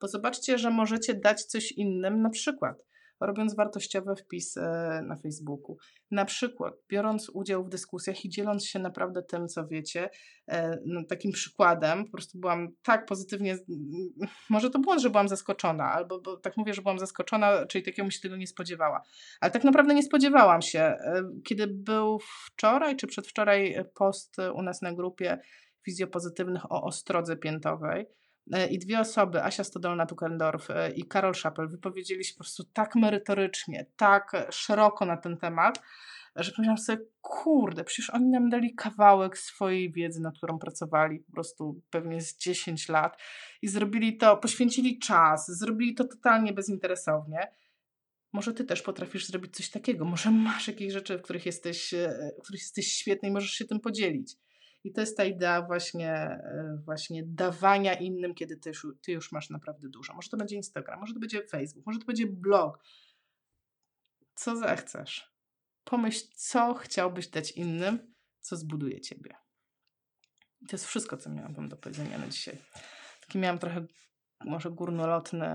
bo 0.02 0.08
zobaczcie, 0.08 0.58
że 0.58 0.70
możecie 0.70 1.14
dać 1.14 1.44
coś 1.44 1.72
innym, 1.72 2.22
na 2.22 2.30
przykład 2.30 2.86
robiąc 3.22 3.56
wartościowe 3.56 4.16
wpisy 4.16 4.62
na 5.04 5.16
Facebooku. 5.16 5.78
Na 6.12 6.26
przykład 6.26 6.74
biorąc 6.90 7.30
udział 7.34 7.66
w 7.66 7.70
dyskusjach 7.70 8.26
i 8.26 8.30
dzieląc 8.30 8.66
się 8.66 8.80
naprawdę 8.80 9.24
tym, 9.24 9.48
co 9.48 9.68
wiecie. 9.68 10.10
E, 10.48 10.78
no, 10.86 11.04
takim 11.10 11.32
przykładem, 11.32 12.06
po 12.06 12.12
prostu 12.12 12.40
byłam 12.40 12.68
tak 12.84 13.06
pozytywnie, 13.06 13.58
może 14.50 14.70
to 14.70 14.80
błąd, 14.80 15.02
że 15.02 15.10
byłam 15.10 15.28
zaskoczona, 15.28 15.92
albo 15.92 16.22
bo 16.22 16.38
tak 16.38 16.58
mówię, 16.58 16.74
że 16.74 16.82
byłam 16.82 17.00
zaskoczona, 17.00 17.66
czyli 17.66 17.84
takiego 17.84 18.12
się 18.12 18.20
tego 18.20 18.36
nie 18.36 18.48
spodziewała. 18.48 19.02
Ale 19.42 19.52
tak 19.52 19.64
naprawdę 19.64 19.94
nie 19.94 20.04
spodziewałam 20.04 20.62
się. 20.62 20.80
E, 20.80 21.24
kiedy 21.44 21.68
był 21.68 22.20
wczoraj 22.46 22.96
czy 22.96 23.08
przedwczoraj 23.08 23.76
post 23.96 24.38
u 24.56 24.62
nas 24.62 24.82
na 24.82 24.94
grupie 24.94 25.40
fizjopozytywnych 25.86 26.72
o 26.72 26.84
ostrodze 26.84 27.38
piętowej, 27.38 28.06
i 28.70 28.80
dwie 28.80 29.00
osoby, 29.00 29.44
Asia 29.44 29.64
Stodolna-Tukendorf 29.64 30.70
e, 30.70 30.92
i 30.92 31.04
Karol 31.04 31.34
Szapel, 31.34 31.68
wypowiedzieli 31.68 32.24
się 32.24 32.34
po 32.34 32.40
prostu 32.40 32.64
tak 32.64 32.96
merytorycznie, 32.96 33.86
tak 33.98 34.48
szeroko 34.50 35.06
na 35.06 35.18
ten 35.18 35.38
temat, 35.38 35.82
że 36.36 36.52
pomyślałam 36.52 36.78
sobie, 36.78 37.06
kurde, 37.22 37.84
przecież 37.84 38.10
oni 38.10 38.30
nam 38.30 38.50
dali 38.50 38.76
kawałek 38.76 39.38
swojej 39.38 39.92
wiedzy, 39.92 40.22
nad 40.22 40.38
którą 40.38 40.60
pracowali 40.60 41.20
po 41.20 41.32
prostu 41.32 41.82
pewnie 41.90 42.22
z 42.22 42.38
10 42.38 42.90
lat 42.90 43.22
i 43.62 43.68
zrobili 43.68 44.18
to, 44.18 44.38
poświęcili 44.38 45.00
czas, 45.00 45.52
zrobili 45.52 45.94
to 45.94 46.04
totalnie 46.04 46.54
bezinteresownie. 46.54 47.52
Może 48.34 48.54
ty 48.54 48.64
też 48.64 48.82
potrafisz 48.82 49.26
zrobić 49.26 49.56
coś 49.56 49.70
takiego, 49.70 50.06
może 50.06 50.32
masz 50.32 50.68
jakieś 50.68 50.94
rzeczy, 50.94 51.18
w 51.18 51.22
których 51.22 51.46
jesteś, 51.46 51.94
e, 51.94 52.32
w 52.40 52.44
których 52.44 52.62
jesteś 52.62 52.94
świetny 52.94 53.30
i 53.30 53.32
możesz 53.32 53.52
się 53.52 53.66
tym 53.66 53.80
podzielić. 53.80 54.36
I 54.84 54.94
to 54.94 55.02
jest 55.02 55.18
ta 55.18 55.26
idea 55.26 55.62
właśnie, 55.62 56.14
e, 56.14 56.78
właśnie 56.86 57.24
dawania 57.26 57.94
innym, 57.94 58.36
kiedy 58.36 58.58
ty 58.58 58.70
już, 58.70 58.88
ty 59.02 59.12
już 59.12 59.32
masz 59.32 59.50
naprawdę 59.50 59.90
dużo. 59.90 60.14
Może 60.14 60.30
to 60.30 60.38
będzie 60.38 60.56
Instagram, 60.56 61.00
może 61.00 61.14
to 61.14 61.20
będzie 61.20 61.48
Facebook, 61.48 61.86
może 61.86 62.00
to 62.00 62.06
będzie 62.06 62.28
blog. 62.28 62.84
Co 64.36 64.56
zechcesz. 64.56 65.32
Pomyśl, 65.84 66.28
co 66.36 66.74
chciałbyś 66.74 67.28
dać 67.28 67.52
innym, 67.52 68.14
co 68.40 68.56
zbuduje 68.56 69.02
ciebie. 69.02 69.36
I 70.62 70.66
to 70.66 70.76
jest 70.76 70.86
wszystko, 70.86 71.18
co 71.18 71.30
miałam 71.30 71.54
wam 71.54 71.70
do 71.70 71.78
powiedzenia 71.78 72.18
na 72.18 72.28
dzisiaj. 72.28 72.58
Taki 73.22 73.40
miałam 73.40 73.60
trochę 73.60 73.86
może 74.46 74.72
górnolotny, 74.72 75.48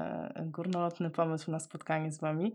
górnolotny 0.47 1.11
pomysł 1.11 1.51
na 1.51 1.61
spotkanie 1.61 2.13
z 2.13 2.21
wami, 2.21 2.55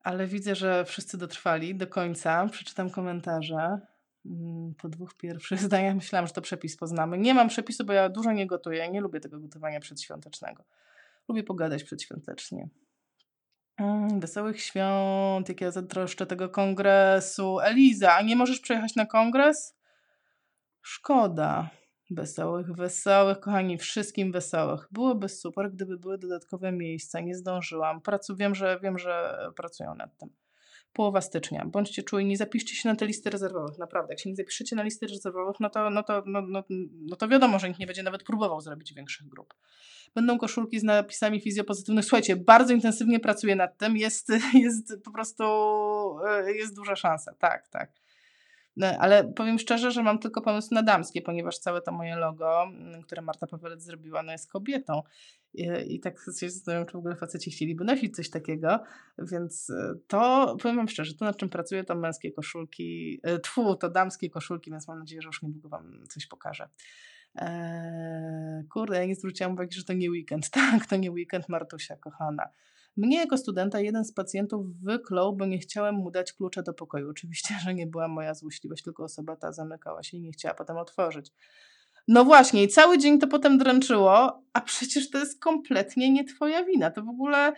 ale 0.00 0.26
widzę, 0.26 0.54
że 0.54 0.84
wszyscy 0.84 1.18
dotrwali 1.18 1.74
do 1.74 1.86
końca. 1.86 2.48
Przeczytam 2.48 2.90
komentarze. 2.90 3.80
Mm, 4.26 4.74
po 4.74 4.88
dwóch 4.88 5.14
pierwszych 5.14 5.60
zdaniach 5.68 5.94
myślałam, 5.94 6.26
że 6.26 6.32
to 6.32 6.42
przepis 6.42 6.76
poznamy. 6.76 7.18
Nie 7.18 7.34
mam 7.34 7.48
przepisu, 7.48 7.84
bo 7.84 7.92
ja 7.92 8.08
dużo 8.08 8.32
nie 8.32 8.46
gotuję. 8.46 8.90
Nie 8.90 9.00
lubię 9.00 9.20
tego 9.20 9.40
gotowania 9.40 9.80
przedświątecznego. 9.80 10.64
Lubię 11.28 11.42
pogadać 11.42 11.84
przedświątecznie. 11.84 12.68
Mm, 13.76 14.20
wesołych 14.20 14.62
świąt, 14.62 15.48
jak 15.48 15.60
ja 15.60 15.70
zatroszczę 15.70 16.26
tego 16.26 16.48
kongresu. 16.48 17.60
Eliza, 17.60 18.14
a 18.14 18.22
nie 18.22 18.36
możesz 18.36 18.60
przejechać 18.60 18.96
na 18.96 19.06
kongres? 19.06 19.76
Szkoda. 20.82 21.70
Wesołych, 22.10 22.72
wesołych, 22.72 23.40
kochani, 23.40 23.78
wszystkim 23.78 24.32
wesołych. 24.32 24.88
Byłoby 24.90 25.28
super, 25.28 25.72
gdyby 25.72 25.98
były 25.98 26.18
dodatkowe 26.18 26.72
miejsca. 26.72 27.20
Nie 27.20 27.34
zdążyłam. 27.34 28.00
Pracu, 28.00 28.36
wiem, 28.36 28.54
że 28.54 28.80
wiem, 28.82 28.98
że 28.98 29.38
pracują 29.56 29.94
nad 29.94 30.18
tym 30.18 30.30
połowa 30.92 31.20
stycznia. 31.20 31.64
Bądźcie 31.66 32.02
czujni, 32.02 32.36
zapiszcie 32.36 32.74
się 32.74 32.88
na 32.88 32.96
te 32.96 33.06
listy 33.06 33.30
rezerwowych, 33.30 33.78
naprawdę. 33.78 34.12
Jak 34.12 34.20
się 34.20 34.30
nie 34.30 34.36
zapiszecie 34.36 34.76
na 34.76 34.82
listy 34.82 35.06
rezerwowych, 35.06 35.60
no 35.60 35.70
to, 35.70 35.90
no 35.90 36.02
to, 36.02 36.22
no, 36.26 36.42
no, 36.42 36.64
no 36.92 37.16
to 37.16 37.28
wiadomo, 37.28 37.58
że 37.58 37.68
nikt 37.68 37.80
nie 37.80 37.86
będzie 37.86 38.02
nawet 38.02 38.22
próbował 38.22 38.60
zrobić 38.60 38.94
większych 38.94 39.28
grup. 39.28 39.54
Będą 40.14 40.38
koszulki 40.38 40.80
z 40.80 40.82
napisami 40.82 41.40
fizjopozytywnych. 41.40 42.04
Słuchajcie, 42.04 42.36
bardzo 42.36 42.74
intensywnie 42.74 43.20
pracuję 43.20 43.56
nad 43.56 43.78
tym. 43.78 43.96
Jest, 43.96 44.28
jest 44.64 44.94
po 45.04 45.10
prostu, 45.10 45.44
e, 46.28 46.52
jest 46.52 46.76
duża 46.76 46.96
szansa. 46.96 47.34
Tak, 47.38 47.68
tak. 47.68 47.99
No, 48.76 48.86
ale 48.86 49.32
powiem 49.32 49.58
szczerze, 49.58 49.90
że 49.90 50.02
mam 50.02 50.18
tylko 50.18 50.42
pomysł 50.42 50.74
na 50.74 50.82
damskie, 50.82 51.22
ponieważ 51.22 51.58
całe 51.58 51.82
to 51.82 51.92
moje 51.92 52.16
logo, 52.16 52.62
mm, 52.62 53.02
które 53.02 53.22
Marta 53.22 53.46
Pawelec 53.46 53.82
zrobiła, 53.82 54.22
no 54.22 54.32
jest 54.32 54.50
kobietą. 54.50 55.02
I, 55.54 55.94
i 55.94 56.00
tak 56.00 56.18
się 56.40 56.50
zastanawiam, 56.50 56.86
czy 56.86 56.92
w 56.92 56.96
ogóle 56.96 57.16
faceci 57.16 57.50
chcieliby 57.50 57.84
nosić 57.84 58.16
coś 58.16 58.30
takiego, 58.30 58.80
więc 59.18 59.70
e, 59.70 59.94
to, 60.06 60.56
powiem 60.62 60.76
wam 60.76 60.88
szczerze, 60.88 61.14
to 61.14 61.24
nad 61.24 61.36
czym 61.36 61.48
pracuję, 61.48 61.84
to 61.84 61.94
męskie 61.94 62.32
koszulki, 62.32 63.20
e, 63.22 63.38
tfu, 63.38 63.74
to 63.76 63.90
damskie 63.90 64.30
koszulki, 64.30 64.70
więc 64.70 64.88
mam 64.88 64.98
nadzieję, 64.98 65.22
że 65.22 65.26
już 65.26 65.42
niedługo 65.42 65.68
wam 65.68 66.04
coś 66.08 66.26
pokażę. 66.26 66.68
Eee, 67.34 68.64
kurde, 68.68 68.96
ja 68.96 69.04
nie 69.04 69.14
zwróciłam 69.14 69.52
uwagi, 69.52 69.76
że 69.76 69.84
to 69.84 69.92
nie 69.92 70.10
weekend. 70.10 70.50
Tak, 70.70 70.86
to 70.86 70.96
nie 70.96 71.10
weekend, 71.10 71.48
Martusia, 71.48 71.96
kochana. 71.96 72.48
Mnie 72.96 73.18
jako 73.18 73.36
studenta 73.38 73.80
jeden 73.80 74.04
z 74.04 74.12
pacjentów 74.12 74.66
wyklął, 74.82 75.36
bo 75.36 75.46
nie 75.46 75.58
chciałem 75.58 75.94
mu 75.94 76.10
dać 76.10 76.32
klucza 76.32 76.62
do 76.62 76.74
pokoju. 76.74 77.10
Oczywiście, 77.10 77.54
że 77.64 77.74
nie 77.74 77.86
była 77.86 78.08
moja 78.08 78.34
złośliwość, 78.34 78.82
tylko 78.84 79.04
osoba 79.04 79.36
ta 79.36 79.52
zamykała 79.52 80.02
się 80.02 80.16
i 80.16 80.20
nie 80.20 80.32
chciała 80.32 80.54
potem 80.54 80.76
otworzyć. 80.76 81.32
No 82.08 82.24
właśnie, 82.24 82.62
i 82.62 82.68
cały 82.68 82.98
dzień 82.98 83.18
to 83.18 83.26
potem 83.26 83.58
dręczyło, 83.58 84.42
a 84.52 84.60
przecież 84.60 85.10
to 85.10 85.18
jest 85.18 85.40
kompletnie 85.40 86.10
nie 86.10 86.24
twoja 86.24 86.64
wina. 86.64 86.90
To 86.90 87.02
w 87.02 87.08
ogóle. 87.08 87.52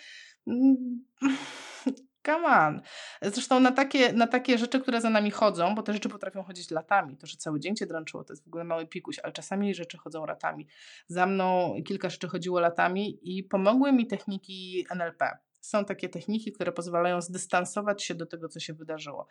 Come 2.26 2.46
on. 2.46 2.80
Zresztą 3.22 3.60
na 3.60 3.72
takie, 3.72 4.12
na 4.12 4.26
takie 4.26 4.58
rzeczy, 4.58 4.80
które 4.80 5.00
za 5.00 5.10
nami 5.10 5.30
chodzą, 5.30 5.74
bo 5.74 5.82
te 5.82 5.92
rzeczy 5.92 6.08
potrafią 6.08 6.42
chodzić 6.42 6.70
latami. 6.70 7.16
To, 7.16 7.26
że 7.26 7.36
cały 7.36 7.60
dzień 7.60 7.76
cię 7.76 7.86
dręczyło, 7.86 8.24
to 8.24 8.32
jest 8.32 8.44
w 8.44 8.46
ogóle 8.46 8.64
mały 8.64 8.86
pikuś, 8.86 9.18
ale 9.18 9.32
czasami 9.32 9.74
rzeczy 9.74 9.98
chodzą 9.98 10.26
latami. 10.26 10.66
Za 11.06 11.26
mną 11.26 11.74
kilka 11.86 12.10
rzeczy 12.10 12.28
chodziło 12.28 12.60
latami 12.60 13.18
i 13.22 13.44
pomogły 13.44 13.92
mi 13.92 14.06
techniki 14.06 14.86
NLP. 14.90 15.38
Są 15.60 15.84
takie 15.84 16.08
techniki, 16.08 16.52
które 16.52 16.72
pozwalają 16.72 17.20
zdystansować 17.20 18.02
się 18.04 18.14
do 18.14 18.26
tego, 18.26 18.48
co 18.48 18.60
się 18.60 18.74
wydarzyło. 18.74 19.26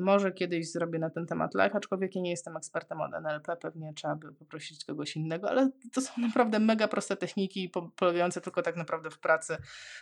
Może 0.00 0.32
kiedyś 0.32 0.72
zrobię 0.72 0.98
na 0.98 1.10
ten 1.10 1.26
temat 1.26 1.54
live, 1.54 1.76
aczkolwiek 1.76 2.14
ja 2.14 2.22
nie 2.22 2.30
jestem 2.30 2.56
ekspertem 2.56 3.00
od 3.00 3.14
NLP, 3.14 3.56
pewnie 3.56 3.92
trzeba 3.94 4.16
by 4.16 4.32
poprosić 4.32 4.84
kogoś 4.84 5.16
innego, 5.16 5.50
ale 5.50 5.70
to 5.92 6.00
są 6.00 6.12
naprawdę 6.18 6.58
mega 6.58 6.88
proste 6.88 7.16
techniki, 7.16 7.72
polegające 7.96 8.40
tylko 8.40 8.62
tak 8.62 8.76
naprawdę 8.76 9.10
w 9.10 9.18
pracy, 9.18 9.56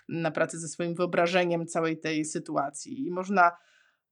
na 0.08 0.30
pracy 0.30 0.58
ze 0.58 0.68
swoim 0.68 0.94
wyobrażeniem 0.94 1.66
całej 1.66 2.00
tej 2.00 2.24
sytuacji. 2.24 3.06
I 3.06 3.10
można 3.10 3.56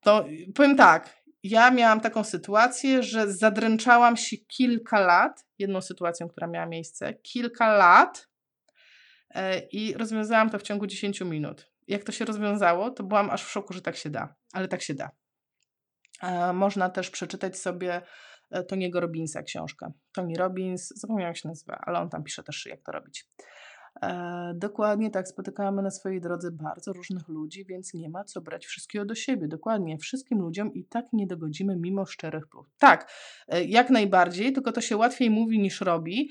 to, 0.01 0.25
powiem 0.55 0.77
tak, 0.77 1.23
ja 1.43 1.71
miałam 1.71 2.01
taką 2.01 2.25
sytuację, 2.25 3.03
że 3.03 3.33
zadręczałam 3.33 4.17
się 4.17 4.37
kilka 4.37 5.01
lat, 5.01 5.47
jedną 5.59 5.81
sytuacją, 5.81 6.29
która 6.29 6.47
miała 6.47 6.67
miejsce, 6.67 7.15
kilka 7.15 7.73
lat 7.73 8.29
e, 9.31 9.59
i 9.59 9.95
rozwiązałam 9.95 10.51
to 10.51 10.59
w 10.59 10.63
ciągu 10.63 10.87
10 10.87 11.21
minut. 11.21 11.73
Jak 11.89 12.05
to 12.05 12.13
się 12.13 12.25
rozwiązało, 12.25 12.91
to 12.91 13.05
byłam 13.05 13.31
aż 13.31 13.45
w 13.45 13.51
szoku, 13.51 13.73
że 13.73 13.83
tak 13.83 13.97
się 13.97 14.11
da, 14.11 14.35
ale 14.53 14.69
tak 14.69 14.83
się 14.83 14.95
da. 14.95 15.11
Można 16.55 16.91
też 16.91 17.11
przeczytać 17.11 17.59
sobie 17.59 18.03
e, 18.51 18.63
Tony'ego 18.63 19.01
Robinsa 19.01 19.43
książkę. 19.43 19.93
Tony 20.15 20.35
Robbins, 20.39 20.89
zapomniałam 20.89 21.35
się 21.35 21.49
nazywa, 21.49 21.79
ale 21.87 21.99
on 21.99 22.11
tam 22.11 22.25
pisze 22.25 22.43
też, 22.43 22.67
jak 22.67 22.83
to 22.83 22.93
robić. 22.93 23.29
E, 24.03 24.53
dokładnie 24.57 25.11
tak, 25.11 25.29
spotykamy 25.29 25.83
na 25.83 25.91
swojej 25.91 26.21
drodze 26.21 26.51
bardzo 26.51 26.93
różnych 26.93 27.29
ludzi, 27.29 27.65
więc 27.65 27.95
nie 27.95 28.09
ma 28.09 28.25
co 28.25 28.41
brać 28.41 28.67
wszystkiego 28.67 29.05
do 29.05 29.15
siebie. 29.15 29.49
Dokładnie, 29.49 29.99
wszystkim 29.99 30.39
ludziom 30.39 30.75
i 30.75 30.85
tak 30.85 31.07
nie 31.13 31.27
dogodzimy 31.27 31.77
mimo 31.77 32.07
szczerych 32.07 32.49
prób. 32.49 32.67
Tak, 32.79 33.13
e, 33.49 33.65
jak 33.65 33.91
najbardziej, 33.91 34.53
tylko 34.53 34.73
to 34.73 34.81
się 34.81 34.97
łatwiej 34.97 35.31
mówi 35.31 35.59
niż 35.59 35.81
robi, 35.81 36.31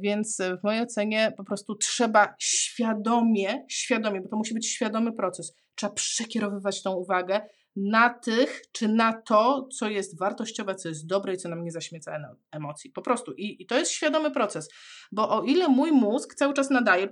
więc 0.00 0.38
w 0.60 0.64
mojej 0.64 0.82
ocenie 0.82 1.32
po 1.36 1.44
prostu 1.44 1.74
trzeba 1.74 2.34
świadomie, 2.38 3.64
świadomie, 3.68 4.20
bo 4.20 4.28
to 4.28 4.36
musi 4.36 4.54
być 4.54 4.68
świadomy 4.68 5.12
proces, 5.12 5.54
trzeba 5.74 5.92
przekierowywać 5.92 6.82
tą 6.82 6.92
uwagę 6.92 7.40
na 7.78 8.10
tych, 8.10 8.62
czy 8.72 8.88
na 8.88 9.12
to, 9.12 9.68
co 9.78 9.88
jest 9.88 10.18
wartościowe, 10.18 10.74
co 10.74 10.88
jest 10.88 11.06
dobre 11.06 11.34
i 11.34 11.36
co 11.36 11.48
nam 11.48 11.64
nie 11.64 11.70
zaśmieca 11.70 12.18
emocji. 12.50 12.90
Po 12.90 13.02
prostu. 13.02 13.32
I, 13.32 13.62
I, 13.62 13.66
to 13.66 13.78
jest 13.78 13.90
świadomy 13.90 14.30
proces. 14.30 14.68
Bo 15.12 15.30
o 15.30 15.42
ile 15.42 15.68
mój 15.68 15.92
mózg 15.92 16.34
cały 16.34 16.54
czas 16.54 16.70
nadaje 16.70 17.08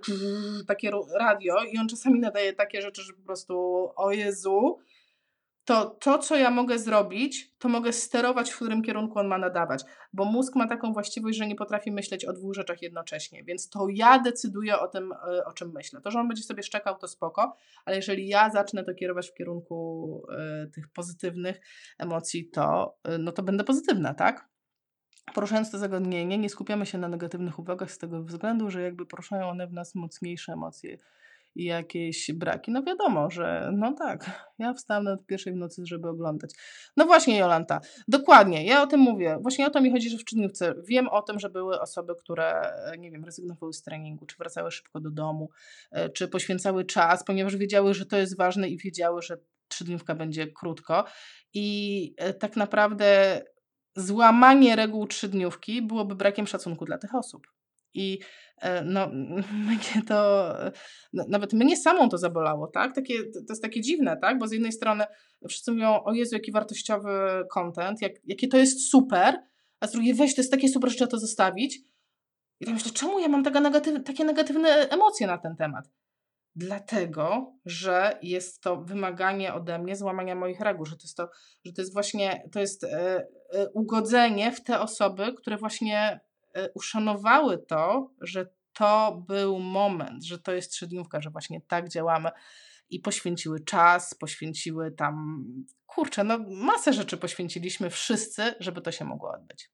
takie 0.66 0.90
radio 1.18 1.54
i 1.72 1.78
on 1.78 1.88
czasami 1.88 2.20
nadaje 2.20 2.52
takie 2.52 2.82
rzeczy, 2.82 3.02
że 3.02 3.12
po 3.12 3.22
prostu 3.22 3.56
o 3.96 4.10
Jezu, 4.12 4.78
to 5.66 5.96
to, 6.00 6.18
co 6.18 6.36
ja 6.36 6.50
mogę 6.50 6.78
zrobić, 6.78 7.54
to 7.58 7.68
mogę 7.68 7.92
sterować, 7.92 8.50
w 8.50 8.56
którym 8.56 8.82
kierunku 8.82 9.18
on 9.18 9.26
ma 9.26 9.38
nadawać, 9.38 9.84
bo 10.12 10.24
mózg 10.24 10.56
ma 10.56 10.68
taką 10.68 10.92
właściwość, 10.92 11.38
że 11.38 11.46
nie 11.46 11.56
potrafi 11.56 11.92
myśleć 11.92 12.24
o 12.24 12.32
dwóch 12.32 12.54
rzeczach 12.54 12.82
jednocześnie, 12.82 13.44
więc 13.44 13.68
to 13.68 13.86
ja 13.90 14.18
decyduję 14.18 14.78
o 14.78 14.88
tym, 14.88 15.12
e, 15.12 15.44
o 15.44 15.52
czym 15.52 15.72
myślę. 15.72 16.00
To, 16.00 16.10
że 16.10 16.20
on 16.20 16.28
będzie 16.28 16.42
sobie 16.42 16.62
szczekał, 16.62 16.98
to 16.98 17.08
spoko, 17.08 17.56
ale 17.84 17.96
jeżeli 17.96 18.28
ja 18.28 18.50
zacznę 18.50 18.84
to 18.84 18.94
kierować 18.94 19.30
w 19.30 19.34
kierunku 19.34 20.22
y, 20.64 20.70
tych 20.70 20.88
pozytywnych 20.88 21.60
emocji, 21.98 22.50
to, 22.50 22.96
y, 23.08 23.18
no 23.18 23.32
to 23.32 23.42
będę 23.42 23.64
pozytywna, 23.64 24.14
tak? 24.14 24.48
Poruszając 25.34 25.70
to 25.70 25.78
zagadnienie, 25.78 26.38
nie 26.38 26.48
skupiamy 26.48 26.86
się 26.86 26.98
na 26.98 27.08
negatywnych 27.08 27.58
uwagach 27.58 27.92
z 27.92 27.98
tego 27.98 28.22
względu, 28.22 28.70
że 28.70 28.82
jakby 28.82 29.06
poruszają 29.06 29.48
one 29.48 29.66
w 29.66 29.72
nas 29.72 29.94
mocniejsze 29.94 30.52
emocje 30.52 30.98
i 31.56 31.64
jakieś 31.64 32.32
braki. 32.32 32.70
No 32.70 32.82
wiadomo, 32.82 33.30
że 33.30 33.70
no 33.72 33.92
tak, 33.92 34.30
ja 34.58 34.74
wstałam 34.74 35.04
na 35.04 35.16
pierwszej 35.16 35.52
w 35.52 35.56
nocy, 35.56 35.82
żeby 35.86 36.08
oglądać. 36.08 36.54
No 36.96 37.06
właśnie, 37.06 37.38
Jolanta, 37.38 37.80
dokładnie, 38.08 38.64
ja 38.64 38.82
o 38.82 38.86
tym 38.86 39.00
mówię. 39.00 39.38
Właśnie 39.42 39.66
o 39.66 39.70
to 39.70 39.80
mi 39.80 39.90
chodzi, 39.92 40.10
że 40.10 40.18
w 40.18 40.24
czynniówce 40.24 40.74
wiem 40.88 41.08
o 41.08 41.22
tym, 41.22 41.38
że 41.38 41.50
były 41.50 41.80
osoby, 41.80 42.14
które, 42.18 42.72
nie 42.98 43.10
wiem, 43.10 43.24
rezygnowały 43.24 43.72
z 43.72 43.82
treningu, 43.82 44.26
czy 44.26 44.36
wracały 44.36 44.70
szybko 44.70 45.00
do 45.00 45.10
domu, 45.10 45.50
e, 45.90 46.08
czy 46.08 46.28
poświęcały 46.28 46.84
czas, 46.84 47.24
ponieważ 47.24 47.56
wiedziały, 47.56 47.94
że 47.94 48.06
to 48.06 48.16
jest 48.16 48.36
ważne 48.36 48.68
i 48.68 48.78
wiedziały, 48.78 49.22
że 49.22 49.38
trzydniówka 49.68 50.14
będzie 50.14 50.46
krótko. 50.46 51.04
I 51.54 52.14
e, 52.16 52.34
tak 52.34 52.56
naprawdę 52.56 53.40
złamanie 53.96 54.76
reguł 54.76 55.06
trzydniówki 55.06 55.82
byłoby 55.82 56.14
brakiem 56.14 56.46
szacunku 56.46 56.84
dla 56.84 56.98
tych 56.98 57.14
osób. 57.14 57.55
I 57.96 58.18
e, 58.60 58.84
no, 58.84 59.08
mnie 59.66 60.02
to, 60.06 60.52
no, 61.12 61.24
nawet 61.28 61.52
mnie 61.52 61.76
samą 61.76 62.08
to 62.08 62.18
zabolało, 62.18 62.66
tak? 62.66 62.94
Takie, 62.94 63.14
to 63.24 63.40
jest 63.48 63.62
takie 63.62 63.80
dziwne, 63.80 64.16
tak? 64.22 64.38
Bo 64.38 64.48
z 64.48 64.52
jednej 64.52 64.72
strony 64.72 65.04
wszyscy 65.48 65.72
mówią, 65.72 66.02
o 66.04 66.12
Jezu, 66.12 66.34
jaki 66.34 66.52
wartościowy 66.52 67.10
content, 67.52 68.02
jak, 68.02 68.12
jakie 68.24 68.48
to 68.48 68.56
jest 68.56 68.90
super, 68.90 69.34
a 69.80 69.86
z 69.86 69.92
drugiej, 69.92 70.14
weź, 70.14 70.34
to 70.34 70.40
jest 70.40 70.50
takie 70.50 70.68
super, 70.68 70.90
że 70.90 70.96
trzeba 70.96 71.10
to 71.10 71.18
zostawić. 71.18 71.78
I 72.60 72.64
tak 72.64 72.74
myślę, 72.74 72.92
czemu 72.92 73.20
ja 73.20 73.28
mam 73.28 73.44
taka 73.44 73.60
negatyw 73.60 74.04
takie 74.04 74.24
negatywne 74.24 74.68
emocje 74.68 75.26
na 75.26 75.38
ten 75.38 75.56
temat? 75.56 75.90
Dlatego, 76.54 77.52
że 77.64 78.18
jest 78.22 78.62
to 78.62 78.76
wymaganie 78.76 79.54
ode 79.54 79.78
mnie 79.78 79.96
złamania 79.96 80.34
moich 80.34 80.60
reguł, 80.60 80.86
że 80.86 80.96
to 80.96 81.02
jest 81.02 81.16
to, 81.16 81.28
że 81.64 81.72
to 81.72 81.82
jest 81.82 81.92
właśnie, 81.92 82.48
to 82.52 82.60
jest 82.60 82.84
e, 82.84 83.26
e, 83.52 83.68
ugodzenie 83.74 84.52
w 84.52 84.64
te 84.64 84.80
osoby, 84.80 85.34
które 85.38 85.56
właśnie 85.56 86.20
uszanowały 86.74 87.58
to, 87.58 88.10
że 88.20 88.46
to 88.72 89.22
był 89.28 89.58
moment, 89.58 90.24
że 90.24 90.38
to 90.38 90.52
jest 90.52 90.72
trzydniówka, 90.72 91.20
że 91.20 91.30
właśnie 91.30 91.60
tak 91.60 91.88
działamy 91.88 92.30
i 92.90 93.00
poświęciły 93.00 93.60
czas, 93.60 94.14
poświęciły 94.14 94.92
tam, 94.92 95.44
kurczę, 95.86 96.24
no 96.24 96.38
masę 96.48 96.92
rzeczy 96.92 97.16
poświęciliśmy 97.16 97.90
wszyscy, 97.90 98.54
żeby 98.60 98.80
to 98.80 98.92
się 98.92 99.04
mogło 99.04 99.30
odbyć. 99.32 99.70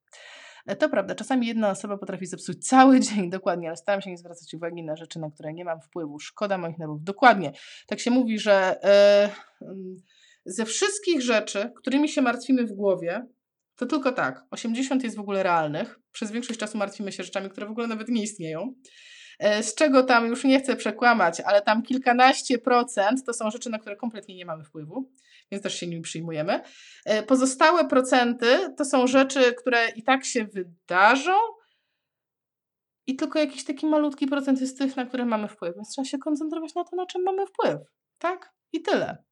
E, 0.66 0.76
to 0.76 0.89
prawda, 0.89 1.14
czasami 1.14 1.47
jedna 1.47 1.70
osoba 1.70 1.99
potrafi 1.99 2.26
zepsuć 2.26 2.68
cały 2.68 3.01
dzień, 3.11 3.30
dokładnie, 3.30 3.68
ale 3.68 3.76
staram 3.76 4.01
się 4.01 4.11
nie 4.11 4.18
zwracać 4.18 4.55
uwagi 4.55 4.85
na 4.85 4.97
rzeczy, 4.97 5.18
na 5.18 5.30
które 5.30 5.53
nie 5.53 5.64
mam 5.64 5.80
wpływu. 5.80 6.18
Szkoda 6.18 6.59
moich 6.59 6.78
nerwów. 6.78 7.05
Dokładnie. 7.05 7.53
Tak 7.87 8.01
się 8.01 8.11
mówi, 8.11 8.39
że 8.39 8.80
yy, 9.61 9.70
ze 10.45 10.64
wszystkich 10.64 11.22
rzeczy, 11.22 11.72
którymi 11.76 12.09
się 12.09 12.22
martwimy 12.22 12.66
w 12.66 12.72
głowie, 12.72 13.26
to 13.77 13.87
tylko 13.87 14.12
tak, 14.12 14.45
80 14.51 15.05
jest 15.05 15.16
w 15.16 15.20
ogóle 15.20 15.43
realnych. 15.43 15.99
Przez 16.12 16.31
większość 16.31 16.61
czasu 16.61 16.79
martwimy 16.79 17.12
się 17.12 17.25
rzeczami, 17.25 17.51
które 17.51 17.66
w 17.66 17.70
ogóle 17.70 17.87
nawet 17.87 18.09
nie 18.09 18.23
istnieją. 18.23 18.75
E, 19.39 19.62
z 19.62 19.75
czego 19.75 20.03
tam 20.03 20.27
już 20.27 20.45
nie 20.45 20.61
chcę 20.61 20.77
przekłamać, 20.77 21.41
ale 21.41 21.62
tam 21.62 21.83
kilkanaście 21.83 22.59
procent 22.59 23.25
to 23.27 23.33
są 23.33 23.51
rzeczy, 23.51 23.70
na 23.70 23.79
które 23.79 23.97
kompletnie 23.97 24.37
nie 24.37 24.47
mamy 24.47 24.64
wpływu, 24.64 25.11
więc 25.51 25.62
też 25.62 25.75
się 25.75 25.87
nimi 25.87 26.03
przyjmujemy. 26.03 26.61
E, 27.05 27.23
pozostałe 27.23 27.89
procenty 27.89 28.75
to 28.77 28.85
są 28.85 29.07
rzeczy, 29.07 29.53
które 29.53 29.89
i 29.91 30.03
tak 30.03 30.25
się 30.25 30.45
wydarzą, 30.45 31.33
i 33.07 33.16
tylko 33.16 33.39
jakiś 33.39 33.64
taki 33.64 33.87
malutki 33.87 34.27
procent 34.27 34.61
jest 34.61 34.79
tych, 34.79 34.97
na 34.97 35.07
które 35.07 35.25
mamy 35.25 35.49
wpływ, 35.49 35.75
więc 35.75 35.91
trzeba 35.91 36.05
się 36.05 36.18
koncentrować 36.18 36.75
na 36.75 36.85
to, 36.85 36.97
na 36.97 37.07
czym 37.07 37.23
mamy 37.23 37.47
wpływ. 37.47 37.77
Tak? 38.18 38.53
I 38.73 38.83
tyle. 38.83 39.25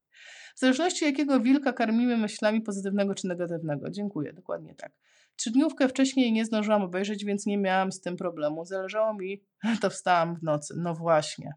Zależności 0.61 1.05
jakiego 1.05 1.39
wilka 1.39 1.73
karmimy 1.73 2.17
myślami 2.17 2.61
pozytywnego 2.61 3.15
czy 3.15 3.27
negatywnego. 3.27 3.89
Dziękuję, 3.89 4.33
dokładnie 4.33 4.75
tak. 4.75 4.91
Trzydniówkę 5.35 5.89
wcześniej 5.89 6.33
nie 6.33 6.45
zdążyłam 6.45 6.81
obejrzeć, 6.81 7.25
więc 7.25 7.45
nie 7.45 7.57
miałam 7.57 7.91
z 7.91 8.01
tym 8.01 8.17
problemu. 8.17 8.65
Zależało 8.65 9.13
mi, 9.13 9.43
to 9.81 9.89
wstałam 9.89 10.35
w 10.35 10.43
nocy. 10.43 10.73
No 10.77 10.95
właśnie. 10.95 11.53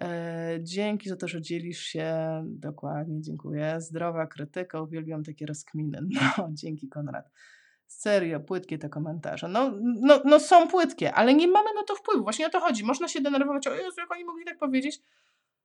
E, 0.00 0.58
dzięki 0.62 1.08
za 1.08 1.16
to, 1.16 1.28
że 1.28 1.42
dzielisz 1.42 1.80
się. 1.80 2.14
Dokładnie, 2.46 3.20
dziękuję. 3.20 3.76
Zdrowa 3.80 4.26
krytyka, 4.26 4.80
uwielbiam 4.80 5.24
takie 5.24 5.46
rozkminy. 5.46 5.98
No, 6.38 6.48
dzięki 6.52 6.88
Konrad. 6.88 7.30
Serio, 7.86 8.40
płytkie 8.40 8.78
te 8.78 8.88
komentarze. 8.88 9.48
No, 9.48 9.72
no, 9.82 10.22
no 10.24 10.40
są 10.40 10.68
płytkie, 10.68 11.14
ale 11.14 11.34
nie 11.34 11.48
mamy 11.48 11.74
na 11.74 11.84
to 11.84 11.94
wpływu. 11.94 12.22
Właśnie 12.22 12.46
o 12.46 12.50
to 12.50 12.60
chodzi. 12.60 12.84
Można 12.84 13.08
się 13.08 13.20
denerwować, 13.20 13.66
o 13.66 13.74
Jezu, 13.74 14.00
jak 14.00 14.12
oni 14.12 14.24
mogli 14.24 14.44
tak 14.44 14.58
powiedzieć. 14.58 15.02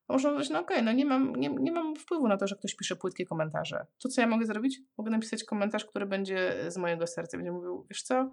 Można 0.09 0.29
powiedzieć, 0.29 0.51
no 0.51 0.59
okej, 0.59 0.77
okay, 0.77 0.85
no 0.85 0.91
nie 0.91 1.05
mam, 1.05 1.35
nie, 1.35 1.49
nie 1.49 1.71
mam 1.71 1.95
wpływu 1.95 2.27
na 2.27 2.37
to, 2.37 2.47
że 2.47 2.55
ktoś 2.55 2.75
pisze 2.75 2.95
płytkie 2.95 3.25
komentarze. 3.25 3.85
To, 4.03 4.09
co 4.09 4.21
ja 4.21 4.27
mogę 4.27 4.45
zrobić? 4.45 4.79
Mogę 4.97 5.11
napisać 5.11 5.43
komentarz, 5.43 5.85
który 5.85 6.05
będzie 6.05 6.71
z 6.71 6.77
mojego 6.77 7.07
serca. 7.07 7.37
Będzie 7.37 7.51
mówił, 7.51 7.85
wiesz 7.89 8.03
co, 8.03 8.31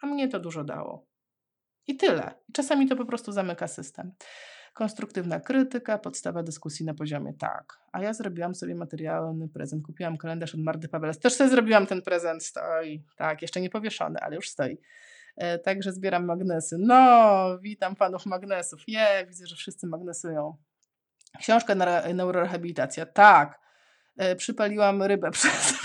a 0.00 0.06
mnie 0.06 0.28
to 0.28 0.40
dużo 0.40 0.64
dało. 0.64 1.06
I 1.86 1.96
tyle. 1.96 2.34
Czasami 2.52 2.88
to 2.88 2.96
po 2.96 3.04
prostu 3.04 3.32
zamyka 3.32 3.68
system. 3.68 4.12
Konstruktywna 4.74 5.40
krytyka, 5.40 5.98
podstawa 5.98 6.42
dyskusji 6.42 6.86
na 6.86 6.94
poziomie 6.94 7.34
tak. 7.34 7.78
A 7.92 8.02
ja 8.02 8.12
zrobiłam 8.12 8.54
sobie 8.54 8.74
materialny 8.74 9.48
prezent. 9.48 9.86
Kupiłam 9.86 10.16
kalendarz 10.16 10.54
od 10.54 10.60
Marty 10.60 10.88
Paweles. 10.88 11.18
Też 11.18 11.34
sobie 11.34 11.50
zrobiłam 11.50 11.86
ten 11.86 12.02
prezent. 12.02 12.44
Stoi. 12.44 13.04
Tak, 13.16 13.42
jeszcze 13.42 13.60
nie 13.60 13.70
powieszony, 13.70 14.20
ale 14.20 14.36
już 14.36 14.48
stoi. 14.48 14.78
E, 15.36 15.58
także 15.58 15.92
zbieram 15.92 16.24
magnesy. 16.24 16.76
No, 16.78 17.58
witam 17.62 17.96
panów 17.96 18.26
magnesów. 18.26 18.80
Je, 18.86 19.24
widzę, 19.28 19.46
że 19.46 19.56
wszyscy 19.56 19.86
magnesują. 19.86 20.56
Książka 21.40 21.74
na 21.74 22.12
neurorehabilitacja. 22.12 23.06
Tak. 23.06 23.60
E, 24.16 24.36
przypaliłam 24.36 25.02
rybę 25.02 25.30
przez 25.36 25.78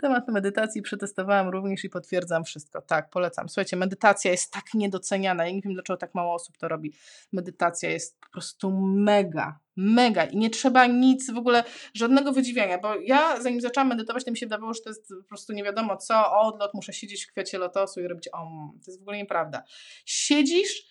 Temat 0.00 0.28
medytacji 0.28 0.82
przetestowałam 0.82 1.48
również 1.48 1.84
i 1.84 1.88
potwierdzam 1.88 2.44
wszystko. 2.44 2.82
Tak, 2.82 3.10
polecam. 3.10 3.48
Słuchajcie, 3.48 3.76
medytacja 3.76 4.30
jest 4.30 4.52
tak 4.52 4.64
niedoceniana. 4.74 5.46
Ja 5.46 5.52
nie 5.52 5.60
wiem, 5.60 5.74
dlaczego 5.74 5.96
tak 5.96 6.14
mało 6.14 6.34
osób 6.34 6.58
to 6.58 6.68
robi. 6.68 6.92
Medytacja 7.32 7.90
jest 7.90 8.20
po 8.20 8.30
prostu 8.30 8.70
mega, 8.80 9.58
mega 9.76 10.24
i 10.24 10.36
nie 10.36 10.50
trzeba 10.50 10.86
nic 10.86 11.30
w 11.30 11.36
ogóle, 11.36 11.64
żadnego 11.94 12.32
wydziwiania, 12.32 12.78
bo 12.78 12.94
ja 12.94 13.40
zanim 13.42 13.60
zaczęłam 13.60 13.88
medytować, 13.88 14.24
to 14.24 14.30
mi 14.30 14.36
się 14.36 14.46
wydawało, 14.46 14.74
że 14.74 14.80
to 14.80 14.90
jest 14.90 15.08
po 15.08 15.28
prostu 15.28 15.52
nie 15.52 15.64
wiadomo 15.64 15.96
co, 15.96 16.40
odlot, 16.40 16.74
muszę 16.74 16.92
siedzieć 16.92 17.24
w 17.24 17.32
kwiecie 17.32 17.58
lotosu 17.58 18.00
i 18.00 18.08
robić 18.08 18.28
om. 18.32 18.78
To 18.84 18.90
jest 18.90 18.98
w 18.98 19.02
ogóle 19.02 19.16
nieprawda. 19.16 19.62
Siedzisz, 20.04 20.86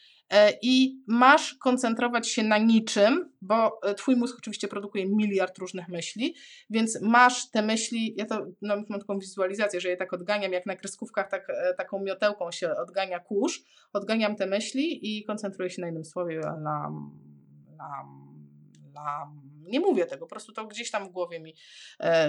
i 0.62 1.04
masz 1.08 1.54
koncentrować 1.54 2.30
się 2.30 2.44
na 2.44 2.58
niczym, 2.58 3.32
bo 3.42 3.82
e, 3.84 3.94
twój 3.94 4.16
mózg 4.16 4.38
oczywiście 4.40 4.68
produkuje 4.68 5.06
miliard 5.06 5.58
różnych 5.58 5.88
myśli, 5.88 6.36
więc 6.70 7.02
masz 7.02 7.52
te 7.52 7.62
myśli, 7.62 8.14
ja 8.18 8.26
to 8.26 8.46
nawet 8.62 8.90
mam 8.90 9.00
taką 9.00 9.20
wizualizację, 9.20 9.82
że 9.82 9.90
je 9.90 9.98
tak 9.98 10.14
odganiam, 10.14 10.52
jak 10.52 10.66
na 10.66 10.76
kreskówkach 10.76 11.30
tak, 11.30 11.50
e, 11.50 11.74
taką 11.74 12.00
miotełką 12.00 12.52
się 12.52 12.72
odgania 12.76 13.20
kurz, 13.20 13.64
odganiam 13.94 14.36
te 14.36 14.46
myśli 14.46 15.18
i 15.18 15.26
koncentruję 15.26 15.70
się 15.70 15.82
na 15.82 15.88
jednym 15.88 16.06
słowie, 16.06 16.40
lam, 16.40 17.20
lam, 17.78 18.40
lam. 18.94 19.50
Nie 19.62 19.80
mówię 19.80 20.06
tego, 20.06 20.26
po 20.26 20.30
prostu 20.30 20.54
to 20.54 20.68
gdzieś 20.68 20.92
tam 20.92 21.10
w 21.10 21.12
głowie 21.12 21.40
mi, 21.40 21.56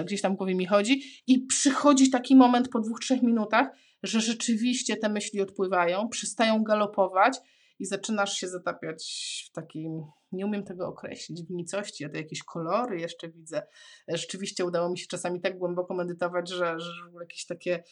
gdzieś 0.05 0.21
tam 0.21 0.33
w 0.33 0.37
głowie 0.37 0.55
mi 0.55 0.65
chodzi 0.65 1.01
i 1.27 1.39
przychodzi 1.39 2.09
taki 2.09 2.35
moment 2.35 2.69
po 2.69 2.79
dwóch, 2.79 2.99
trzech 2.99 3.21
minutach, 3.21 3.67
że 4.03 4.21
rzeczywiście 4.21 4.97
te 4.97 5.09
myśli 5.09 5.41
odpływają, 5.41 6.09
przestają 6.09 6.63
galopować 6.63 7.37
i 7.81 7.85
zaczynasz 7.85 8.33
się 8.33 8.47
zatapiać 8.47 9.03
w 9.49 9.51
takim, 9.51 10.03
nie 10.31 10.45
umiem 10.45 10.63
tego 10.63 10.87
określić, 10.87 11.43
w 11.43 11.51
nicości, 11.51 12.03
ja 12.03 12.09
to 12.09 12.17
jakieś 12.17 12.43
kolory 12.43 12.99
jeszcze 12.99 13.29
widzę. 13.29 13.61
Rzeczywiście 14.07 14.65
udało 14.65 14.89
mi 14.89 14.97
się 14.97 15.07
czasami 15.07 15.41
tak 15.41 15.57
głęboko 15.57 15.93
medytować, 15.93 16.49
że, 16.49 16.79
że 16.79 16.91
jakieś 17.21 17.45
takie 17.45 17.83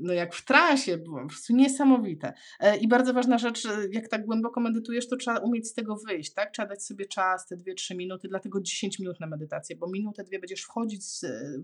no 0.00 0.12
jak 0.12 0.34
w 0.34 0.44
transie 0.44 0.98
byłam, 0.98 1.22
po 1.22 1.28
prostu 1.28 1.56
niesamowite. 1.56 2.32
E, 2.60 2.76
I 2.76 2.88
bardzo 2.88 3.14
ważna 3.14 3.38
rzecz, 3.38 3.68
jak 3.90 4.08
tak 4.08 4.26
głęboko 4.26 4.60
medytujesz, 4.60 5.08
to 5.08 5.16
trzeba 5.16 5.38
umieć 5.38 5.68
z 5.68 5.74
tego 5.74 5.96
wyjść, 5.96 6.34
tak? 6.34 6.52
Trzeba 6.52 6.68
dać 6.68 6.84
sobie 6.84 7.06
czas, 7.06 7.46
te 7.46 7.56
2-3 7.56 7.96
minuty, 7.96 8.28
dlatego 8.28 8.60
10 8.60 8.98
minut 8.98 9.20
na 9.20 9.26
medytację, 9.26 9.76
bo 9.76 9.90
minutę, 9.90 10.24
dwie 10.24 10.38
będziesz 10.38 10.62
wchodzić 10.62 11.02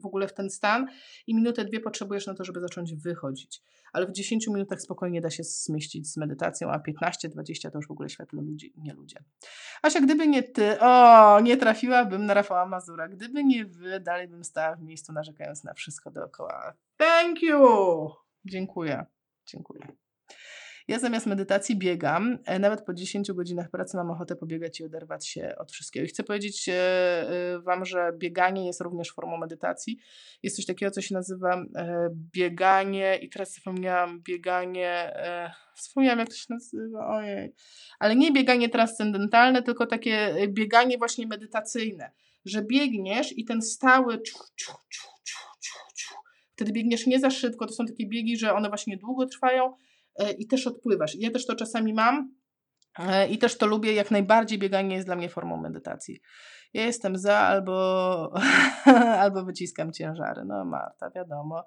w 0.03 0.07
ogóle 0.07 0.29
w 0.29 0.35
ten 0.35 0.51
stan 0.51 0.87
i 1.27 1.35
minutę, 1.35 1.65
dwie 1.65 1.81
potrzebujesz 1.81 2.27
na 2.27 2.35
to, 2.35 2.45
żeby 2.45 2.61
zacząć 2.61 2.95
wychodzić. 2.95 3.63
Ale 3.95 4.07
w 4.07 4.13
10 4.13 4.47
minutach 4.47 4.81
spokojnie 4.81 5.21
da 5.21 5.31
się 5.31 5.45
zmieścić 5.45 6.13
z 6.13 6.17
medytacją, 6.17 6.71
a 6.71 6.79
15-20 6.79 7.71
to 7.71 7.79
już 7.79 7.89
w 7.89 7.91
ogóle 7.91 8.09
świetlo 8.09 8.43
ludzi, 8.43 8.73
nie 8.77 8.95
ludzie. 8.95 9.17
Asia, 9.83 10.01
gdyby 10.01 10.27
nie 10.27 10.43
ty, 10.43 10.81
o, 10.81 11.41
nie 11.41 11.57
trafiłabym 11.57 12.27
na 12.27 12.35
Rafała 12.35 12.67
Mazura. 12.67 13.09
Gdyby 13.09 13.45
nie 13.45 13.65
wy, 13.65 14.01
dalej 14.01 14.29
bym 14.29 14.45
stała 14.45 14.77
w 14.77 14.83
miejscu 14.83 15.13
narzekając 15.13 15.65
na 15.65 15.75
wszystko 15.75 16.11
dookoła. 16.11 16.75
Thank 16.97 17.43
you! 17.43 18.11
Dziękuję. 18.45 19.07
Dziękuję. 19.47 19.87
Ja 20.89 20.99
zamiast 20.99 21.27
medytacji 21.27 21.77
biegam. 21.77 22.39
E, 22.45 22.59
nawet 22.59 22.85
po 22.85 22.95
10 22.95 23.33
godzinach 23.33 23.71
pracy 23.71 23.97
mam 23.97 24.11
ochotę 24.11 24.37
pobiegać 24.37 24.81
i 24.81 24.85
oderwać 24.85 25.29
się 25.29 25.55
od 25.59 25.73
wszystkiego. 25.73 26.05
I 26.05 26.09
chcę 26.09 26.23
powiedzieć 26.23 26.69
e, 26.69 26.75
e, 26.75 27.61
Wam, 27.61 27.85
że 27.85 28.13
bieganie 28.19 28.67
jest 28.67 28.81
również 28.81 29.13
formą 29.13 29.37
medytacji. 29.37 29.99
Jest 30.43 30.57
coś 30.57 30.67
takiego, 30.67 30.91
co 30.91 31.01
się 31.01 31.15
nazywa 31.15 31.65
bieganie, 32.33 33.19
i 33.23 33.29
teraz 33.29 33.55
zapomniałam, 33.55 34.21
bieganie. 34.23 35.13
Wspomniałam, 35.75 36.19
jak 36.19 36.29
to 36.29 36.35
się 36.35 36.47
nazywa, 36.51 37.07
ojej. 37.07 37.55
Ale 37.99 38.17
nie 38.17 38.33
bieganie 38.33 38.69
transcendentalne, 38.69 39.63
tylko 39.63 39.87
takie 39.87 40.35
bieganie 40.49 40.99
właśnie 40.99 41.27
medytacyjne. 41.27 42.11
Że 42.45 42.63
biegniesz 42.63 43.39
i 43.39 43.45
ten 43.45 43.63
stały. 43.63 44.23
Ciu, 44.23 44.39
ciu, 44.57 44.73
ciu, 44.91 45.05
Wtedy 46.55 46.73
biegniesz 46.73 47.07
nie 47.07 47.21
za 47.21 47.31
szybko, 47.31 47.67
to 47.67 47.73
są 47.73 47.87
takie 47.87 48.07
biegi, 48.07 48.37
że 48.37 48.55
one 48.55 48.69
właśnie 48.69 48.97
długo 48.97 49.27
trwają 49.27 49.75
i 50.39 50.47
też 50.47 50.67
odpływasz. 50.67 51.15
Ja 51.15 51.31
też 51.31 51.47
to 51.47 51.55
czasami 51.55 51.95
mam 51.95 52.35
e, 52.99 53.29
i 53.29 53.39
też 53.39 53.59
to 53.59 53.67
lubię. 53.67 53.93
Jak 53.93 54.11
najbardziej 54.11 54.59
bieganie 54.59 54.95
jest 54.95 55.09
dla 55.09 55.17
mnie 55.17 55.29
formą 55.29 55.57
medytacji. 55.57 56.21
Ja 56.75 56.87
jestem 56.87 57.19
za 57.19 57.39
albo, 57.39 58.35
albo 59.23 59.45
wyciskam 59.45 59.93
ciężary. 59.93 60.45
No 60.45 60.65
Marta, 60.65 61.11
wiadomo. 61.11 61.65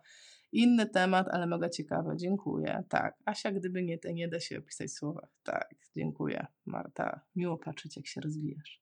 Inny 0.51 0.85
temat, 0.85 1.27
ale 1.31 1.47
mega 1.47 1.69
ciekawe. 1.69 2.17
Dziękuję. 2.17 2.83
Tak. 2.89 3.15
Asia, 3.25 3.51
gdyby 3.51 3.83
nie 3.83 3.97
te, 3.97 4.13
nie 4.13 4.27
da 4.27 4.39
się 4.39 4.59
opisać 4.59 4.87
w 4.89 4.93
słowach. 4.93 5.29
Tak, 5.43 5.75
dziękuję. 5.95 6.47
Marta, 6.65 7.21
miło 7.35 7.57
patrzeć, 7.57 7.97
jak 7.97 8.07
się 8.07 8.21
rozwijasz. 8.21 8.81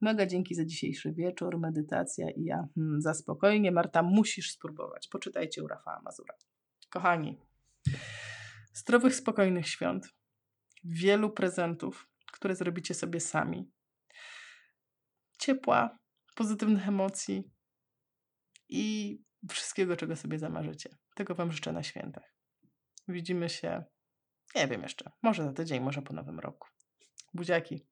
Mega 0.00 0.26
dzięki 0.26 0.54
za 0.54 0.64
dzisiejszy 0.64 1.12
wieczór, 1.12 1.58
medytacja 1.58 2.30
i 2.30 2.44
ja 2.44 2.68
hmm, 2.74 3.00
za 3.02 3.14
spokojnie. 3.14 3.72
Marta, 3.72 4.02
musisz 4.02 4.52
spróbować. 4.52 5.08
Poczytajcie 5.08 5.64
u 5.64 5.66
Rafała 5.66 6.00
Mazura. 6.04 6.34
Kochani, 6.90 7.38
zdrowych, 8.72 9.14
spokojnych 9.14 9.68
świąt, 9.68 10.08
wielu 10.84 11.30
prezentów, 11.30 12.08
które 12.32 12.56
zrobicie 12.56 12.94
sobie 12.94 13.20
sami, 13.20 13.70
ciepła, 15.38 15.98
pozytywnych 16.34 16.88
emocji 16.88 17.50
i 18.68 19.18
wszystkiego, 19.50 19.96
czego 19.96 20.16
sobie 20.16 20.38
zamarzycie. 20.38 20.90
Tego 21.14 21.34
Wam 21.34 21.52
życzę 21.52 21.72
na 21.72 21.82
świętach. 21.82 22.34
Widzimy 23.08 23.48
się, 23.48 23.84
nie 24.54 24.68
wiem 24.68 24.82
jeszcze, 24.82 25.10
może 25.22 25.44
za 25.44 25.52
tydzień, 25.52 25.82
może 25.82 26.02
po 26.02 26.12
nowym 26.14 26.40
roku. 26.40 26.68
Buziaki. 27.34 27.86